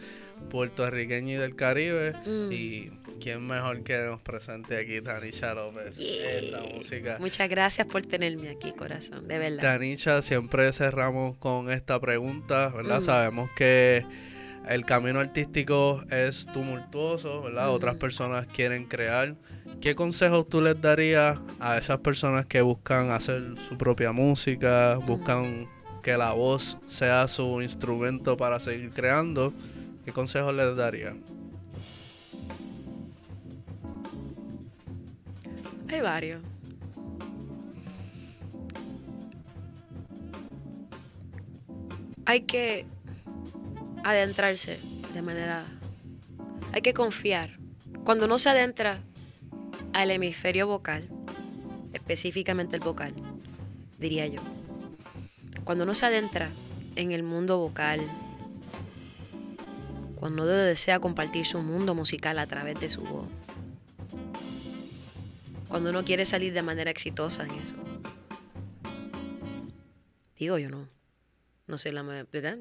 puertorriqueño 0.50 1.34
y 1.34 1.38
del 1.38 1.58
Caribe. 1.58 2.14
Mm. 2.26 2.52
Y 2.54 2.90
quién 3.22 3.46
mejor 3.46 3.84
que 3.84 3.98
nos 3.98 4.22
presente 4.22 4.78
aquí, 4.78 5.02
Tanisha 5.02 5.54
López, 5.54 5.98
en 6.00 6.52
la 6.54 6.62
Yeah. 6.62 6.76
música. 6.78 7.18
Muchas 7.20 7.50
gracias 7.50 7.86
por 7.88 8.02
tenerme 8.04 8.50
aquí, 8.50 8.72
corazón, 8.72 9.28
de 9.28 9.38
verdad. 9.38 9.62
Tanisha, 9.62 10.22
siempre 10.22 10.72
cerramos 10.72 11.38
con 11.38 11.70
esta 11.70 12.00
pregunta, 12.00 12.70
¿verdad? 12.70 13.02
Mm. 13.02 13.04
Sabemos 13.04 13.52
que 13.58 14.06
el 14.68 14.86
camino 14.86 15.20
artístico 15.20 16.04
es 16.10 16.46
tumultuoso, 16.48 17.42
¿verdad? 17.42 17.72
Otras 17.72 17.96
personas 17.96 18.48
quieren 18.48 18.86
crear. 18.86 19.36
¿Qué 19.82 19.96
consejos 19.96 20.48
tú 20.50 20.62
les 20.62 20.80
darías 20.80 21.40
a 21.60 21.78
esas 21.78 22.00
personas 22.00 22.46
que 22.46 22.62
buscan 22.62 23.12
hacer 23.12 23.56
su 23.68 23.78
propia 23.78 24.12
música, 24.12 24.96
buscan 24.98 25.68
que 26.04 26.18
la 26.18 26.34
voz 26.34 26.78
sea 26.88 27.28
su 27.28 27.62
instrumento 27.62 28.38
para 28.38 28.60
seguir 28.60 28.90
creando? 28.90 29.54
¿Qué 30.06 30.12
consejos 30.12 30.54
les 30.54 30.76
darías? 30.76 31.16
Hay 35.90 36.02
varios. 36.02 36.42
Hay 42.26 42.42
que 42.42 42.86
adentrarse 44.04 44.80
de 45.14 45.22
manera... 45.22 45.66
Hay 46.72 46.82
que 46.82 46.94
confiar. 46.94 47.58
Cuando 48.04 48.26
uno 48.26 48.38
se 48.38 48.50
adentra 48.50 49.02
al 49.94 50.12
hemisferio 50.12 50.68
vocal, 50.68 51.04
específicamente 51.94 52.76
el 52.76 52.82
vocal, 52.82 53.14
diría 53.98 54.28
yo. 54.28 54.42
Cuando 55.64 55.84
uno 55.84 55.94
se 55.94 56.06
adentra 56.06 56.52
en 56.96 57.12
el 57.12 57.24
mundo 57.24 57.58
vocal, 57.58 58.02
cuando 60.16 60.44
uno 60.44 60.52
desea 60.52 61.00
compartir 61.00 61.46
su 61.46 61.62
mundo 61.62 61.96
musical 61.96 62.40
a 62.40 62.46
través 62.46 62.80
de 62.80 62.90
su 62.90 63.02
voz, 63.02 63.28
cuando 65.68 65.92
uno 65.92 66.04
quiere 66.04 66.26
salir 66.26 66.54
de 66.54 66.64
manera 66.64 66.92
exitosa 66.92 67.46
en 67.46 67.52
eso. 67.52 67.76
Digo 70.38 70.58
yo 70.58 70.70
no. 70.70 70.88
No 71.68 71.78
sé 71.78 71.92
la 71.92 72.02
¿verdad? 72.02 72.58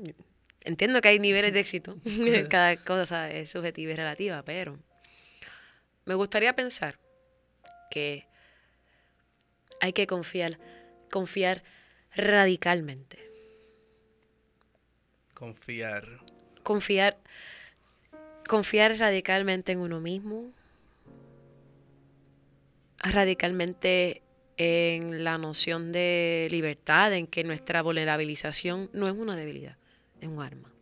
Entiendo 0.68 1.00
que 1.00 1.08
hay 1.08 1.18
niveles 1.18 1.54
de 1.54 1.60
éxito. 1.60 1.96
Cada 2.50 2.76
cosa 2.76 3.30
es 3.30 3.48
subjetiva 3.48 3.92
y 3.92 3.94
relativa, 3.94 4.42
pero 4.42 4.78
me 6.04 6.14
gustaría 6.14 6.54
pensar 6.54 6.98
que 7.90 8.26
hay 9.80 9.94
que 9.94 10.06
confiar, 10.06 10.58
confiar 11.10 11.62
radicalmente. 12.14 13.18
Confiar. 15.32 16.06
Confiar, 16.62 17.16
confiar 18.46 18.98
radicalmente 18.98 19.72
en 19.72 19.78
uno 19.78 20.00
mismo, 20.00 20.52
radicalmente 22.98 24.20
en 24.58 25.24
la 25.24 25.38
noción 25.38 25.92
de 25.92 26.48
libertad, 26.50 27.14
en 27.14 27.26
que 27.26 27.42
nuestra 27.42 27.80
vulnerabilización 27.80 28.90
no 28.92 29.08
es 29.08 29.14
una 29.14 29.34
debilidad, 29.34 29.77
es 30.20 30.28
un 30.28 30.40
arma. 30.40 30.72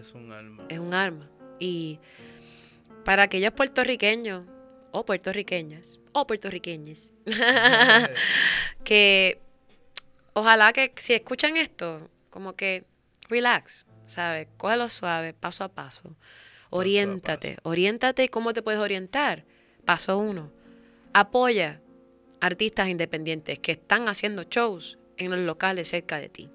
Es 0.00 0.12
un 0.12 0.32
alma. 0.32 0.64
Es 0.68 0.78
un 0.78 0.94
arma. 0.94 1.28
Y 1.58 1.98
para 3.04 3.24
aquellos 3.24 3.52
puertorriqueños 3.52 4.44
o 4.92 5.04
puertorriqueñas 5.04 5.98
o 6.12 6.26
puertorriqueños 6.26 6.98
que 8.84 9.38
ojalá 10.32 10.72
que 10.72 10.92
si 10.96 11.14
escuchan 11.14 11.56
esto, 11.56 12.08
como 12.30 12.54
que 12.54 12.84
relax, 13.28 13.86
¿sabes? 14.06 14.48
Cógelo 14.56 14.88
suave, 14.88 15.34
paso 15.34 15.64
a 15.64 15.68
paso. 15.68 16.16
Oriéntate, 16.70 17.58
oriéntate 17.62 18.28
cómo 18.28 18.52
te 18.52 18.62
puedes 18.62 18.80
orientar. 18.80 19.44
Paso 19.84 20.18
uno, 20.18 20.52
apoya 21.12 21.80
artistas 22.40 22.88
independientes 22.88 23.58
que 23.58 23.72
están 23.72 24.08
haciendo 24.08 24.44
shows 24.44 24.98
en 25.16 25.30
los 25.30 25.40
locales 25.40 25.88
cerca 25.88 26.18
de 26.18 26.28
ti. 26.28 26.50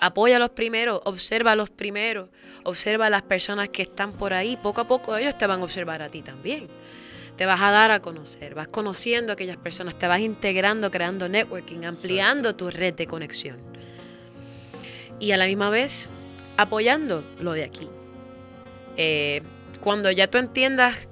Apoya 0.00 0.36
a 0.36 0.38
los 0.38 0.50
primeros, 0.50 1.00
observa 1.04 1.52
a 1.52 1.56
los 1.56 1.70
primeros, 1.70 2.28
observa 2.64 3.06
a 3.06 3.10
las 3.10 3.22
personas 3.22 3.68
que 3.68 3.82
están 3.82 4.12
por 4.12 4.32
ahí. 4.32 4.56
Poco 4.56 4.80
a 4.80 4.86
poco 4.86 5.16
ellos 5.16 5.36
te 5.36 5.46
van 5.46 5.60
a 5.60 5.64
observar 5.64 6.02
a 6.02 6.08
ti 6.08 6.22
también. 6.22 6.68
Te 7.36 7.46
vas 7.46 7.60
a 7.60 7.70
dar 7.70 7.90
a 7.90 8.00
conocer, 8.00 8.54
vas 8.54 8.68
conociendo 8.68 9.32
a 9.32 9.34
aquellas 9.34 9.56
personas, 9.56 9.98
te 9.98 10.06
vas 10.08 10.20
integrando, 10.20 10.90
creando 10.90 11.28
networking, 11.28 11.84
ampliando 11.84 12.56
tu 12.56 12.70
red 12.70 12.94
de 12.94 13.06
conexión. 13.06 13.58
Y 15.20 15.32
a 15.32 15.36
la 15.36 15.46
misma 15.46 15.70
vez 15.70 16.12
apoyando 16.56 17.24
lo 17.40 17.52
de 17.52 17.64
aquí. 17.64 17.88
Eh, 18.96 19.42
cuando 19.80 20.10
ya 20.10 20.28
tú 20.28 20.38
entiendas 20.38 21.08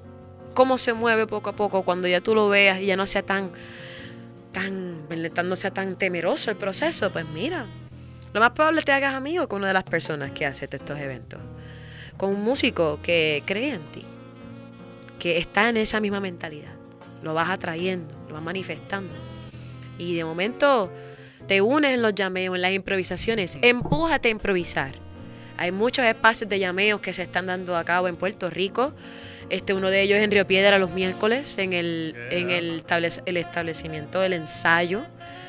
cómo 0.53 0.77
se 0.77 0.93
mueve 0.93 1.27
poco 1.27 1.49
a 1.49 1.55
poco, 1.55 1.83
cuando 1.83 2.07
ya 2.07 2.19
tú 2.19 2.35
lo 2.35 2.49
veas 2.49 2.81
y 2.81 2.87
ya 2.87 2.97
no 2.97 3.05
sea 3.05 3.21
tan, 3.23 3.51
tan, 4.51 5.07
no 5.47 5.55
sea 5.55 5.71
tan 5.71 5.97
temeroso 5.97 6.51
el 6.51 6.57
proceso, 6.57 7.11
pues 7.11 7.25
mira, 7.29 7.65
lo 8.33 8.39
más 8.39 8.51
probable 8.51 8.79
es 8.79 8.85
que 8.85 8.91
te 8.91 8.95
hagas 8.95 9.13
amigo 9.13 9.47
con 9.47 9.59
una 9.59 9.67
de 9.69 9.73
las 9.73 9.83
personas 9.83 10.31
que 10.31 10.45
hace 10.45 10.67
estos 10.71 10.99
eventos, 10.99 11.39
con 12.17 12.29
un 12.31 12.41
músico 12.43 12.99
que 13.01 13.43
cree 13.45 13.73
en 13.75 13.81
ti, 13.91 14.03
que 15.19 15.37
está 15.37 15.69
en 15.69 15.77
esa 15.77 15.99
misma 15.99 16.19
mentalidad, 16.19 16.73
lo 17.23 17.33
vas 17.33 17.49
atrayendo, 17.49 18.13
lo 18.27 18.35
vas 18.35 18.43
manifestando 18.43 19.13
y 19.97 20.15
de 20.15 20.23
momento 20.25 20.91
te 21.47 21.61
unes 21.61 21.93
en 21.93 22.01
los 22.01 22.13
llameos, 22.13 22.55
en 22.55 22.61
las 22.61 22.71
improvisaciones, 22.71 23.57
empújate 23.61 24.27
a 24.27 24.31
improvisar. 24.31 24.93
Hay 25.59 25.71
muchos 25.71 26.05
espacios 26.05 26.47
de 26.49 26.59
llameos 26.59 26.99
que 27.01 27.13
se 27.13 27.23
están 27.23 27.47
dando 27.47 27.75
a 27.77 27.83
cabo 27.83 28.07
en 28.07 28.15
Puerto 28.15 28.49
Rico. 28.51 28.93
Este, 29.49 29.73
uno 29.73 29.89
de 29.89 30.01
ellos 30.03 30.19
en 30.19 30.29
Río 30.29 30.45
Piedra 30.45 30.77
los 30.77 30.91
miércoles, 30.91 31.57
en 31.57 31.73
el, 31.73 32.13
Yeah. 32.29 32.37
en 32.37 32.49
el, 32.51 32.83
establec- 32.85 33.23
el 33.25 33.37
establecimiento 33.37 34.19
del 34.19 34.33
ensayo, 34.33 35.05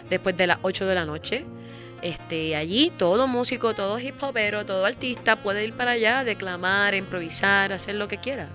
después 0.09 0.35
de 0.37 0.47
las 0.47 0.59
8 0.62 0.87
de 0.87 0.95
la 0.95 1.05
noche. 1.05 1.45
Este, 2.01 2.55
allí 2.55 2.92
todo 2.96 3.26
músico, 3.26 3.74
todo 3.74 3.99
hip 3.99 4.22
hopero, 4.22 4.64
todo 4.64 4.84
artista 4.84 5.36
puede 5.36 5.64
ir 5.64 5.72
para 5.72 5.92
allá, 5.92 6.22
declamar, 6.22 6.94
improvisar, 6.94 7.72
hacer 7.72 7.96
lo 7.96 8.07
que 8.09 8.18
quiera. 8.18 8.49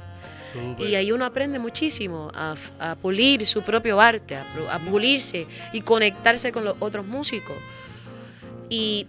Y 0.78 0.96
ahí 0.96 1.12
uno 1.12 1.26
aprende 1.26 1.58
muchísimo 1.60 2.32
a, 2.36 2.56
pulir 3.02 3.46
su 3.48 3.64
propio 3.64 4.00
arte, 4.00 4.36
a, 4.38 4.44
pu- 4.44 4.70
a 4.70 4.78
pulirse 4.80 5.48
y 5.74 5.82
conectarse 5.82 6.52
con 6.52 6.64
los 6.64 6.76
otros 6.80 7.06
músicos. 7.06 7.56
Y 8.70 9.08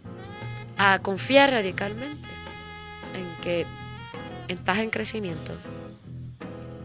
a 0.79 0.99
confiar 1.01 1.51
radicalmente 1.53 2.29
en 3.15 3.43
que 3.43 3.67
estás 4.49 4.79
en 4.79 4.91
crecimiento 4.91 5.53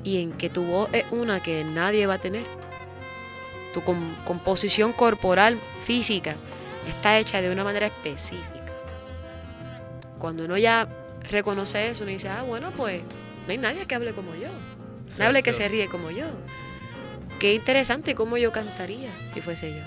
y 0.03 0.21
en 0.21 0.33
que 0.33 0.49
tu 0.49 0.63
voz 0.63 0.89
es 0.93 1.05
una 1.11 1.41
que 1.41 1.63
nadie 1.63 2.05
va 2.05 2.15
a 2.15 2.19
tener. 2.19 2.43
Tu 3.73 3.81
com- 3.83 4.15
composición 4.25 4.93
corporal, 4.93 5.59
física, 5.83 6.35
está 6.89 7.17
hecha 7.19 7.41
de 7.41 7.51
una 7.51 7.63
manera 7.63 7.87
específica. 7.87 8.73
Cuando 10.17 10.45
uno 10.45 10.57
ya 10.57 10.87
reconoce 11.29 11.87
eso, 11.89 12.03
uno 12.03 12.11
dice, 12.11 12.29
ah, 12.29 12.43
bueno, 12.43 12.71
pues 12.75 13.01
no 13.45 13.51
hay 13.51 13.57
nadie 13.57 13.85
que 13.85 13.95
hable 13.95 14.13
como 14.13 14.35
yo. 14.35 14.49
No 15.17 15.25
hable 15.25 15.41
que 15.43 15.53
se 15.53 15.67
ríe 15.67 15.87
como 15.87 16.11
yo. 16.11 16.25
Qué 17.39 17.53
interesante 17.53 18.15
cómo 18.15 18.37
yo 18.37 18.51
cantaría 18.51 19.09
si 19.33 19.41
fuese 19.41 19.71
yo. 19.71 19.81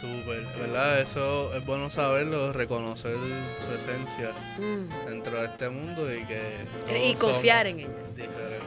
Súper, 0.00 0.46
¿verdad? 0.58 1.00
Eso 1.00 1.54
es 1.54 1.64
bueno 1.66 1.90
saberlo, 1.90 2.52
reconocer 2.52 3.16
su 3.16 3.74
esencia 3.74 4.30
Mm. 4.58 5.06
dentro 5.08 5.40
de 5.40 5.46
este 5.46 5.68
mundo 5.68 6.10
y 6.14 6.24
que. 6.26 6.64
Y 7.04 7.14
confiar 7.14 7.66
en 7.66 7.80
ella. 7.80 7.88
diferentes. 8.14 8.60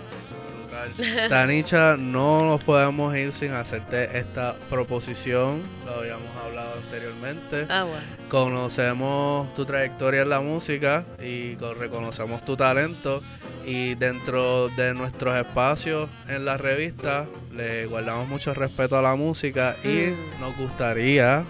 Tanicha, 1.29 1.95
no 1.97 2.43
nos 2.45 2.63
podemos 2.63 3.15
ir 3.15 3.31
sin 3.33 3.51
hacerte 3.53 4.17
esta 4.17 4.55
proposición. 4.69 5.63
Lo 5.85 5.95
habíamos 5.99 6.29
hablado 6.43 6.73
anteriormente. 6.77 7.65
Ah, 7.69 7.83
bueno. 7.83 8.03
Conocemos 8.29 9.53
tu 9.53 9.65
trayectoria 9.65 10.21
en 10.23 10.29
la 10.29 10.39
música 10.41 11.05
y 11.23 11.55
con- 11.55 11.77
reconocemos 11.77 12.43
tu 12.45 12.55
talento. 12.57 13.21
Y 13.65 13.95
dentro 13.95 14.67
de 14.69 14.93
nuestros 14.93 15.35
espacios 15.37 16.09
en 16.27 16.43
la 16.45 16.57
revista 16.57 17.25
le 17.55 17.85
guardamos 17.85 18.27
mucho 18.27 18.53
respeto 18.53 18.97
a 18.97 19.01
la 19.01 19.15
música 19.15 19.75
y 19.83 19.87
Mm. 20.09 20.41
nos 20.41 20.57
gustaría 20.57 21.43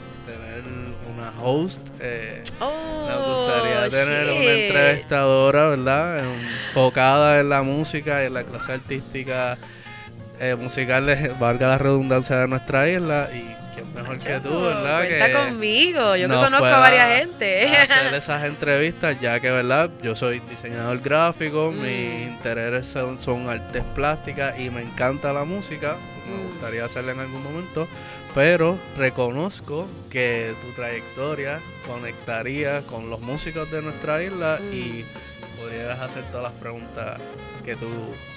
host. 1.44 1.80
eh, 2.00 2.44
Oh, 2.60 3.06
nos 3.08 3.28
gustaría 3.48 3.90
tener 3.90 4.32
una 4.32 4.52
entrevistadora, 4.52 5.68
¿verdad? 5.70 6.24
Enfocada 6.68 7.40
en 7.40 7.50
la 7.50 7.62
música 7.64 8.24
y 8.24 8.28
en 8.28 8.34
la 8.34 8.44
clase 8.44 8.72
artística 8.74 9.58
eh, 10.40 10.56
musical, 10.56 11.06
de- 11.06 11.30
valga 11.40 11.68
la 11.68 11.78
redundancia 11.78 12.38
de 12.38 12.48
nuestra 12.48 12.90
isla. 12.90 13.30
Y 13.34 13.56
quién 13.76 13.94
mejor 13.94 14.18
que 14.18 14.40
tú, 14.40 14.62
¿verdad? 14.62 15.06
Cuenta 15.08 15.26
que 15.28 15.34
conmigo, 15.34 16.16
yo 16.16 16.28
que 16.28 16.36
conozco 16.36 16.66
a 16.66 16.80
varias 16.80 17.18
gente. 17.20 17.68
hacer 17.78 18.14
esas 18.14 18.44
entrevistas, 18.46 19.20
ya 19.22 19.40
que, 19.40 19.52
¿verdad? 19.52 19.90
Yo 20.02 20.16
soy 20.16 20.40
diseñador 20.50 21.00
gráfico, 21.02 21.72
Mm. 21.72 21.82
mis 21.82 22.28
intereses 22.28 22.88
son, 22.88 23.20
son 23.20 23.50
artes 23.50 23.84
plásticas 23.96 24.60
y 24.60 24.70
me 24.70 24.82
encanta 24.82 25.32
la 25.34 25.44
música. 25.44 25.98
Me 26.26 26.36
Mm. 26.36 26.48
gustaría 26.54 26.86
hacerla 26.86 27.12
en 27.14 27.20
algún 27.20 27.44
momento, 27.44 27.88
pero 28.34 28.78
reconozco 28.98 29.88
que 30.10 30.54
tu 30.62 30.72
trayectoria 30.72 31.60
conectaría 31.88 32.82
con 32.82 33.10
los 33.10 33.20
músicos 33.22 33.70
de 33.72 33.82
nuestra 33.82 34.24
isla 34.24 34.60
Mm. 34.62 34.74
y 34.74 35.06
pudieras 35.62 36.00
hacer 36.00 36.24
todas 36.32 36.44
las 36.44 36.54
preguntas 36.54 37.20
que 37.64 37.76
tú 37.76 37.88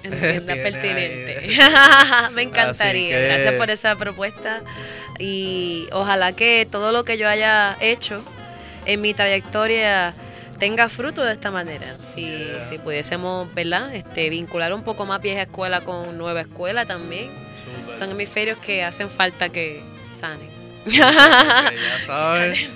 Entienda 0.03 0.55
tienes 0.55 0.73
pertinente. 0.73 1.49
Me 2.35 2.43
encantaría. 2.43 3.17
que- 3.17 3.25
Gracias 3.27 3.55
por 3.55 3.71
esa 3.71 3.97
propuesta. 3.97 4.63
Y 5.19 5.89
ojalá 5.93 6.33
que 6.33 6.67
todo 6.71 6.93
lo 6.93 7.05
que 7.05 7.19
yo 7.19 7.29
haya 7.29 7.77
hecho 7.81 8.23
en 8.85 9.01
mi 9.01 9.15
trayectoria 9.15 10.15
tenga 10.61 10.89
fruto 10.89 11.25
de 11.25 11.33
esta 11.33 11.51
manera. 11.51 11.97
Si, 12.01 12.23
Yeah. 12.23 12.69
si 12.69 12.79
pudiésemos, 12.79 13.53
¿verdad? 13.55 13.95
Este, 13.95 14.31
vincular 14.31 14.73
un 14.73 14.83
poco 14.85 15.05
más 15.07 15.21
vieja 15.21 15.43
escuela 15.43 15.83
con 15.83 16.17
nueva 16.19 16.43
escuela 16.43 16.87
también. 16.87 17.31
Súper. 17.63 17.86
Son 17.97 18.11
hemisferios 18.11 18.59
que 18.59 18.85
hacen 18.85 19.09
falta 19.09 19.49
que 19.49 19.83
sanen. 20.13 20.57
Ya 20.87 22.01
sabes, 22.05 22.69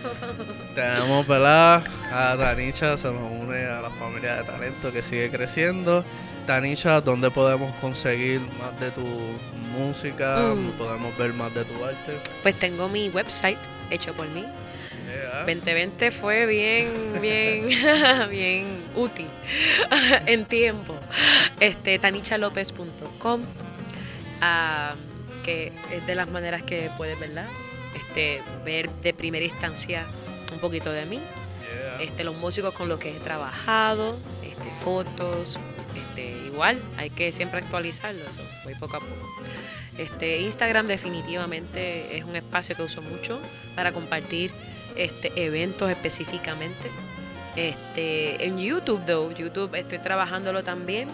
tenemos 0.74 1.26
¿verdad? 1.28 1.84
a 2.12 2.36
Tanisha, 2.36 2.96
se 2.96 3.06
nos 3.12 3.30
une 3.30 3.64
a 3.66 3.80
la 3.82 3.90
familia 3.90 4.36
de 4.36 4.44
talento 4.44 4.92
que 4.92 5.02
sigue 5.02 5.30
creciendo. 5.30 6.04
Tanisha, 6.44 7.00
¿dónde 7.00 7.30
podemos 7.30 7.72
conseguir 7.76 8.40
más 8.58 8.78
de 8.80 8.90
tu 8.90 9.04
música? 9.78 10.54
Mm. 10.56 10.70
¿Podemos 10.72 11.16
ver 11.16 11.32
más 11.34 11.54
de 11.54 11.64
tu 11.64 11.84
arte? 11.84 12.18
Pues 12.42 12.58
tengo 12.58 12.88
mi 12.88 13.08
website 13.10 13.58
hecho 13.90 14.12
por 14.14 14.26
mí. 14.30 14.44
Yeah. 15.06 15.40
2020 15.40 16.10
fue 16.10 16.46
bien, 16.46 16.88
bien, 17.20 17.68
bien 18.30 18.66
útil 18.96 19.28
en 20.26 20.44
tiempo. 20.46 20.96
Este, 21.60 21.98
tanichalopez.com, 21.98 23.42
ah, 24.40 24.94
que 25.42 25.72
es 25.92 26.06
de 26.06 26.14
las 26.14 26.28
maneras 26.30 26.62
que 26.62 26.90
puedes, 26.96 27.18
¿verdad? 27.18 27.46
Este, 27.94 28.42
ver 28.64 28.88
de 29.02 29.12
primera 29.12 29.44
instancia 29.44 30.06
un 30.52 30.58
poquito 30.60 30.90
de 30.92 31.06
mí, 31.06 31.20
Yeah. 31.70 32.02
este, 32.02 32.24
los 32.24 32.36
músicos 32.36 32.74
con 32.74 32.88
los 32.88 32.98
que 32.98 33.16
he 33.16 33.20
trabajado, 33.20 34.18
este, 34.42 34.68
fotos, 34.82 35.56
este, 35.94 36.30
igual, 36.46 36.80
hay 36.96 37.10
que 37.10 37.32
siempre 37.32 37.60
actualizarlo, 37.60 38.20
eso, 38.26 38.40
voy 38.64 38.74
poco 38.74 38.96
a 38.96 39.00
poco. 39.00 39.30
Este, 39.96 40.40
Instagram 40.40 40.88
definitivamente 40.88 42.16
es 42.16 42.24
un 42.24 42.34
espacio 42.34 42.74
que 42.74 42.82
uso 42.82 43.02
mucho 43.02 43.38
para 43.76 43.92
compartir 43.92 44.50
este, 44.96 45.32
eventos 45.44 45.90
específicamente. 45.90 46.90
Este, 47.56 48.44
en 48.44 48.58
YouTube, 48.58 49.04
though, 49.04 49.32
YouTube 49.32 49.74
estoy 49.74 49.98
trabajándolo 49.98 50.62
también 50.62 51.08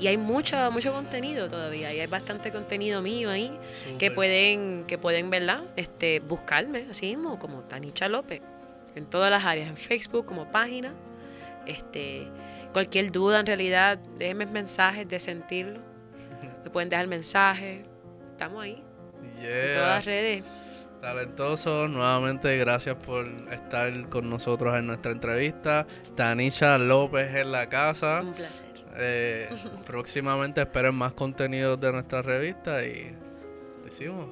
y 0.00 0.08
hay 0.08 0.16
mucho, 0.16 0.56
mucho 0.72 0.92
contenido 0.92 1.48
todavía 1.48 1.94
y 1.94 2.00
hay 2.00 2.06
bastante 2.06 2.50
contenido 2.50 3.02
mío 3.02 3.30
ahí 3.30 3.52
que 3.98 4.10
pueden, 4.10 4.84
que 4.86 4.98
pueden, 4.98 5.30
¿verdad? 5.30 5.62
Este, 5.76 6.20
buscarme 6.20 6.86
así 6.90 7.06
mismo 7.06 7.38
como 7.38 7.60
Tanicha 7.60 8.08
López 8.08 8.42
en 8.96 9.06
todas 9.06 9.30
las 9.30 9.44
áreas, 9.44 9.68
en 9.68 9.76
Facebook 9.76 10.26
como 10.26 10.48
página. 10.48 10.92
Este, 11.66 12.26
cualquier 12.72 13.12
duda 13.12 13.40
en 13.40 13.46
realidad, 13.46 13.98
déjenme 14.16 14.46
mensajes 14.46 15.08
de 15.08 15.20
sentirlo. 15.20 15.80
Me 16.64 16.70
pueden 16.70 16.88
dejar 16.88 17.06
mensajes. 17.06 17.84
Estamos 18.32 18.62
ahí, 18.62 18.82
en 19.38 19.74
todas 19.74 19.96
las 19.96 20.04
redes. 20.04 20.44
Talentoso, 21.06 21.86
nuevamente 21.86 22.56
gracias 22.56 22.96
por 22.96 23.28
estar 23.52 24.08
con 24.08 24.28
nosotros 24.28 24.76
en 24.76 24.88
nuestra 24.88 25.12
entrevista. 25.12 25.86
Tanisha 26.16 26.78
López 26.78 27.32
en 27.32 27.52
la 27.52 27.68
casa. 27.68 28.22
Un 28.24 28.34
placer. 28.34 28.66
Eh, 28.96 29.48
próximamente 29.86 30.62
esperen 30.62 30.96
más 30.96 31.12
contenidos 31.12 31.78
de 31.78 31.92
nuestra 31.92 32.22
revista 32.22 32.84
y 32.84 33.14
decimos. 33.84 34.30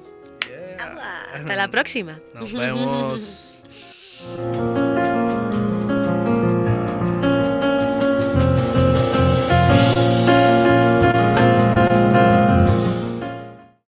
Yeah. 0.49 1.23
Hasta 1.33 1.55
la 1.55 1.69
próxima. 1.69 2.19
Nos 2.33 2.51
vemos. 2.51 3.63